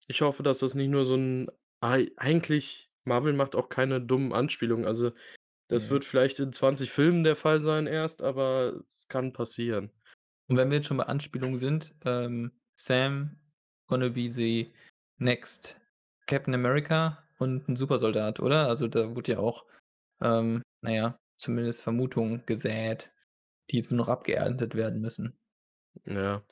ich 0.07 0.21
hoffe, 0.21 0.43
dass 0.43 0.59
das 0.59 0.75
nicht 0.75 0.89
nur 0.89 1.05
so 1.05 1.15
'n 1.15 1.49
ei 1.81 2.11
eigentlich 2.17 2.91
Marvel 3.05 3.33
macht 3.33 3.55
auch 3.55 3.69
keine 3.69 4.01
dummen 4.01 4.33
Anspielungen. 4.33 4.85
Also, 4.85 5.13
das 5.69 5.89
Ne. 5.89 5.91
wird 5.91 6.05
vielleicht 6.05 6.39
in 6.39 6.53
20 6.53 6.91
Filmen 6.91 7.23
der 7.25 7.35
Fall 7.37 7.61
sein 7.61 7.87
erst, 7.87 8.21
aber 8.23 8.83
es 8.87 9.07
kann 9.09 9.33
passieren. 9.33 9.91
Und 10.47 10.57
wenn 10.57 10.71
wir 10.71 10.77
jetzt 10.79 10.87
schon 10.87 10.97
bei 10.97 11.05
Anspielungen 11.05 11.57
sind, 11.59 11.95
ähm, 12.05 12.53
Sam 12.75 13.37
gonna 13.87 14.09
be 14.09 14.29
the 14.31 14.73
next 15.19 15.79
Captain 16.27 16.55
America 16.55 17.23
und 17.39 17.67
'n 17.69 17.77
Supersoldat, 17.77 18.39
oder? 18.41 18.67
Also, 18.69 18.87
da 18.89 19.15
wurde 19.15 19.33
ja 19.33 19.39
auch, 19.39 19.65
ähm, 20.21 20.63
na 20.81 20.91
ja, 20.93 21.19
zumindest 21.37 21.81
Vermutungen 21.83 22.45
gesät, 22.47 23.11
die 23.71 23.77
jetzt 23.77 23.91
nur 23.91 23.99
noch 23.99 24.09
abgeerntet 24.09 24.75
werden 24.75 25.01
müssen. 25.01 25.39
Ja. 26.05 26.43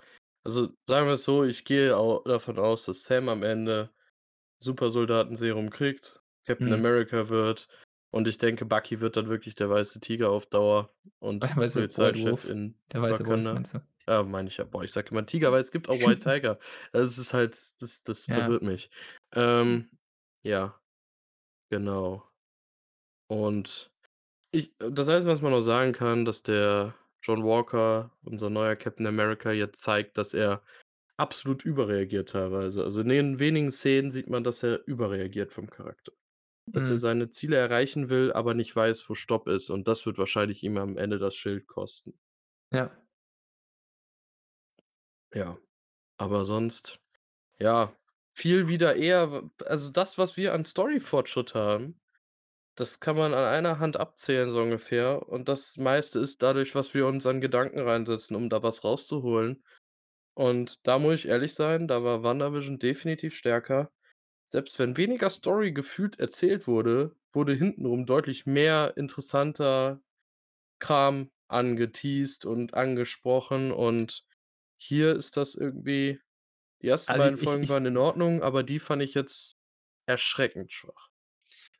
Also, 0.43 0.69
sagen 0.87 1.07
wir's 1.07 1.23
so, 1.23 1.43
ich 1.43 1.65
gehe 1.65 1.97
au 1.97 2.21
davon 2.23 2.57
aus, 2.59 2.85
dass 2.85 3.03
Sam 3.03 3.29
am 3.29 3.43
Ende 3.43 3.91
Supersoldatenserum 4.59 5.69
kriegt, 5.71 6.21
Captain 6.45 6.73
Mhm. 6.73 6.73
America 6.73 7.29
wird 7.29 7.67
und 8.11 8.27
ich 8.27 8.37
denke, 8.39 8.65
Bucky 8.65 9.01
wird 9.01 9.17
dann 9.17 9.29
wirklich 9.29 9.55
der 9.55 9.69
weiße 9.69 9.99
Tiger 10.01 10.31
auf 10.31 10.47
Dauer 10.47 10.95
und 11.19 11.55
Weiße 11.55 11.89
White 11.97 12.19
Polizeichef 12.19 12.21
Wolf, 12.21 12.45
in 12.45 12.79
der 12.91 13.01
weiße 13.01 13.25
Wolf, 13.25 13.51
Wakanda. 13.51 13.51
meinst 13.51 13.73
du? 13.73 13.79
Äh, 14.07 14.23
meine 14.23 14.49
ich 14.49 14.57
ja. 14.57 14.65
Boah, 14.65 14.83
ich 14.83 14.91
sage 14.93 15.11
immer 15.11 15.25
Tiger, 15.25 15.51
weil 15.51 15.61
es 15.61 15.71
gibt 15.71 15.89
auch 15.89 16.01
White 16.01 16.21
Tiger. 16.29 16.59
Das 16.93 17.17
ist 17.19 17.33
halt 17.33 17.81
das 17.81 18.03
das 18.03 18.25
Ja. 18.27 18.27
verwirrt 18.27 18.63
mich. 18.63 18.89
Ähm, 19.33 19.91
ja, 20.47 20.81
genau. 21.71 22.31
Und 23.27 23.91
ich 24.51 24.75
das 24.79 25.09
Einzige, 25.09 25.31
was 25.33 25.41
man 25.41 25.51
noch 25.51 25.61
sagen 25.61 25.93
kann, 25.93 26.25
dass 26.25 26.43
der 26.43 26.95
John 27.23 27.43
Walker, 27.45 28.11
unser 28.23 28.49
neuer 28.49 28.75
Captain 28.75 29.07
America, 29.07 29.51
jetzt 29.51 29.81
zeigt, 29.81 30.17
dass 30.17 30.33
er 30.33 30.63
absolut 31.17 31.65
überreagiert 31.65 32.29
teilweise. 32.31 32.83
Also, 32.85 33.01
in 33.01 33.09
den 33.09 33.39
wenigen 33.39 33.71
Szenen 33.71 34.11
sieht 34.11 34.29
man, 34.29 34.43
dass 34.45 34.63
er 34.63 34.87
überreagiert 34.87 35.53
vom 35.53 35.69
Charakter. 35.69 36.13
Dass 36.73 36.89
er 36.89 36.97
Mhm. 36.97 36.99
seine 36.99 37.29
Ziele 37.31 37.57
erreichen 37.57 38.09
will, 38.09 38.33
aber 38.33 38.53
nicht 38.55 38.75
weiß, 38.75 39.09
wo 39.09 39.15
Stopp 39.15 39.47
ist 39.49 39.69
und 39.71 39.87
das 39.89 40.05
wird 40.07 40.17
wahrscheinlich 40.19 40.63
ihm 40.63 40.77
am 40.77 40.97
Ende 40.97 41.19
das 41.19 41.35
Schild 41.35 41.67
kosten. 41.67 42.19
Ja. 42.71 42.91
Ja, 45.33 45.57
aber 46.17 46.45
sonst, 46.45 46.99
ja, 47.59 47.95
viel 48.37 48.67
wieder 48.67 48.95
eher 48.95 49.49
also, 49.65 49.91
das, 49.91 50.17
was 50.19 50.37
wir 50.37 50.53
an 50.53 50.63
Story-Fortschritt 50.65 51.55
haben, 51.55 51.99
das 52.75 52.99
kann 52.99 53.17
man 53.17 53.33
an 53.33 53.45
einer 53.45 53.79
Hand 53.79 53.97
abzählen 53.97 54.51
so 54.51 54.61
ungefähr 54.61 55.27
und 55.29 55.49
das 55.49 55.77
meiste 55.77 56.19
ist 56.19 56.43
dadurch, 56.43 56.75
was 56.75 56.93
wir 56.93 57.07
uns 57.07 57.25
an 57.25 57.41
Gedanken 57.41 57.79
reinsetzen, 57.79 58.35
um 58.35 58.49
da 58.49 58.63
was 58.63 58.83
rauszuholen. 58.83 59.63
Und 60.35 60.87
da 60.87 60.99
muss 60.99 61.15
ich 61.15 61.27
ehrlich 61.27 61.55
sein, 61.55 61.87
da 61.87 62.03
war 62.03 62.23
WandaVision 62.23 62.79
definitiv 62.79 63.35
stärker. 63.35 63.91
Selbst 64.49 64.79
wenn 64.79 64.97
weniger 64.97 65.29
Story 65.31 65.71
gefühlt 65.73 66.19
erzählt 66.19 66.67
wurde, 66.67 67.15
wurde 67.33 67.53
hintenrum 67.53 68.05
deutlich 68.05 68.45
mehr 68.45 68.93
interessanter 68.97 70.01
Kram 70.79 71.31
angeteast 71.47 72.45
und 72.45 72.75
angesprochen 72.75 73.71
und 73.71 74.23
hier 74.77 75.15
ist 75.15 75.37
das 75.37 75.55
irgendwie 75.55 76.19
die 76.81 76.87
ersten 76.89 77.15
Also, 77.15 77.15
beiden 77.15 77.37
ich 77.37 77.39
Folgen 77.39 77.63
ich 77.63 77.69
waren 77.69 77.85
in 77.85 77.97
Ordnung, 77.97 78.43
aber 78.43 78.63
die 78.63 78.79
fand 78.79 79.01
ich 79.01 79.13
jetzt 79.13 79.53
erschreckend 80.07 80.73
schwach. 80.73 81.09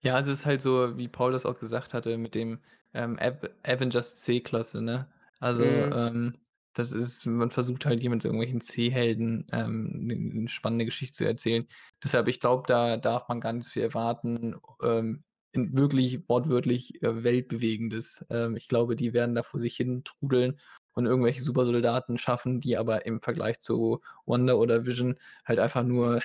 Ja, 0.04 0.20
es 0.20 0.28
ist 0.28 0.46
halt 0.46 0.62
so, 0.62 0.96
wie 0.98 1.08
Paul 1.08 1.32
das 1.32 1.46
auch 1.46 1.60
gesagt 1.60 1.94
hatte 1.94 2.18
mit 2.18 2.36
dem, 2.36 2.60
ähm, 2.94 3.18
Ave 3.20 3.56
Avengers 3.64 4.16
C-Klasse, 4.16 4.82
ne? 4.82 5.12
Also, 5.40 5.88
Mhm. 5.88 5.92
ähm, 5.92 6.38
das 6.74 6.92
ist 6.92 7.26
man 7.26 7.50
versucht 7.50 7.86
halt 7.88 8.02
so 8.02 8.06
irgendwelchen 8.08 8.62
C-Helden, 8.62 9.48
ähm, 9.52 9.90
'ne 10.06 10.16
'ne 10.44 10.48
spannende 10.50 10.86
Geschichte 10.86 11.18
zu 11.18 11.26
erzählen. 11.26 11.66
Deshalb, 12.04 12.28
ich 12.28 12.40
glaube, 12.40 12.64
da 12.68 12.98
darf 12.98 13.28
man 13.28 13.42
gar 13.42 13.54
nicht 13.54 13.66
so 13.66 13.72
viel 13.72 13.82
erwarten. 13.84 14.56
Ähm, 14.84 15.24
wirklich 15.54 16.30
wortwörtlich, 16.30 17.02
äh, 17.02 17.24
Weltbewegendes. 17.24 18.24
Ähm, 18.30 18.56
ich 18.56 18.68
glaube, 18.68 18.96
die 18.96 19.14
werden 19.14 19.34
da 19.34 19.42
vor 19.42 19.60
sich 19.60 19.76
hin 19.76 20.04
trudeln 20.04 20.60
und 20.98 21.06
irgendwelche 21.08 21.44
Supersoldaten 21.44 22.18
schaffen, 22.20 22.62
die 22.62 22.78
aber 22.78 23.06
im 23.08 23.22
Vergleich 23.22 23.60
zu 23.62 24.02
Wonder 24.26 24.60
oder 24.60 24.86
Vision 24.88 25.16
halt 25.46 25.60
einfach 25.60 25.84
nur 25.84 26.22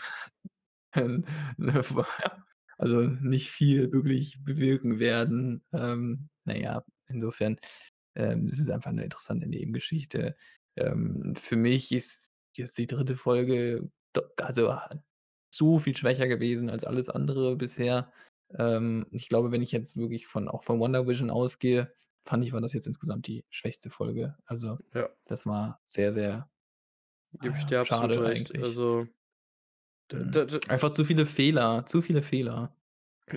also, 2.78 3.00
nicht 3.02 3.50
viel 3.50 3.92
wirklich 3.92 4.44
bewirken 4.44 4.98
werden. 5.00 5.64
Ähm, 5.72 6.28
na 6.46 6.56
ja, 6.56 6.84
insofern, 7.08 7.58
ähm, 8.16 8.46
es 8.46 8.58
ist 8.60 8.70
einfach 8.70 8.92
'ne 8.92 9.04
interessante 9.04 9.48
Nebengeschichte. 9.48 10.36
Ähm, 10.76 11.34
für 11.36 11.56
mich 11.56 11.92
ist 11.92 12.30
jetzt 12.56 12.78
die 12.78 12.86
3. 12.88 13.16
Folge 13.16 13.90
also, 14.38 14.74
so 15.54 15.78
viel 15.80 15.96
schwächer 15.96 16.28
gewesen 16.28 16.70
als 16.70 16.84
alles 16.84 17.10
andere 17.10 17.56
bisher. 17.56 18.12
Ähm, 18.58 19.06
ich 19.12 19.28
glaube, 19.30 19.52
wenn 19.52 19.62
ich 19.62 19.72
jetzt 19.72 19.96
wirklich 19.98 20.26
von 20.28 20.48
auch 20.48 20.62
von 20.64 20.80
WandaVision 20.80 21.30
ausgehe, 21.30 21.94
fand 22.26 22.44
ich, 22.44 22.52
war 22.52 22.60
das 22.60 22.72
jetzt 22.74 22.86
insgesamt 22.86 23.26
die 23.26 23.44
schwächste 23.50 23.90
Folge. 23.90 24.36
Also, 24.46 24.78
Ja. 24.94 25.12
das 25.26 25.46
war 25.46 25.80
sehr, 25.84 26.12
sehr, 26.12 26.50
Gebe 27.40 27.56
ich 27.58 27.66
ah, 27.66 27.66
dir 27.66 27.80
absolut 27.80 28.16
schade 28.16 28.22
recht. 28.22 28.54
eigentlich. 28.54 28.62
Also 28.62 29.08
Einfach 30.68 30.92
zu 30.92 31.04
viele 31.04 31.24
Fehler, 31.26 31.84
zu 31.86 32.02
viele 32.02 32.22
Fehler. 32.22 32.76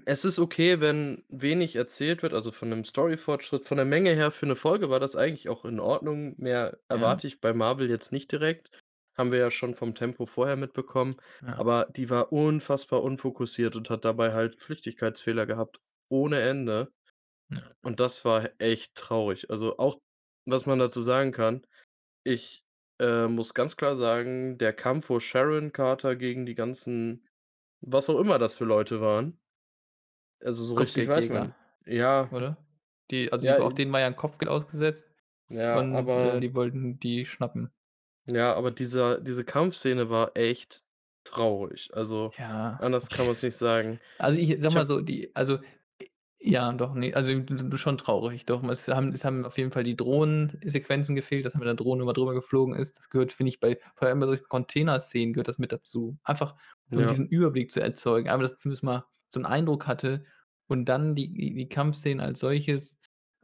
Es 0.08 0.26
ist 0.26 0.40
okay, 0.40 0.82
wenn 0.82 1.24
wenig 1.30 1.76
erzählt 1.76 2.22
wird, 2.24 2.34
also, 2.34 2.52
von 2.52 2.70
'nem 2.70 2.84
Storyfortschritt. 2.84 3.66
Von 3.66 3.78
der 3.78 3.86
Menge 3.86 4.14
her 4.16 4.32
für 4.32 4.46
'ne 4.46 4.56
Folge 4.56 4.90
war 4.90 5.00
das 5.00 5.16
eigentlich 5.16 5.48
auch 5.50 5.64
in 5.66 5.80
Ordnung. 5.80 6.36
Mehr 6.38 6.80
Ja. 6.92 7.16
erwarte 7.16 7.28
ich 7.28 7.40
bei 7.42 7.54
Marvel 7.54 7.90
jetzt 7.90 8.12
nicht 8.12 8.32
direkt. 8.32 8.70
Haben 9.18 9.32
wir 9.32 9.40
ja 9.40 9.52
schon 9.52 9.76
vom 9.76 9.96
Tempo 9.96 10.26
vorher 10.26 10.58
mitbekommen. 10.58 11.16
Ja. 11.42 11.56
Aber 11.56 11.86
die 11.96 12.10
war 12.10 12.32
unfassbar 12.34 13.04
unfokussiert 13.04 13.76
und 13.76 13.90
hat 13.90 14.06
dabei 14.06 14.34
halt 14.34 14.60
Flüchtigkeitsfehler 14.62 15.46
gehabt 15.46 15.80
ohne 16.10 16.42
Ende. 16.42 16.92
Ja. 17.50 17.76
Und 17.84 18.00
das 18.00 18.26
war 18.26 18.50
echt 18.60 18.96
traurig. 18.96 19.50
Also, 19.50 19.78
auch 19.78 20.02
was 20.46 20.66
man 20.66 20.80
dazu 20.80 21.02
sagen 21.02 21.32
kann, 21.32 21.66
ich, 22.24 22.66
äh, 23.00 23.28
muss 23.28 23.54
ganz 23.56 23.78
klar 23.78 23.96
sagen, 23.98 24.58
der 24.60 24.74
Kampf, 24.74 25.10
wo 25.10 25.20
Sharon 25.20 25.72
Carter 25.74 26.16
gegen 26.18 26.46
die 26.48 26.56
ganzen 26.56 27.28
was 27.82 28.10
auch 28.10 28.20
immer 28.20 28.40
das 28.40 28.56
für 28.56 28.66
Leute 28.66 29.02
waren 29.02 29.40
also, 30.42 30.66
so 30.66 30.76
richtig 30.76 31.08
weiß 31.08 31.30
Kopfgeldjäger, 31.30 31.30
man 31.30 31.56
ja. 31.86 32.30
oder? 32.30 32.58
Die 33.12 33.32
also, 33.32 33.48
Ja, 33.48 33.56
die 33.56 33.62
auf 33.62 33.74
i 33.74 33.76
denen 33.76 33.92
war 33.94 34.00
ja 34.02 34.08
'n 34.08 34.16
Kopfgeld 34.16 34.50
ausgesetzt 34.50 35.12
Ja, 35.50 35.80
und, 35.80 36.16
äh, 36.18 36.40
aber 36.40 36.42
die 36.42 36.56
wollten 36.56 37.00
die 37.00 37.26
schnappen. 37.26 37.72
Ja, 38.28 38.56
aber 38.56 38.72
dieser 38.72 39.20
diese 39.22 39.46
Kampfszene 39.46 40.10
war 40.10 40.36
echt 40.36 40.84
traurig. 41.24 41.92
Also, 41.94 42.34
Ja. 42.38 42.80
anders 42.80 43.12
kann 43.12 43.28
man's 43.28 43.44
nicht 43.44 43.56
sagen. 43.56 44.00
Also, 44.20 44.40
ich 44.40 44.50
sage 44.60 44.72
Ich 44.72 44.76
mal 44.76 44.86
so, 44.86 45.02
die 45.02 45.36
also, 45.36 45.60
ja, 46.46 46.72
doch, 46.74 46.94
ne, 46.96 47.14
also, 47.14 47.32
schon 47.78 47.98
traurig. 47.98 48.46
Doch, 48.46 48.64
es 48.70 48.88
haben 48.88 49.10
es 49.14 49.26
haben 49.26 49.46
auf 49.46 49.58
jeden 49.58 49.72
Fall 49.72 49.84
die 49.84 49.96
Drohnensequenzen 49.96 51.16
gefehlt, 51.16 51.46
dass 51.46 51.56
mit 51.56 51.66
der 51.66 51.74
Drohne 51.76 52.04
immer 52.04 52.14
drüber 52.14 52.34
geflogen 52.34 52.76
ist. 52.76 52.98
Das 53.00 53.10
gehört, 53.10 53.32
finde 53.34 53.50
ich, 53.50 53.60
bei 53.60 53.80
vor 53.96 54.08
allem 54.08 54.20
bei 54.20 54.28
solchen 54.28 54.48
Containerszenen 54.50 55.34
gehört 55.34 55.48
das 55.48 55.58
mit 55.60 55.72
dazu. 55.72 56.18
Einfach, 56.24 56.56
um 56.92 57.06
Ja. 57.06 57.08
diesen 57.08 57.28
Überblick 57.28 57.72
zu 57.72 57.82
erzeugen. 57.82 58.30
Aber 58.30 58.44
dass 58.44 58.58
zumindest 58.58 58.84
mal 58.84 59.06
so 59.30 59.40
'n 59.40 59.46
Eindruck 59.46 59.88
hatte 59.88 60.26
und 60.68 60.86
dann 60.86 61.16
die 61.16 61.34
die 61.34 61.70
Kampfszenen 61.70 62.20
als 62.20 62.40
solches. 62.40 62.98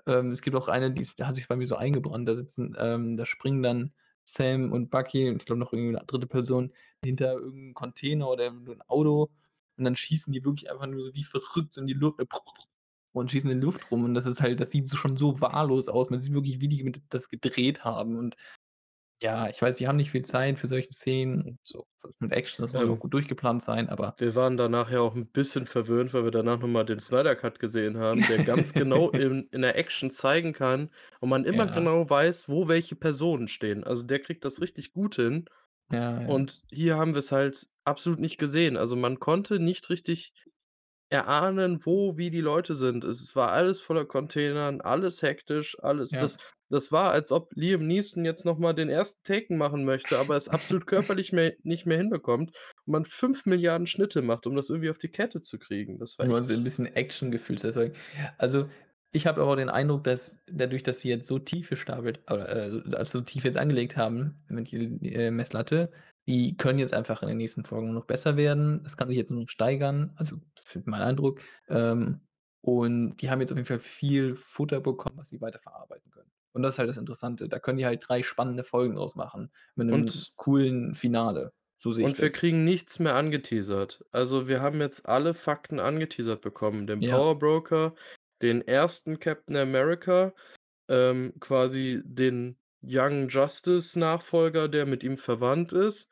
Ähm, 0.08 0.32
es 0.32 0.42
gibt 0.42 0.56
auch 0.56 0.68
eine, 0.68 0.92
die 0.92 1.02
ist 1.04 1.18
hat 1.22 1.36
sich 1.36 1.48
bei 1.48 1.56
mir 1.56 1.68
so 1.68 1.76
eingebrannt. 1.76 2.28
Da 2.30 2.36
sitzen 2.36 2.76
ähm, 2.80 3.18
da 3.18 3.26
springen 3.26 3.64
dann 3.64 3.94
Sam 4.26 4.72
und 4.72 4.90
Bucky 4.92 5.30
und 5.30 5.38
ich 5.42 5.46
glaube 5.46 5.60
noch 5.60 5.74
irgendwie 5.74 5.92
'ne 5.94 6.02
3. 6.08 6.28
Person 6.28 6.74
hinter 7.04 7.34
irgend 7.34 7.72
'n 7.72 7.74
Container 7.74 8.30
oder 8.30 8.48
'n 8.48 8.82
Auto 8.88 9.30
und 9.78 9.84
dann 9.86 9.96
schießen 9.96 10.32
die 10.34 10.44
wirklich 10.46 10.70
einfach 10.72 10.88
nur 10.88 11.06
so 11.06 11.14
wie 11.16 11.24
verrückt 11.24 11.74
so 11.74 11.82
in 11.82 11.88
die 11.88 11.94
Luft 11.94 12.20
und 13.14 13.32
schießen 13.32 13.50
in 13.52 13.60
die 13.62 13.66
Luft 13.66 13.92
rum 13.92 14.04
und 14.06 14.14
das 14.16 14.26
ist 14.26 14.42
halt 14.42 14.60
das 14.60 14.72
sieht 14.72 14.90
schon 14.92 15.18
so 15.18 15.42
wahllos 15.42 15.90
aus. 15.90 16.10
Man 16.10 16.20
sieht 16.22 16.34
wirklich, 16.34 16.62
wie 16.62 16.68
die 16.70 16.92
das 17.10 17.30
gedreht 17.30 17.84
haben 17.86 18.18
und 18.18 18.36
ja, 19.24 19.50
ich 19.50 19.62
weiß, 19.62 19.76
die 19.78 19.88
haben 19.88 19.98
nicht 19.98 20.12
viel 20.12 20.26
Zeit 20.26 20.60
für 20.60 20.68
solche 20.68 20.92
Szenen 20.94 21.42
und 21.44 21.60
so 21.64 21.86
mit 22.20 22.34
Action, 22.34 22.64
das 22.66 22.74
muss 22.76 22.90
auch 22.90 22.98
Ähm 22.98 23.02
gut 23.02 23.14
durchgeplant 23.14 23.64
sein, 23.64 23.90
aber 23.90 24.18
wir 24.20 24.36
waren 24.36 24.58
danach 24.58 24.92
ja 24.92 25.00
auch 25.00 25.16
'n 25.16 25.28
bisschen 25.32 25.66
verwöhnt, 25.68 26.14
weil 26.14 26.24
wir 26.24 26.32
danach 26.32 26.60
noch 26.60 26.68
mal 26.68 26.84
den 26.86 27.00
Snyder 27.00 27.36
Cut 27.36 27.60
gesehen 27.60 27.98
haben, 27.98 28.26
der 28.26 28.40
ganz 28.40 28.76
genau 28.76 29.10
in 29.14 29.48
in 29.52 29.62
der 29.62 29.78
Action 29.78 30.12
zeigen 30.12 30.54
kann 30.54 30.90
und 31.22 31.30
man 31.30 31.46
immer 31.46 31.68
Ja. 31.68 31.68
genau 31.68 32.10
weiß, 32.10 32.48
wo 32.50 32.68
welche 32.68 32.96
Personen 32.96 33.48
stehen. 33.48 33.84
Also, 33.84 34.04
der 34.06 34.20
kriegt 34.20 34.46
das 34.46 34.62
richtig 34.62 34.94
gut 34.94 35.16
hin. 35.16 35.46
Ja, 35.90 36.22
ja. 36.22 36.22
Und 36.26 36.64
hier 36.72 36.98
haben 36.98 37.16
wir's 37.16 37.32
halt 37.34 37.70
absolut 37.86 38.20
nicht 38.20 38.38
gesehen. 38.40 38.78
Also, 38.78 38.96
man 38.98 39.20
konnte 39.20 39.60
nicht 39.60 39.90
richtig 39.90 40.34
erahnen, 41.12 41.86
wo 41.86 42.18
wie 42.18 42.32
die 42.32 42.42
Leute 42.42 42.76
sind. 42.76 43.04
Es 43.04 43.36
war 43.36 43.52
alles 43.52 43.82
voller 43.82 44.06
Containern, 44.06 44.82
alles 44.82 45.22
hektisch, 45.24 45.78
alles 45.82 46.16
Ja. 46.16 46.18
das 46.18 46.38
das 46.70 46.92
war, 46.94 47.12
als 47.12 47.34
ob 47.34 47.52
Liam 47.56 47.86
Neeson 47.86 48.24
jetzt 48.26 48.46
noch 48.46 48.58
mal 48.58 48.74
den 48.74 48.90
ersten 48.90 49.22
Taken 49.26 49.58
machen 49.58 49.86
möchte, 49.86 50.18
aber 50.18 50.38
es 50.38 50.48
absolut 50.50 50.88
körperlich 50.88 51.34
mehr 51.34 51.54
nicht 51.64 51.86
mehr 51.86 51.98
hinbekommt 51.98 52.52
und 52.86 52.92
man 52.94 53.06
5.000.000.000 53.06 53.88
Schnitte 53.88 54.22
macht, 54.22 54.48
um 54.48 54.56
das 54.56 54.70
irgendwie 54.70 54.90
auf 54.90 54.98
die 54.98 55.10
Kette 55.10 55.42
zu 55.42 55.60
kriegen. 55.60 56.00
Das 56.00 56.18
war 56.20 56.28
Nur 56.28 56.44
so 56.44 56.54
'n 56.54 56.64
echt 56.64 56.64
bisschen 56.64 56.86
Action-Gefühl 56.86 57.58
zu 57.58 57.68
erzeugen. 57.68 57.96
Also, 58.38 58.70
ich 59.12 59.28
habe 59.28 59.42
aber 59.42 59.52
auch 59.52 59.56
den 59.56 59.70
Eindruck, 59.70 60.04
dass 60.04 60.40
dadurch, 60.48 60.84
dass 60.84 61.00
sie 61.02 61.10
jetzt 61.10 61.28
so 61.28 61.40
tief 61.40 61.70
gestapelt 61.70 62.22
äh, 62.28 62.34
also, 62.34 63.20
so 63.20 63.22
tief 63.22 63.44
jetzt 63.44 63.58
angelegt 63.58 63.98
haben 63.98 64.38
mit 64.48 64.72
die, 64.72 65.14
äh, 65.14 65.32
Messlatte, 65.32 65.92
die 66.28 66.58
können 66.58 66.80
jetzt 66.80 66.94
einfach 66.94 67.22
in 67.24 67.28
den 67.30 67.38
nächsten 67.38 67.66
Folgen 67.66 67.94
noch 67.94 68.06
besser 68.06 68.38
werden. 68.38 68.84
Es 68.86 68.98
kann 68.98 69.08
sich 69.10 69.18
jetzt 69.18 69.32
nur 69.32 69.42
noch 69.42 69.50
steigern, 69.50 70.14
also, 70.18 70.38
für 70.66 70.82
mein 70.86 71.02
Eindruck. 71.02 71.42
Ähm, 71.70 72.22
und 72.62 73.18
die 73.18 73.32
haben 73.32 73.42
jetzt 73.42 73.52
auf 73.52 73.58
jeden 73.58 73.68
Fall 73.68 73.80
viel 73.80 74.36
Futter 74.36 74.82
bekommen, 74.82 75.18
was 75.18 75.30
sie 75.30 75.42
weiterverarbeiten 75.42 76.12
können. 76.12 76.32
Und 76.54 76.64
das 76.64 76.74
ist 76.76 76.80
halt 76.80 76.90
das 76.90 76.98
Interessante. 76.98 77.50
Da 77.50 77.60
können 77.60 77.78
die 77.80 77.86
halt 77.86 78.04
3 78.08 78.24
spannende 78.24 78.64
Folgen 78.64 78.96
draus 78.96 79.16
machen 79.16 79.52
mit 79.76 79.88
'nem 79.88 80.06
Und 80.06 80.32
coolen 80.36 80.96
Finale. 80.96 81.54
So 81.80 81.92
sehe 81.92 82.06
ich 82.06 82.16
und 82.16 82.20
wir 82.22 82.32
das. 82.32 82.32
kriegen 82.32 82.64
nichts 82.66 82.98
mehr 83.00 83.16
angeteasert. 83.16 84.04
Also, 84.12 84.48
wir 84.48 84.62
haben 84.62 84.82
jetzt 84.82 85.06
alle 85.08 85.34
Fakten 85.36 85.80
angeteasert 85.80 86.42
bekommen, 86.42 86.88
den 86.88 87.04
Ja. 87.04 87.06
Power 87.06 87.38
Broker, 87.38 87.94
den 88.42 88.62
1. 88.62 89.20
Captain 89.20 89.56
America, 89.56 90.34
ähm, 90.90 91.34
quasi 91.42 92.02
den 92.06 92.58
Young 92.84 93.30
Justice 93.30 93.98
Nachfolger, 93.98 94.68
der 94.68 94.86
mit 94.86 95.04
ihm 95.04 95.18
verwandt 95.18 95.74
ist. 95.74 96.10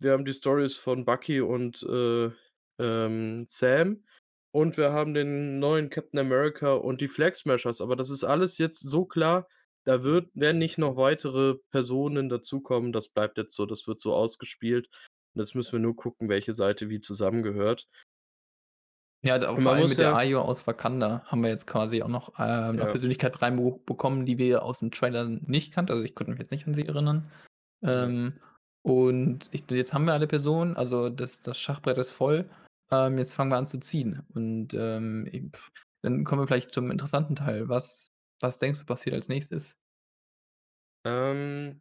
Wir 0.00 0.12
haben 0.12 0.24
die 0.24 0.32
Storys 0.32 0.76
von 0.76 1.04
Bucky 1.04 1.40
und, 1.40 1.82
äh, 1.82 2.30
ähm, 2.78 3.44
Sam 3.48 4.04
und 4.52 4.76
wir 4.76 4.92
haben 4.92 5.14
den 5.14 5.58
neuen 5.58 5.90
Captain 5.90 6.18
America 6.18 6.74
und 6.74 7.00
die 7.00 7.08
Flag 7.08 7.34
Smashers. 7.34 7.80
Aber 7.80 7.96
das 7.96 8.10
ist 8.10 8.24
alles 8.24 8.58
jetzt 8.58 8.80
so 8.80 9.04
klar, 9.04 9.46
da 9.84 10.02
wird 10.02 10.30
werden 10.34 10.58
nicht 10.58 10.78
noch 10.78 10.96
weitere 10.96 11.54
Personen 11.70 12.28
dazukommen. 12.28 12.92
Das 12.92 13.08
bleibt 13.08 13.38
jetzt 13.38 13.54
so, 13.54 13.66
das 13.66 13.86
wird 13.86 14.00
so 14.00 14.14
ausgespielt. 14.14 14.88
Und 15.34 15.40
jetzt 15.40 15.54
müssen 15.54 15.72
wir 15.72 15.80
nur 15.80 15.96
gucken, 15.96 16.28
welche 16.28 16.52
Seite 16.52 16.88
wie 16.90 17.00
zusammengehört. 17.00 17.88
Ja, 19.24 19.36
da 19.38 19.54
Und 19.54 19.58
vor 19.58 19.72
man 19.72 19.74
allem 19.74 19.88
muss 19.88 19.90
mit 19.90 19.98
der 20.00 20.14
ja 20.14 20.14
Ayo 20.14 20.40
aus 20.40 20.66
Wakanda 20.66 21.22
haben 21.26 21.42
wir 21.42 21.50
jetzt 21.50 21.66
quasi 21.66 22.02
auch 22.02 22.08
noch, 22.08 22.38
äh, 22.38 22.72
'ne 22.72 22.86
Ja. 22.86 22.86
Persönlichkeit 22.86 23.42
reinbe 23.42 23.78
bekommen, 23.84 24.24
die 24.24 24.38
wir 24.38 24.62
aus'm 24.64 24.90
Trailer 24.90 25.24
nicht 25.28 25.72
kannten. 25.74 25.92
Also, 25.92 26.04
ich 26.04 26.14
konnte 26.14 26.30
mich 26.30 26.38
jetzt 26.38 26.50
nicht 26.50 26.66
an 26.66 26.72
sie 26.72 26.86
erinnern. 26.86 27.30
Ja. 27.82 28.10
Ähm, 28.10 28.40
und 28.82 29.48
ich 29.52 29.64
jetzt 29.70 29.92
haben 29.92 30.06
wir 30.06 30.14
alle 30.14 30.26
Personen, 30.26 30.74
also, 30.76 31.10
das 31.10 31.42
das 31.42 31.58
Schachbrett 31.58 31.98
ist 31.98 32.10
voll. 32.12 32.48
Ähm, 32.90 33.18
jetzt 33.18 33.34
fangen 33.34 33.50
wir 33.50 33.58
an 33.58 33.66
zu 33.66 33.78
ziehen. 33.78 34.22
Und, 34.34 34.72
ähm, 34.74 35.26
i 35.32 35.50
dann 36.02 36.24
kommen 36.24 36.42
wir 36.42 36.46
vielleicht 36.46 36.72
zum 36.72 36.90
interessanten 36.90 37.36
Teil. 37.36 37.68
Was 37.68 38.10
was 38.40 38.56
denkst 38.58 38.80
du, 38.80 38.86
passiert 38.86 39.14
als 39.14 39.28
Nächstes? 39.28 39.74
Ähm, 41.04 41.80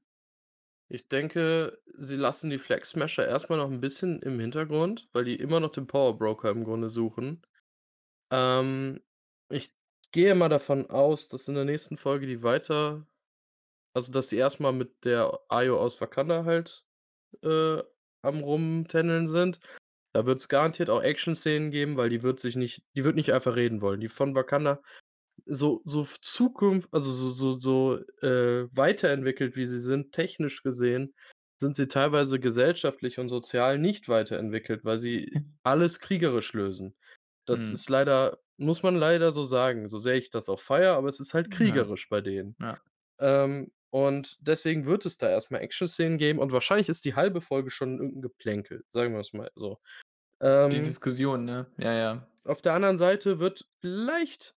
ich 0.90 1.08
denke, 1.08 1.80
sie 1.98 2.16
lassen 2.18 2.50
die 2.50 2.58
Flag 2.60 2.86
Smasher 2.86 3.28
erst 3.28 3.50
mal 3.50 3.58
noch 3.58 3.70
'n 3.70 3.82
bisschen 3.82 4.22
im 4.22 4.40
Hintergrund, 4.40 5.10
weil 5.14 5.26
die 5.26 5.36
immer 5.36 5.60
noch 5.60 5.72
den 5.72 5.88
Power 5.88 6.18
Broker 6.18 6.50
im 6.52 6.64
Grunde 6.66 6.90
suchen. 6.90 7.42
Ähm, 8.32 9.02
ich 9.50 9.74
gehe 10.12 10.36
mal 10.36 10.50
davon 10.50 10.90
aus, 10.90 11.30
dass 11.30 11.48
in 11.50 11.56
der 11.56 11.66
nächsten 11.66 11.98
Folge 11.98 12.28
die 12.28 12.44
weiter 12.44 13.08
also, 13.96 14.12
dass 14.12 14.30
sie 14.30 14.38
erst 14.38 14.60
mal 14.60 14.72
mit 14.74 15.06
der 15.06 15.40
Ayo 15.50 15.80
aus 15.80 16.00
Wakanda 16.02 16.46
halt, 16.46 16.86
äh, 17.44 17.84
am 18.24 18.42
Rumtändeln 18.44 19.28
sind. 19.28 19.60
Da 20.14 20.26
wird's 20.26 20.50
garantiert 20.50 20.90
auch 20.90 21.02
Action-Szenen 21.04 21.72
geben, 21.72 21.98
weil 21.98 22.10
die 22.10 22.24
wird 22.24 22.40
sich 22.42 22.56
nicht 22.58 22.84
die 22.96 23.04
wird 23.06 23.16
nicht 23.16 23.34
einfach 23.34 23.56
reden 23.56 23.82
wollen. 23.82 24.02
Die 24.02 24.10
von 24.10 24.36
Wakanda 24.36 24.82
so 25.46 25.82
so 25.86 26.06
Zukunft 26.22 26.90
also, 26.94 27.12
so 27.12 27.30
so 27.30 27.52
so, 27.58 27.98
äh, 28.22 28.68
weiterentwickelt, 28.76 29.56
wie 29.56 29.68
sie 29.68 29.80
sind, 29.82 30.12
technisch 30.14 30.64
gesehen, 30.64 31.16
sind 31.62 31.76
sie 31.76 31.88
teilweise 31.88 32.40
gesellschaftlich 32.40 33.20
und 33.20 33.30
sozial 33.30 33.80
nicht 33.80 34.10
weiterentwickelt, 34.10 34.86
weil 34.86 34.98
sie 35.00 35.40
alles 35.64 36.00
kriegerisch 36.00 36.54
lösen. 36.54 36.96
Das 37.46 37.72
Mhm. 37.72 37.74
ist 37.74 37.90
leider 37.90 38.40
muss 38.58 38.84
man 38.84 38.96
leider 38.96 39.32
so 39.32 39.44
sagen, 39.46 39.90
so 39.90 40.00
sehr 40.00 40.16
ich 40.16 40.32
das 40.32 40.50
auch 40.50 40.60
feiere, 40.60 40.96
aber 40.98 41.10
es 41.10 41.20
ist 41.22 41.34
halt 41.34 41.52
Ja. 41.58 41.90
kriegerisch 41.90 42.10
bei 42.10 42.22
denen. 42.22 42.58
Ja. 42.60 42.82
Ähm, 43.20 43.72
und 43.92 44.38
deswegen 44.42 44.86
wird 44.88 45.06
es 45.06 45.18
da 45.20 45.30
erst 45.30 45.52
mal 45.52 45.60
Action-Szenen 45.60 46.18
geben 46.20 46.40
und 46.40 46.52
wahrscheinlich 46.54 46.90
ist 46.90 47.06
die 47.06 47.16
1. 47.16 47.42
Folge 47.42 47.72
schon 47.72 48.00
irgend 48.00 48.18
'n 48.18 48.22
Geplänkel, 48.24 48.86
sagen 48.90 49.16
wir's 49.16 49.34
mal 49.34 49.52
so. 49.56 49.80
Die 50.72 50.82
Ähm 50.82 50.82
Diskussion, 50.82 51.46
ne? 51.46 51.66
Ja, 51.78 51.94
ja. 51.94 52.28
auf 52.46 52.62
der 52.62 52.74
anderen 52.74 52.98
Seite 52.98 53.40
wird 53.40 53.68
vielleicht 53.82 54.56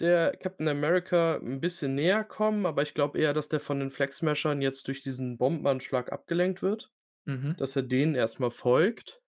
der 0.00 0.36
Captain 0.36 0.68
America 0.68 1.36
'n 1.36 1.60
bisschen 1.60 1.94
näher 1.94 2.24
kommen, 2.24 2.66
aber 2.66 2.82
ich 2.82 2.94
glaube 2.94 3.18
eher, 3.18 3.34
dass 3.34 3.48
der 3.48 3.60
von 3.60 3.80
den 3.80 3.90
Flag 3.90 4.12
Smashern 4.12 4.62
jetzt 4.62 4.88
durch 4.88 5.02
diesen 5.02 5.38
Bombenanschlag 5.38 6.12
abgelenkt 6.12 6.62
wird, 6.62 6.92
Mhm. 7.26 7.56
dass 7.56 7.76
er 7.76 7.82
denen 7.84 8.14
erst 8.16 8.40
mal 8.40 8.50
folgt. 8.52 9.20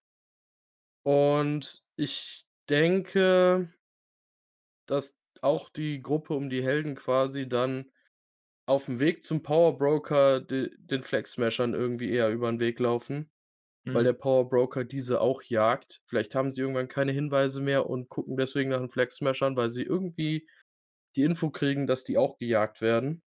Und 1.05 1.83
ich 1.97 2.47
denke 2.67 3.69
dass 4.89 5.19
auch 5.41 5.69
die 5.69 6.01
Gruppe 6.01 6.33
um 6.33 6.49
die 6.49 6.63
Helden 6.63 6.95
quasi 6.95 7.47
dann 7.47 7.91
auf'm 8.67 8.99
Weg 8.99 9.23
zum 9.25 9.43
Power 9.43 9.77
Broker 9.77 10.41
de 10.41 10.71
den 10.77 11.03
Flag 11.03 11.27
Smashern 11.27 11.73
irgendwie 11.73 12.11
eher 12.11 12.29
über 12.31 12.49
'n 12.49 12.59
Weg 12.59 12.79
laufen, 12.79 13.31
weil 13.91 14.03
der 14.03 14.13
Mhm. 14.13 14.15
Power 14.15 14.49
Broker 14.49 14.83
diese 14.85 15.21
auch 15.21 15.41
jagt. 15.43 16.01
Vielleicht 16.07 16.35
haben 16.35 16.51
sie 16.51 16.61
irgendwann 16.61 16.87
keine 16.87 17.11
Hinweise 17.13 17.61
mehr 17.61 17.89
und 17.89 18.09
gucken 18.09 18.37
deswegen 18.37 18.69
nach 18.71 18.79
den 18.79 18.89
Flag 18.89 19.11
Smashern, 19.11 19.55
weil 19.57 19.69
sie 19.69 19.83
irgendwie 19.83 20.47
die 21.15 21.23
Info 21.23 21.49
kriegen, 21.51 21.87
dass 21.87 22.03
die 22.05 22.17
auch 22.17 22.37
gejagt 22.39 22.81
werden. 22.81 23.23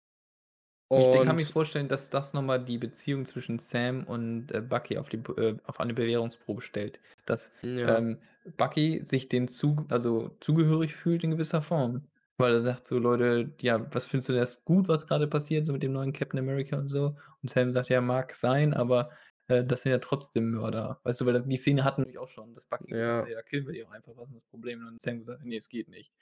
Ich 0.93 1.11
de 1.11 1.19
kann 1.21 1.35
mir 1.35 1.45
Und 1.45 1.47
vorstellen, 1.47 1.87
dass 1.89 2.09
das 2.09 2.33
noch 2.33 2.41
mal 2.41 2.57
die 2.63 2.77
Beziehung 2.79 3.25
zwischen 3.25 3.59
Sam 3.59 4.03
und, 4.05 4.51
äh, 4.51 4.61
Bucky 4.61 4.97
auf 4.97 5.09
die 5.09 5.17
äh, 5.37 5.57
auf 5.65 5.79
eine 5.79 5.93
Bewährungsprobe 5.93 6.61
stellt. 6.61 6.99
Dass, 7.25 7.51
Ja. 7.61 7.97
ähm, 7.97 8.21
Bucky 8.57 9.03
sich 9.03 9.29
denen 9.29 9.47
zu 9.47 9.85
also, 9.89 10.29
zugehörig 10.39 10.95
fühlt 10.95 11.23
in 11.23 11.31
gewisser 11.31 11.61
Form, 11.61 12.07
weil 12.37 12.53
er 12.53 12.61
sagt 12.61 12.85
so: 12.87 12.97
„Leute, 12.97 13.53
ja, 13.61 13.93
was 13.93 14.05
findest 14.05 14.29
du 14.29 14.33
das 14.33 14.63
gut, 14.65 14.87
was 14.87 15.05
grade 15.05 15.27
passiert, 15.27 15.65
so 15.67 15.73
mit 15.73 15.83
dem 15.83 15.91
neuen 15.93 16.13
Captain 16.13 16.39
America 16.39 16.77
und 16.77 16.87
so?“ 16.87 17.15
Und 17.43 17.49
Sam 17.49 17.71
sagt: 17.71 17.89
„Ja, 17.89 18.01
mag 18.01 18.33
sein, 18.35 18.73
aber, 18.73 19.11
äh, 19.49 19.63
das 19.65 19.83
sind 19.83 19.91
ja 19.91 19.99
trotzdem 19.99 20.51
Mörder.“ 20.51 20.99
Weißt 21.03 21.21
du, 21.21 21.25
weil 21.25 21.33
das 21.33 21.45
die 21.47 21.57
Szene 21.57 21.83
hatten 21.83 22.05
wir 22.07 22.21
auch 22.21 22.29
schon, 22.29 22.53
dass 22.53 22.65
Bucky 22.65 22.93
gesagt 22.95 23.21
hat: 23.21 23.27
Ja. 23.27 23.29
„Ja, 23.29 23.41
killen 23.43 23.65
wir 23.67 23.73
die 23.73 23.83
auch 23.85 23.91
einfach, 23.91 24.15
was 24.17 24.29
ist 24.29 24.35
das 24.35 24.45
Problem?“ 24.45 24.79
Und 24.79 24.85
dann 24.87 24.97
Sam 24.97 25.19
gesagt: 25.19 25.43
„Ne, 25.45 25.57
es 25.57 25.69
geht 25.69 25.89
nicht.“ 25.89 26.13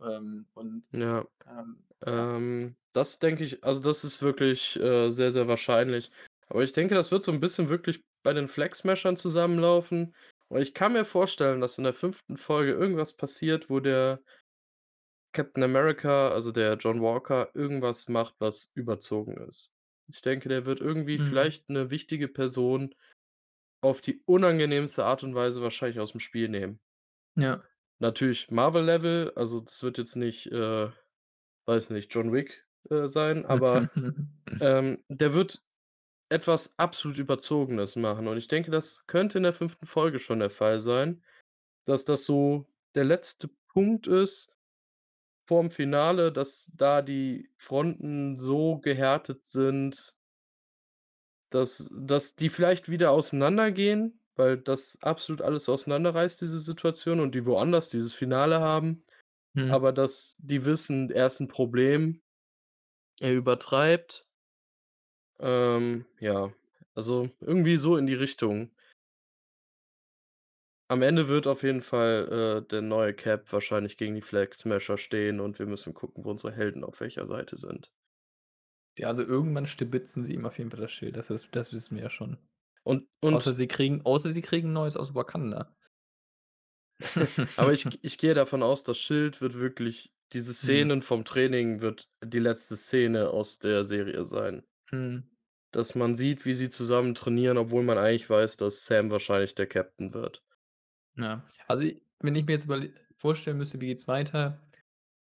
Ähm, 0.00 0.46
und, 0.54 0.84
Ja. 0.92 1.24
ähm, 1.46 1.84
ja. 2.06 2.30
Ähm, 2.34 2.76
das 2.94 3.18
denke 3.20 3.44
ich 3.44 3.64
also, 3.64 3.80
das 3.80 4.04
ist 4.04 4.22
wirklich, 4.22 4.76
äh, 4.78 5.10
sehr, 5.10 5.32
sehr 5.32 5.48
wahrscheinlich. 5.48 6.10
Aber 6.48 6.62
ich 6.64 6.72
denke, 6.72 6.94
das 6.96 7.12
wird 7.12 7.24
so 7.24 7.32
'n 7.32 7.40
bisschen 7.40 7.68
wirklich 7.70 8.02
bei 8.24 8.32
den 8.34 8.48
Flag 8.48 8.74
Smashern 8.74 9.16
zusammenlaufen. 9.16 10.14
Und 10.48 10.62
ich 10.62 10.74
kann 10.74 10.94
mir 10.94 11.04
vorstellen, 11.06 11.60
dass 11.60 11.78
in 11.78 11.84
der 11.84 11.94
5. 11.94 12.36
Folge 12.38 12.72
irgendwas 12.72 13.16
passiert, 13.16 13.70
wo 13.70 13.80
der 13.80 14.22
Captain 15.34 15.62
America, 15.62 16.28
also 16.30 16.50
der 16.50 16.74
John 16.76 17.00
Walker, 17.02 17.50
irgendwas 17.54 18.08
macht, 18.08 18.34
was 18.40 18.72
überzogen 18.74 19.36
ist. 19.48 19.68
Ich 20.12 20.22
denke, 20.22 20.48
der 20.48 20.66
wird 20.66 20.80
irgendwie 20.80 21.18
Mhm. 21.18 21.20
vielleicht 21.20 21.68
'ne 21.70 21.90
wichtige 21.90 22.26
Person 22.28 22.94
auf 23.82 24.00
die 24.02 24.22
unangenehmste 24.26 25.04
Art 25.04 25.24
und 25.24 25.34
Weise 25.36 25.62
wahrscheinlich 25.62 26.00
aus'm 26.00 26.20
Spiel 26.20 26.48
nehmen. 26.48 26.80
Ja. 27.36 27.62
Natürlich 28.02 28.50
Marvel-Level, 28.50 29.32
also, 29.36 29.60
das 29.60 29.82
wird 29.82 29.98
jetzt 29.98 30.16
nicht, 30.16 30.46
äh, 30.50 30.88
weiß 31.66 31.90
nicht, 31.90 32.14
John 32.14 32.32
Wick, 32.32 32.66
äh, 32.90 33.08
sein, 33.08 33.46
aber, 33.46 33.90
ähm, 34.60 35.04
der 35.08 35.34
wird 35.34 35.64
etwas 36.30 36.78
absolut 36.78 37.18
Überzogenes 37.18 37.96
machen. 37.96 38.28
Und 38.28 38.38
ich 38.38 38.48
denke, 38.48 38.70
das 38.72 39.06
könnte 39.08 39.38
in 39.38 39.44
der 39.44 39.54
5. 39.54 39.86
Folge 39.86 40.18
schon 40.20 40.40
der 40.40 40.50
Fall 40.50 40.80
sein, 40.82 41.24
dass 41.86 42.04
das 42.06 42.26
so 42.26 42.66
der 42.96 43.04
letzte 43.04 43.50
Punkt 43.68 44.06
ist 44.08 44.56
vorm 45.50 45.72
Finale, 45.72 46.30
dass 46.32 46.70
da 46.76 47.02
die 47.02 47.50
Fronten 47.58 48.38
so 48.38 48.78
gehärtet 48.78 49.44
sind 49.44 50.12
dass 51.52 51.90
dass 51.92 52.36
die 52.36 52.48
vielleicht 52.48 52.88
wieder 52.90 53.10
auseinandergehen, 53.10 54.20
weil 54.36 54.56
das 54.56 54.98
absolut 55.02 55.42
alles 55.42 55.68
auseinanderreißt, 55.68 56.40
diese 56.40 56.60
Situation, 56.60 57.20
und 57.20 57.34
die 57.34 57.44
woanders 57.44 57.90
dieses 57.90 58.14
Finale 58.14 58.60
haben. 58.60 59.02
Mhm. 59.54 59.70
Aber 59.72 59.92
dass 59.92 60.36
die 60.38 60.64
wissen, 60.64 61.10
er 61.10 61.26
ist 61.28 61.40
'n 61.40 61.48
Problem. 61.48 62.20
Er 63.20 63.34
übertreibt. 63.34 64.24
Ähm, 65.40 66.04
ja, 66.20 66.52
also, 66.94 67.30
irgendwie 67.40 67.76
so 67.76 67.96
in 67.96 68.06
die 68.06 68.14
Richtung. 68.14 68.70
Am 70.90 71.00
Ende 71.00 71.28
wird 71.28 71.46
auf 71.46 71.62
jeden 71.62 71.80
Fall, 71.80 72.62
äh, 72.66 72.68
der 72.68 72.82
neue 72.82 73.14
Cap 73.14 73.50
wahrscheinlich 73.50 73.96
gegen 73.96 74.14
die 74.14 74.20
Flag 74.20 74.52
Smasher 74.54 74.98
stehen 74.98 75.40
und 75.40 75.58
wir 75.58 75.64
müssen 75.64 75.94
gucken, 75.94 76.22
wo 76.24 76.30
unsere 76.30 76.52
Helden 76.52 76.84
auf 76.84 77.00
welcher 77.00 77.24
Seite 77.26 77.56
sind. 77.56 77.90
Ja, 78.98 79.08
also, 79.08 79.22
irgendwann 79.24 79.66
stibitzen 79.66 80.24
sie 80.24 80.34
ihm 80.34 80.46
auf 80.46 80.58
jeden 80.58 80.70
Fall 80.70 80.80
das 80.80 80.92
Schild. 80.92 81.16
Das 81.16 81.30
ist 81.30 81.48
das 81.52 81.72
wissen 81.72 81.96
wir 81.96 82.04
ja 82.04 82.10
schon. 82.10 82.38
Und 82.84 83.08
Außer 83.30 83.52
und 83.52 83.54
sie 83.54 83.68
kriegen 83.68 84.04
außer 84.04 84.32
sie 84.32 84.42
kriegen 84.42 84.72
neues 84.72 84.96
aus 84.96 85.14
Wakanda. 85.14 85.74
Aber 87.56 87.72
ich 87.72 87.86
ich 88.02 88.18
gehe 88.18 88.34
davon 88.34 88.62
aus, 88.62 88.82
das 88.84 88.98
Schild 88.98 89.40
wird 89.40 89.54
wirklich 89.54 90.12
diese 90.32 90.52
Mhm. 90.62 90.90
Szenen 90.90 91.02
vom 91.02 91.24
Training 91.24 91.80
wird 91.82 92.08
die 92.24 92.38
letzte 92.38 92.76
Szene 92.76 93.30
aus 93.30 93.58
der 93.58 93.84
Serie 93.84 94.24
sein. 94.26 94.64
Mhm. 94.92 95.30
Dass 95.72 95.96
man 95.96 96.14
sieht, 96.14 96.44
wie 96.46 96.54
sie 96.54 96.68
zusammen 96.68 97.16
trainieren, 97.16 97.58
obwohl 97.58 97.82
man 97.82 97.98
eigentlich 97.98 98.30
weiß, 98.30 98.56
dass 98.56 98.86
Sam 98.86 99.10
wahrscheinlich 99.10 99.56
der 99.56 99.66
Captain 99.66 100.14
wird. 100.14 100.44
Ja, 101.58 101.64
also, 101.68 101.84
i 101.84 102.02
wenn 102.20 102.34
ich 102.34 102.44
mir 102.46 102.52
jetzt 102.52 102.64
überle 102.64 102.92
vorstellen 103.16 103.58
müsste, 103.58 103.80
wie 103.80 103.86
geht's 103.86 104.08
weiter? 104.08 104.60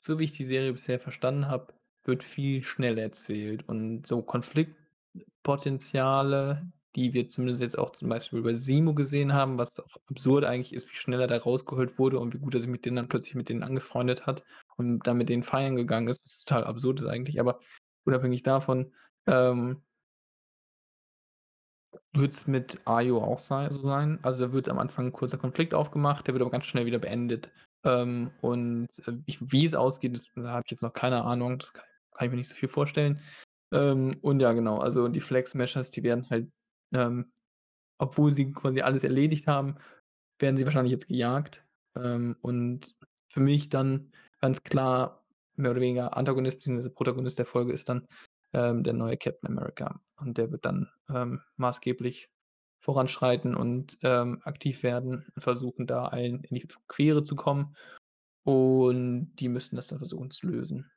So 0.01 0.19
wie 0.19 0.25
ich 0.25 0.33
die 0.33 0.45
Serie 0.45 0.73
bisher 0.73 0.99
verstanden 1.01 1.49
habe, 1.49 1.75
wird 2.05 2.23
viel 2.25 2.63
schnell 2.65 2.99
erzählt 2.99 3.67
und 3.69 4.07
so 4.07 4.23
Konfliktpotenziale, 4.23 6.71
die 6.97 7.13
wir 7.15 7.29
zumindest 7.29 7.61
jetzt 7.63 7.79
auch 7.79 7.91
zum 7.93 8.09
Beispiel 8.11 8.43
bei 8.43 8.55
Zemo 8.55 8.95
gesehen 8.95 9.33
haben, 9.35 9.59
was 9.59 9.79
auch 9.81 9.97
absurd 10.09 10.45
eigentlich 10.45 10.73
ist, 10.75 10.91
wie 10.93 10.97
schnell 10.97 11.21
er 11.21 11.27
da 11.29 11.37
rausgeholt 11.39 11.99
wurde 11.99 12.19
und 12.21 12.35
wie 12.35 12.39
gut 12.39 12.55
er 12.55 12.61
sich 12.61 12.71
mit 12.71 12.85
denen 12.87 12.97
dann 12.97 13.09
plötzlich 13.09 13.35
mit 13.35 13.49
denen 13.51 13.63
angefreundet 13.65 14.27
hat 14.27 14.45
und 14.77 15.01
dann 15.07 15.17
mit 15.19 15.29
denen 15.31 15.43
feiern 15.45 15.77
gegangen 15.77 16.09
ist, 16.09 16.21
was 16.25 16.45
total 16.45 16.65
absurd 16.65 17.01
ist 17.01 17.07
eigentlich. 17.09 17.41
Aber 17.41 17.59
unabhängig 18.05 18.43
davon, 18.45 18.93
ähm 19.27 19.83
wird's 22.15 22.47
mit 22.47 22.81
Ayo 22.87 23.23
auch 23.23 23.39
so 23.39 23.71
sein. 23.83 24.19
Also, 24.23 24.47
da 24.47 24.53
wird 24.53 24.69
am 24.69 24.79
Anfang 24.79 25.07
'n 25.09 25.13
kurzer 25.13 25.39
Konflikt 25.39 25.75
aufgemacht, 25.75 26.27
der 26.27 26.35
wird 26.35 26.43
aber 26.43 26.51
ganz 26.51 26.67
schnell 26.67 26.87
wieder 26.87 26.99
beendet. 26.99 27.51
Ähm, 27.85 28.31
und, 28.41 28.89
äh, 29.07 29.13
ich 29.27 29.39
wie 29.53 29.65
es 29.65 29.75
ausgeht, 29.75 30.15
das 30.15 30.31
da 30.35 30.49
habe 30.51 30.63
ich 30.67 30.71
jetzt 30.71 30.83
noch 30.83 30.93
keine 30.93 31.25
Ahnung. 31.25 31.59
Das 31.59 31.73
kann 31.73 31.85
kann 32.17 32.27
ich 32.27 32.31
mir 32.31 32.37
nicht 32.39 32.49
so 32.49 32.55
viel 32.55 32.69
vorstellen. 32.69 33.21
Ähm, 33.73 34.13
und 34.23 34.41
ja, 34.41 34.53
genau, 34.53 34.79
also, 34.79 35.09
die 35.09 35.21
Flag 35.21 35.47
Smashers, 35.49 35.91
die 35.91 36.03
werden 36.05 36.29
halt, 36.31 36.49
ähm, 36.93 37.33
obwohl 37.99 38.33
sie 38.33 38.53
quasi 38.53 38.83
alles 38.83 39.05
erledigt 39.05 39.47
haben, 39.49 39.77
werden 40.41 40.57
sie 40.57 40.65
wahrscheinlich 40.67 40.93
jetzt 40.93 41.09
gejagt. 41.09 41.65
Ähm, 41.97 42.37
und 42.43 42.97
für 43.29 43.41
mich 43.41 43.69
dann 43.71 44.13
ganz 44.41 44.63
klar 44.65 45.25
mehr 45.57 45.71
oder 45.73 45.81
weniger 45.81 46.17
Antagonist 46.17 46.59
beziehungsweise 46.59 46.91
Protagonist 46.91 47.39
der 47.39 47.47
Folge 47.47 47.73
ist 47.73 47.89
dann, 47.89 48.07
ähm, 48.55 48.85
der 48.85 48.95
neue 48.95 49.19
Captain 49.19 49.49
America. 49.51 50.01
Und 50.19 50.39
der 50.39 50.53
wird 50.53 50.67
dann, 50.67 50.91
ähm, 51.11 51.43
maßgeblich 51.57 52.31
voranschreiten 52.81 53.55
und, 53.57 53.99
ähm, 54.03 54.41
aktiv 54.45 54.83
werden 54.85 55.27
und 55.37 55.43
versuchen, 55.43 55.87
da 55.89 56.07
allen 56.07 56.45
in 56.45 56.57
die 56.57 56.69
Quere 56.89 57.25
zu 57.25 57.37
kommen. 57.37 57.77
Und 58.45 59.35
die 59.37 59.49
müssten 59.51 59.77
das 59.77 59.89
dann 59.89 59.99
versuchen 59.99 60.31
zu 60.33 60.49
lösen. 60.49 60.91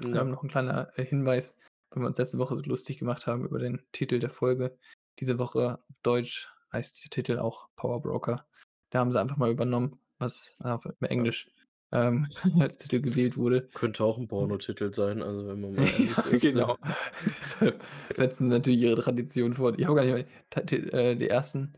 Ja. 0.00 0.22
Ähm, 0.22 0.28
noch 0.30 0.42
'n 0.42 0.48
kleiner, 0.48 0.90
äh, 0.98 1.04
Hinweis, 1.04 1.56
weil 1.90 2.02
wir 2.02 2.06
uns 2.08 2.18
letzte 2.18 2.38
Woche 2.38 2.56
so 2.56 2.62
lustig 2.62 2.98
gemacht 2.98 3.26
haben 3.26 3.44
über 3.44 3.58
den 3.58 3.82
Titel 3.92 4.18
der 4.20 4.30
Folge. 4.30 4.78
Diese 5.20 5.38
Woche 5.38 5.78
auf 5.88 5.98
Deutsch 6.02 6.50
heißt 6.72 7.04
der 7.04 7.10
Titel 7.10 7.38
auch 7.38 7.68
Power 7.76 8.00
Broker. 8.02 8.46
Da 8.90 8.98
haben 9.00 9.12
sie 9.12 9.20
einfach 9.20 9.36
mal 9.36 9.50
übernommen, 9.50 9.98
was 10.18 10.56
auf 10.60 10.86
Ja. 11.18 11.26
Englisch, 11.26 11.50
ähm, 11.92 12.28
als 12.60 12.76
Titel 12.78 13.00
gewählt 13.00 13.36
wurde. 13.36 13.68
Könnte 13.74 14.04
auch 14.04 14.18
'n 14.18 14.26
Mhm. 14.38 14.56
Pornotitel 14.56 14.92
sein, 14.94 15.22
also, 15.22 15.46
wenn 15.48 15.60
man 15.60 15.74
mal 15.76 15.90
ehrlich 15.90 16.24
Ja, 16.26 16.26
ist. 16.26 16.54
genau. 16.54 16.76
Deshalb 17.20 17.84
setzen 18.14 18.46
sie 18.46 18.52
natürlich 18.52 18.80
ihre 18.80 18.96
Tradition 19.02 19.54
fort. 19.54 19.78
Ich 19.78 19.86
habe 19.86 19.96
gar 19.96 20.04
nicht 20.04 20.28
ta 20.50 20.62
t 20.62 20.76
äh, 20.78 21.14
die 21.16 21.28
ersten 21.28 21.74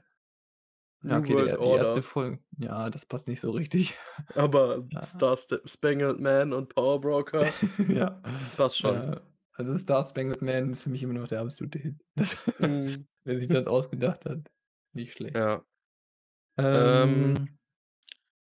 ja, 1.04 1.18
New 1.18 1.18
okay, 1.18 1.34
World 1.34 1.59
die 1.61 1.61
die 1.62 1.70
erste. 1.72 2.02
Folge 2.02 2.42
ja, 2.59 2.90
das 2.90 3.06
passt 3.06 3.28
nicht 3.28 3.40
so 3.40 3.50
richtig. 3.52 3.96
Aber 4.34 4.88
Ja. 4.92 5.02
Star 5.02 5.36
St 5.36 5.61
Spangled 5.64 6.20
Man 6.20 6.52
und 6.52 6.74
Power 6.74 7.00
Broker 7.00 7.59
Ja, 7.88 8.22
passt 8.56 8.78
schon. 8.80 9.09
äh, 9.14 9.20
also, 9.52 9.76
Star 9.78 10.04
Spangled 10.04 10.42
Man 10.42 10.70
ist 10.70 10.82
für 10.82 10.90
mich 10.90 11.02
immer 11.02 11.14
noch 11.14 11.28
der 11.28 11.40
absolute 11.40 11.78
Hit. 11.78 11.96
Das 12.14 12.36
Mhm. 12.59 13.09
wer 13.24 13.38
sich 13.40 13.48
das 13.50 13.66
ausgedacht 13.66 14.26
hat, 14.26 14.50
nicht 14.92 15.12
schlecht. 15.12 15.34
Ja. 15.34 15.64
Ähm 16.72 17.34
Ähm 17.36 17.57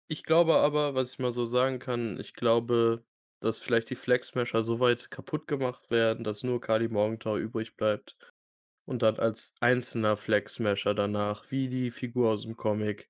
ich 0.08 0.24
glaube 0.24 0.56
aber, 0.58 0.96
was 0.96 1.14
ich 1.14 1.20
mal 1.20 1.32
so 1.32 1.46
sagen 1.46 1.80
kann, 1.80 2.20
ich 2.20 2.34
glaube, 2.34 3.06
dass 3.42 3.60
vielleicht 3.60 3.90
die 3.90 3.96
Flag 3.96 4.24
Smasher 4.24 4.64
so 4.64 4.80
weit 4.80 5.12
kaputtgemacht 5.12 5.90
werden, 5.92 6.24
dass 6.24 6.44
nur 6.44 6.62
Karli 6.62 6.88
Morgenthau 6.90 7.38
übrig 7.38 7.76
bleibt 7.76 8.18
und 8.86 9.04
dann 9.04 9.18
als 9.20 9.54
einzelner 9.62 10.18
Flag 10.18 10.50
Smasher 10.50 10.96
danach, 10.96 11.52
wie 11.52 11.70
die 11.70 11.92
Figur 11.92 12.34
aus'm 12.34 12.56
Comic, 12.56 13.10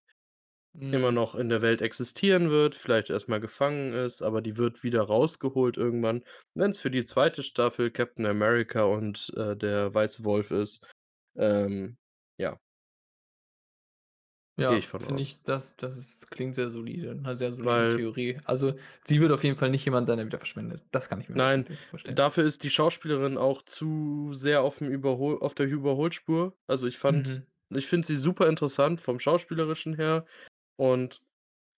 immer 0.92 1.12
Mhm. 1.12 1.14
noch 1.14 1.36
in 1.36 1.50
der 1.50 1.62
Welt 1.62 1.82
existieren 1.82 2.50
wird, 2.52 2.76
vielleicht 2.76 3.10
erst 3.10 3.30
mal 3.30 3.42
gefangen 3.42 3.94
ist, 3.94 4.22
aber 4.22 4.42
die 4.42 4.58
wird 4.58 4.84
wieder 4.84 5.04
rausgeholt 5.04 5.78
irgendwann, 5.78 6.24
wenn's 6.56 6.80
für 6.80 6.92
die 6.92 7.06
2. 7.06 7.44
Staffel 7.44 7.92
Captain 7.92 8.26
America 8.28 8.84
und, 8.86 9.34
äh, 9.38 9.56
der 9.58 9.94
Weiße 9.94 10.24
Wolf 10.26 10.52
ist. 10.52 10.86
Ähm, 11.38 11.98
ja. 12.38 12.60
Gehe 14.66 14.80
ich 14.80 14.88
Ja, 14.88 14.88
von 14.88 15.06
finde 15.06 15.22
aus. 15.22 15.24
ich, 15.24 15.40
das 15.44 15.76
das 15.78 15.98
ist 15.98 16.32
klingt 16.32 16.56
sehr 16.56 16.72
solide 16.72 17.14
'ne 17.16 17.38
sehr 17.38 17.52
solide 17.52 17.86
Weil 17.86 17.88
Theorie. 17.88 18.40
Also, 18.46 18.74
sie 19.06 19.22
wird 19.22 19.32
auf 19.32 19.44
jeden 19.44 19.56
Fall 19.58 19.70
nicht 19.70 19.86
jemand 19.86 20.08
sein, 20.08 20.18
der 20.18 20.26
wieder 20.26 20.40
verschwindet. 20.40 20.84
Das 20.92 21.10
kann 21.10 21.22
ich 21.22 21.30
mir 21.30 21.36
Nein, 21.36 21.68
hundertprozentig 21.68 21.88
vorstellen. 21.88 22.20
dafür 22.20 22.46
ist 22.46 22.64
die 22.64 22.70
Schauspielerin 22.70 23.38
auch 23.38 23.62
zu 23.64 24.34
sehr 24.34 24.62
aufm 24.64 24.86
Überhol 24.88 25.40
auf 25.42 25.54
der 25.54 25.68
Überholspur. 25.68 26.58
Also, 26.68 26.88
ich 26.88 26.98
fand 26.98 27.42
Mhm. 27.42 27.48
ich 27.70 27.88
finde 27.88 28.08
sie 28.08 28.16
super 28.16 28.48
interessant 28.48 29.02
vom 29.02 29.20
Schauspielerischen 29.20 29.94
her 29.96 30.26
und 30.78 31.22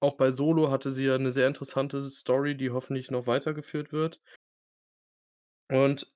auch 0.02 0.16
bei 0.18 0.32
Solo 0.32 0.72
hatte 0.72 0.92
sie 0.92 1.06
ja 1.06 1.18
'ne 1.18 1.32
sehr 1.32 1.48
interessante 1.48 2.02
Story, 2.04 2.58
die 2.58 2.72
hoffentlich 2.72 3.12
noch 3.12 3.28
weitergeführt 3.28 3.92
wird. 3.94 4.20
Und 5.72 6.12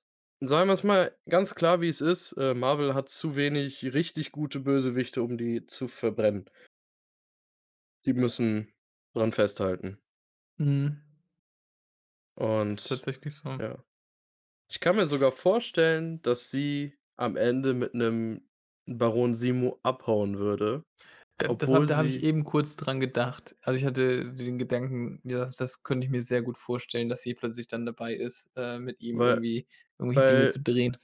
sagen 0.48 0.68
wir's 0.68 0.84
mal 0.84 1.16
ganz 1.28 1.54
klar, 1.54 1.80
wie 1.80 1.88
es 1.88 2.00
ist, 2.00 2.32
äh, 2.32 2.54
Marvel 2.54 2.94
hat 2.94 3.08
zu 3.08 3.36
wenig 3.36 3.92
richtig 3.94 4.32
gute 4.32 4.60
Bösewichte, 4.60 5.22
um 5.22 5.36
die 5.38 5.66
zu 5.66 5.88
verbrennen. 5.88 6.48
Die 8.06 8.14
müssen 8.14 8.72
dran 9.14 9.32
festhalten. 9.32 9.98
Mhm. 10.58 11.04
Ist 12.76 12.86
Und 12.86 12.88
tatsächlich 12.88 13.34
so. 13.34 13.60
ja. 13.60 13.76
Ich 14.70 14.80
kann 14.80 14.96
mir 14.96 15.06
sogar 15.08 15.32
vorstellen, 15.32 16.22
dass 16.22 16.50
sie 16.50 16.96
am 17.16 17.36
Ende 17.36 17.74
mit 17.74 17.94
'nem 17.94 18.48
Baron 18.86 19.34
Zemo 19.34 19.80
abhauen 19.82 20.38
würde, 20.38 20.84
Da 21.38 21.48
das 21.48 21.70
obwohl 21.70 21.86
da 21.86 21.96
habe 21.96 22.08
ich 22.08 22.20
sie 22.20 22.22
eben 22.22 22.44
kurz 22.44 22.76
dran 22.76 23.00
gedacht. 23.00 23.56
Also, 23.62 23.78
ich 23.78 23.84
hatte 23.84 24.32
den 24.32 24.58
Gedanken, 24.58 25.20
ja, 25.24 25.50
das 25.58 25.82
könnte 25.82 26.04
ich 26.06 26.10
mir 26.10 26.22
sehr 26.22 26.42
gut 26.42 26.58
vorstellen, 26.58 27.08
dass 27.08 27.22
sie 27.22 27.34
plötzlich 27.34 27.66
dann 27.68 27.86
dabei 27.86 28.14
ist, 28.14 28.50
äh, 28.56 28.78
mit 28.78 29.00
ihm 29.00 29.20
Weil 29.20 29.40
irgendwie 29.40 29.66
irgendwelche 29.98 30.22
Dinge 30.24 30.46
weil 30.46 30.48
zu 30.48 30.60
drehen. 30.60 30.96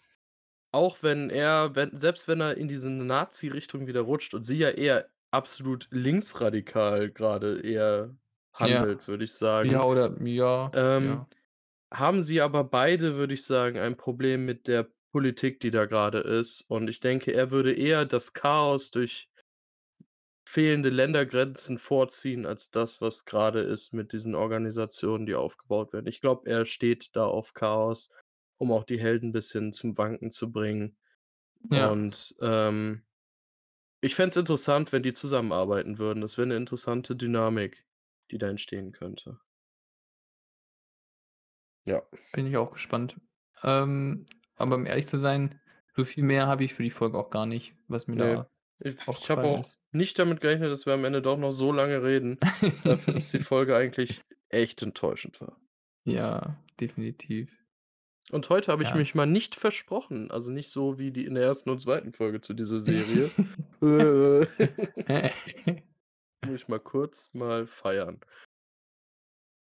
auch 0.72 1.03
wenn 1.03 1.31
er 1.31 1.74
wenn 1.74 1.99
selbst 1.99 2.28
wenn 2.28 2.41
er 2.41 2.57
in 2.57 2.68
diese 2.68 2.91
Nazi-Richtung 2.91 3.87
wieder 3.87 4.03
rutscht 4.03 4.35
und 4.35 4.45
sie 4.45 4.59
ja 4.59 4.70
eher 4.70 5.11
absolut 5.31 5.89
linksradikal 5.91 7.11
grade 7.11 7.61
eher 7.62 8.16
Ja. 8.59 8.87
handelt, 8.87 9.09
würde 9.09 9.24
ich 9.24 9.35
Ja, 9.62 9.83
sagen, 9.83 9.85
oder 9.85 10.16
ja, 10.26 10.74
ähm, 10.74 11.26
ja. 11.26 11.28
haben 11.93 12.22
sie 12.22 12.43
aber 12.43 12.64
beide, 12.64 13.16
würde 13.16 13.35
ich 13.35 13.45
sagen, 13.47 13.78
ein 13.78 13.97
Problem 13.99 14.47
mit 14.47 14.68
der 14.68 14.89
Politik, 15.12 15.61
die 15.61 15.72
da 15.72 15.87
grade 15.87 16.20
ist. 16.20 16.62
Und 16.70 16.89
ich 16.91 17.01
denke, 17.01 17.33
er 17.35 17.51
würde 17.53 17.74
eher 17.74 18.07
das 18.07 18.35
Chaos 18.35 18.93
durch 18.93 19.30
fehlende 20.51 20.90
Ländergrenzen 20.90 21.78
vorziehen 21.78 22.46
als 22.46 22.70
das, 22.70 23.01
was 23.01 23.24
grade 23.24 23.61
ist 23.61 23.94
mit 23.94 24.12
diesen 24.12 24.34
Organisationen, 24.34 25.26
die 25.26 25.34
aufgebaut 25.36 25.92
werden. 25.92 26.07
Ich 26.09 26.20
glaube, 26.20 26.51
er 26.51 26.66
steht 26.66 27.11
da 27.14 27.26
auf 27.26 27.55
Chaos, 27.55 28.11
um 28.59 28.72
auch 28.72 28.84
die 28.84 28.98
Helden 29.01 29.32
bisschen 29.32 29.72
zum 29.72 29.96
Wanken 29.98 30.30
zu 30.32 30.53
bringen. 30.53 30.96
Ja. 31.70 32.01
Und, 32.01 32.34
ähm, 32.40 33.05
ich 34.03 34.14
fände 34.14 34.30
es 34.30 34.36
interessant, 34.36 34.92
wenn 34.92 35.03
die 35.03 35.14
zusammenarbeiten 35.14 35.98
würden. 35.98 36.20
Das 36.22 36.38
wäre 36.38 36.48
'ne 36.48 36.57
interessante 36.57 37.16
Dynamik, 37.16 37.86
die 38.30 38.38
da 38.38 38.48
entstehen 38.51 38.92
könnte. 38.92 39.40
Ja. 41.86 42.03
Bin 42.32 42.46
ich 42.46 42.57
auch 42.57 42.72
gespannt. 42.72 43.16
Ähm, 43.62 44.26
aber 44.57 44.76
um 44.76 44.86
ehrlich 44.86 45.07
zu 45.07 45.18
sein, 45.18 45.61
so 45.96 46.05
viel 46.05 46.24
mehr 46.24 46.46
habe 46.46 46.64
ich 46.64 46.74
für 46.74 46.82
die 46.82 46.90
Folge 46.90 47.18
auch 47.18 47.30
gar 47.30 47.46
nicht, 47.46 47.74
was 47.88 48.07
mir 48.07 48.16
Ne, 48.16 48.36
da 48.36 48.51
ich 48.81 48.97
ich 49.07 49.31
habe 49.31 49.43
auch 49.43 49.64
nicht 49.93 50.18
damit 50.18 50.41
gerechnet, 50.41 50.70
dass 50.72 50.87
wir 50.87 50.95
am 50.95 51.05
Ende 51.05 51.22
doch 51.22 51.37
noch 51.39 51.53
so 51.53 51.72
lange 51.72 52.03
reden, 52.03 52.39
dafür, 52.85 53.14
dass 53.14 53.31
die 53.31 53.41
Folge 53.41 53.76
eigentlich 53.76 54.22
echt 54.49 54.83
enttäuschend 54.83 55.41
war. 55.41 55.61
Ja, 56.05 56.57
definitiv. 56.81 57.57
Und 58.31 58.49
heute 58.49 58.70
habe 58.72 58.83
ich 58.85 58.91
Ja. 58.91 58.97
mich 58.97 59.14
mal 59.14 59.26
nicht 59.26 59.57
versprochen, 59.57 60.31
also, 60.31 60.51
nicht 60.53 60.70
so 60.70 60.99
wie 60.99 61.11
die 61.11 61.24
in 61.24 61.35
der 61.35 61.49
1. 61.49 61.64
und 61.64 61.81
2. 61.81 62.12
Folge 62.12 62.41
zu 62.41 62.55
dieser 62.55 62.78
Serie. 62.81 63.31
Muss 66.47 66.55
ich 66.55 66.68
mal 66.68 66.81
kurz 66.81 67.28
mal 67.33 67.66
feiern. 67.66 68.20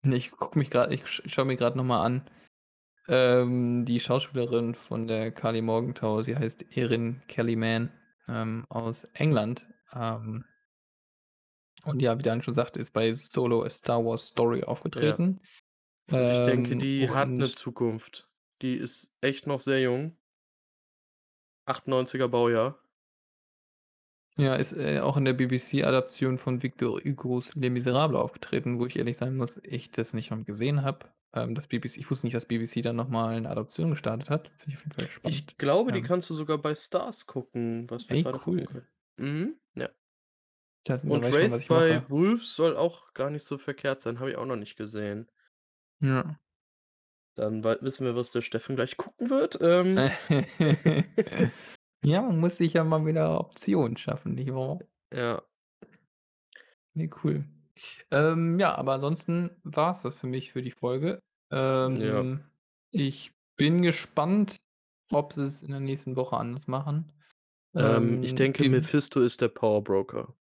Ich 0.04 0.32
gucke 0.32 0.58
mich 0.58 0.70
grad 0.70 0.94
ich 0.94 1.06
sch 1.08 1.22
schaue 1.26 1.46
mir 1.46 1.58
grad 1.58 1.76
noch 1.76 1.84
mal 1.84 2.04
an, 2.04 2.22
ähm, 3.08 3.86
die 3.86 4.00
Schauspielerin 4.00 4.76
von 4.76 5.08
der 5.08 5.32
Karli 5.32 5.62
Morgenthau, 5.62 6.22
sie 6.22 6.36
heißt 6.38 6.78
Erin 6.78 7.22
Kellyman, 7.28 7.92
ähm, 8.30 8.66
aus 8.70 9.06
England, 9.16 9.68
ähm 9.94 10.46
und 11.86 12.02
ja, 12.02 12.18
wie 12.18 12.24
Daniel 12.24 12.44
schon 12.44 12.54
sagte, 12.54 12.80
ist 12.80 12.92
bei 12.92 13.14
Solo: 13.14 13.64
A 13.64 13.70
Star 13.70 14.04
Wars 14.04 14.28
Story 14.28 14.64
Ja. 14.96 15.20
aufgetreten. 15.20 15.40
Und 16.12 16.32
ich 16.32 16.44
denke, 16.44 16.76
Ähm, 16.76 16.78
die 16.78 17.10
hat 17.12 17.40
'ne 17.40 17.52
und 17.52 17.54
Zukunft. 17.54 18.30
Die 18.62 18.76
ist 18.76 19.16
echt 19.22 19.48
noch 19.48 19.60
sehr 19.62 19.82
jung. 19.82 20.18
98er 21.68 22.28
Baujahr. 22.28 22.80
Ja, 24.38 24.56
ist, 24.56 24.74
äh, 24.74 25.00
auch 25.02 25.18
in 25.18 25.26
der 25.26 25.34
BBC-Adaption 25.34 26.38
von 26.38 26.62
Victor 26.64 27.00
Hugos 27.04 27.54
Les 27.56 27.70
Misérables 27.72 28.16
aufgetreten, 28.18 28.80
wo 28.80 28.86
ich 28.86 28.96
ehrlich 28.98 29.18
sein 29.18 29.36
muss, 29.36 29.60
ich 29.64 29.92
das 29.92 30.14
nicht 30.14 30.30
mal 30.32 30.44
gesehen 30.44 30.84
habe. 30.84 31.10
Ähm, 31.34 31.54
das 31.56 31.68
BBC 31.68 31.98
ich 32.00 32.10
wusste 32.10 32.26
nicht, 32.26 32.36
dass 32.36 32.46
BBC 32.48 32.82
da 32.82 32.92
noch 32.94 33.08
mal 33.10 33.40
'ne 33.40 33.50
Adaption 33.50 33.92
gestartet 33.92 34.30
hat. 34.30 34.48
Finde 34.58 34.70
ich 34.70 34.76
auf 34.78 34.84
jeden 34.84 34.94
Fall 34.96 35.10
Ich 35.26 35.46
spannend. 35.50 35.56
glaube, 35.58 35.92
die 35.92 36.02
Ähm 36.02 36.02
kannst 36.02 36.30
du 36.30 36.34
sogar 36.34 36.58
bei 36.58 36.76
Starz 36.76 37.26
gucken, 37.26 37.90
was 37.90 38.10
wir 38.10 38.18
Ey, 38.18 38.26
gucken 38.40 38.40
cool. 38.46 38.66
können. 38.66 38.88
Mhm, 39.18 39.60
ja. 39.76 39.90
Das 40.86 41.04
da 41.04 41.10
Und 41.10 41.24
ich 41.26 41.36
schon, 41.36 41.50
ich 41.62 41.70
by 41.70 42.02
mache. 42.02 42.10
Wolves 42.10 42.56
soll 42.56 42.76
auch 42.78 43.14
gar 43.14 43.30
nicht 43.30 43.44
so 43.46 43.58
verkehrt 43.58 44.00
sein, 44.02 44.20
habe 44.20 44.32
ich 44.32 44.38
auch 44.38 44.46
noch 44.46 44.56
nicht 44.58 44.76
gesehen. 44.76 45.30
Ja. 46.02 46.40
Dann 47.38 47.64
wissen 47.64 48.06
wir, 48.06 48.16
was 48.16 48.32
der 48.32 48.42
Steffen 48.42 48.76
gleich 48.76 48.98
gucken 48.98 49.30
wird, 49.30 49.58
ähm 49.62 50.10
Ja, 52.04 52.22
man 52.22 52.40
muss 52.40 52.58
sich 52.58 52.74
ja 52.74 52.84
mal 52.84 53.06
wieder 53.06 53.40
Optionen 53.40 53.98
schaffen, 53.98 54.36
nicht 54.36 54.54
wahr? 54.54 54.80
Ja. 55.12 55.42
Ne, 56.96 57.08
cool. 57.08 57.44
Ähm, 58.12 58.60
ja, 58.60 58.76
aber 58.76 58.94
ansonsten 58.94 59.52
war's 59.64 60.02
das 60.02 60.16
für 60.16 60.28
mich 60.28 60.52
für 60.52 60.62
die 60.62 60.72
Folge. 60.72 61.20
Ja. 61.52 61.58
Ähm, 61.90 62.44
ich 62.92 63.32
bin 63.58 63.82
gespannt, 63.82 64.60
ob 65.12 65.34
sie's 65.34 65.62
in 65.62 65.72
der 65.72 65.80
nächsten 65.80 66.16
Woche 66.16 66.38
anders 66.38 66.68
machen. 66.68 67.12
Ähm, 67.76 68.24
ich 68.24 68.32
Ähm, 68.32 68.38
denke, 68.38 68.64
wir 68.64 68.70
Mephisto 68.72 69.22
ist 69.22 69.42
der 69.42 69.50
Power 69.50 69.84
Broker. 69.84 70.34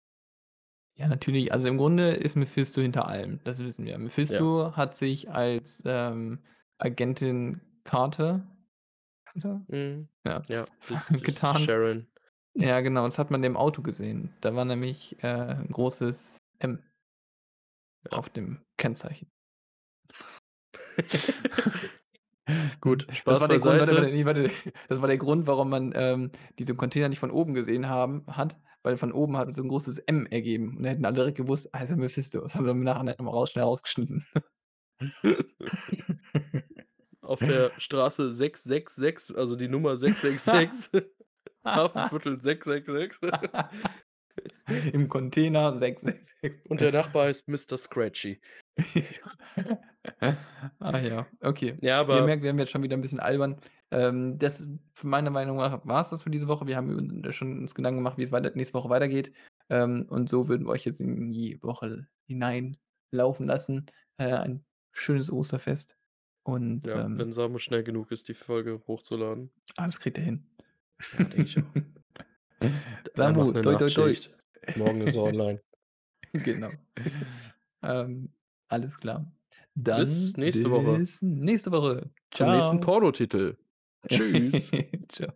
Ja, 0.96 1.08
natürlich. 1.08 1.52
Also, 1.52 1.68
im 1.68 1.76
Grunde 1.76 2.12
ist 2.12 2.36
Mephisto 2.36 2.80
hinter 2.80 3.06
allem. 3.06 3.40
Das 3.44 3.62
wissen 3.62 3.84
wir. 3.84 3.98
Mephisto 3.98 4.74
hat 4.76 4.96
sich 4.96 5.30
als, 5.30 5.82
ähm, 5.84 6.38
Agentin 6.78 7.60
Carter 7.84 8.46
Carter? 9.24 9.62
Mhm. 9.68 10.08
Ja, 10.24 10.42
Ja, 10.48 10.64
das 10.88 11.22
getarnt. 11.22 11.60
Sharon. 11.60 12.06
Ja, 12.54 12.80
genau, 12.80 13.04
das 13.04 13.18
hat 13.18 13.30
man 13.30 13.44
im 13.44 13.56
Auto 13.56 13.82
gesehen. 13.82 14.32
Da 14.40 14.54
war 14.54 14.64
nämlich, 14.64 15.22
äh, 15.22 15.26
'n 15.54 15.68
großes 15.70 16.38
M 16.58 16.82
Ja. 18.10 18.18
auf 18.18 18.30
dem 18.30 18.62
Kennzeichen. 18.78 19.28
Gut, 22.80 23.06
Das 23.08 23.16
Spaß 23.18 23.40
war 23.40 23.48
der 23.48 23.58
Grund 23.58 23.80
warte. 23.80 24.50
Das 24.88 25.00
war 25.00 25.08
der 25.08 25.18
Grund, 25.18 25.46
warum 25.46 25.70
man, 25.70 25.92
ähm, 25.96 26.30
diese 26.58 26.74
Container 26.74 27.08
nicht 27.08 27.18
von 27.18 27.30
oben 27.30 27.54
gesehen 27.54 27.88
haben 27.88 28.24
hat, 28.28 28.56
weil 28.82 28.96
von 28.96 29.12
oben 29.12 29.36
hat 29.36 29.48
es 29.48 29.56
so 29.56 29.62
'n 29.62 29.68
großes 29.68 29.98
M 30.00 30.26
ergeben 30.26 30.76
und 30.76 30.82
da 30.84 30.90
hätten 30.90 31.04
alle 31.04 31.14
direkt 31.16 31.36
gewusst: 31.38 31.68
„Ah, 31.72 31.82
ist 31.82 31.90
ja 31.90 31.96
Mephisto.“ 31.96 32.40
Das 32.40 32.54
haben 32.54 32.64
sie 32.66 32.70
im 32.72 32.84
Nachhinein 32.84 33.16
noch 33.18 33.24
mal 33.26 33.32
raus 33.32 33.50
schnell 33.50 33.64
rausgeschnitten. 33.64 34.24
Auf 37.22 37.42
der 37.42 37.72
Straße 37.78 38.32
666, 38.32 39.36
also, 39.36 39.56
die 39.56 39.68
Nummer 39.68 39.96
666, 39.96 41.02
Hafenviertel 41.64 42.40
666. 42.40 43.30
Im 44.92 45.08
Container 45.08 45.76
666. 45.76 46.70
Und 46.70 46.80
der 46.80 46.92
Nachbar 46.92 47.26
heißt 47.26 47.48
Mister 47.48 47.76
Scratchy. 47.76 48.40
Ah 50.78 50.98
ja, 50.98 51.26
okay. 51.40 51.76
Ja, 51.80 52.06
Wie 52.06 52.12
ihr 52.12 52.18
aber 52.18 52.26
merkt, 52.26 52.42
werden 52.42 52.56
wir 52.56 52.62
jetzt 52.62 52.70
schon 52.70 52.82
wieder 52.82 52.96
'n 52.96 53.00
bisschen 53.00 53.20
albern. 53.20 53.56
Ähm, 53.90 54.38
das 54.38 54.64
für 54.94 55.06
meiner 55.06 55.30
Meinung 55.30 55.56
nach 55.56 55.84
war's 55.84 56.10
das 56.10 56.22
für 56.22 56.30
diese 56.30 56.46
Woche. 56.48 56.66
Wir 56.66 56.76
haben 56.76 56.90
ün 56.90 57.32
schon 57.32 57.58
uns 57.58 57.74
Gedanken 57.74 57.98
gemacht, 57.98 58.16
wie 58.18 58.22
es 58.22 58.32
weiter 58.32 58.50
nächste 58.54 58.74
Woche 58.74 58.88
weitergeht. 58.88 59.32
Ähm, 59.68 60.06
und 60.08 60.28
so 60.30 60.48
würden 60.48 60.66
wir 60.66 60.70
euch 60.70 60.84
jetzt 60.84 61.00
in 61.00 61.30
die 61.32 61.60
Woche 61.62 62.06
hineinlaufen 62.28 63.46
lassen. 63.46 63.86
Äh, 64.18 64.32
ein 64.34 64.64
schönes 64.92 65.30
Osterfest 65.30 65.96
und, 66.44 66.86
Ja, 66.86 67.04
ähm 67.04 67.18
wenn 67.18 67.32
Samu 67.32 67.58
schnell 67.58 67.82
genug 67.82 68.12
ist, 68.12 68.28
die 68.28 68.34
Folge 68.34 68.80
hochzuladen. 68.86 69.50
Ah, 69.76 69.86
das 69.86 70.00
kriegt 70.00 70.18
er 70.18 70.24
hin. 70.24 70.46
Ja, 71.18 71.24
denke 71.24 71.42
ich 71.42 71.58
auch. 71.58 71.62
Toi 72.60 73.32
toi 73.32 73.62
toi. 73.62 73.72
Nachtschicht. 73.72 74.34
Morgen 74.76 75.00
ist 75.02 75.14
er 75.14 75.22
online. 75.22 75.60
Genau. 76.32 76.70
Ähm, 77.82 78.30
alles 78.68 78.98
klar. 78.98 79.32
Bis 79.74 80.32
Dann 80.32 80.42
nächste 80.42 80.70
Woche. 80.70 80.98
bis 80.98 81.22
nächste 81.22 81.72
Woche. 81.72 82.10
Zum 82.30 82.50
nächsten. 82.50 82.80
Pornotitel. 82.80 83.56
Tschüss. 84.08 84.70
Tschau. 85.08 85.32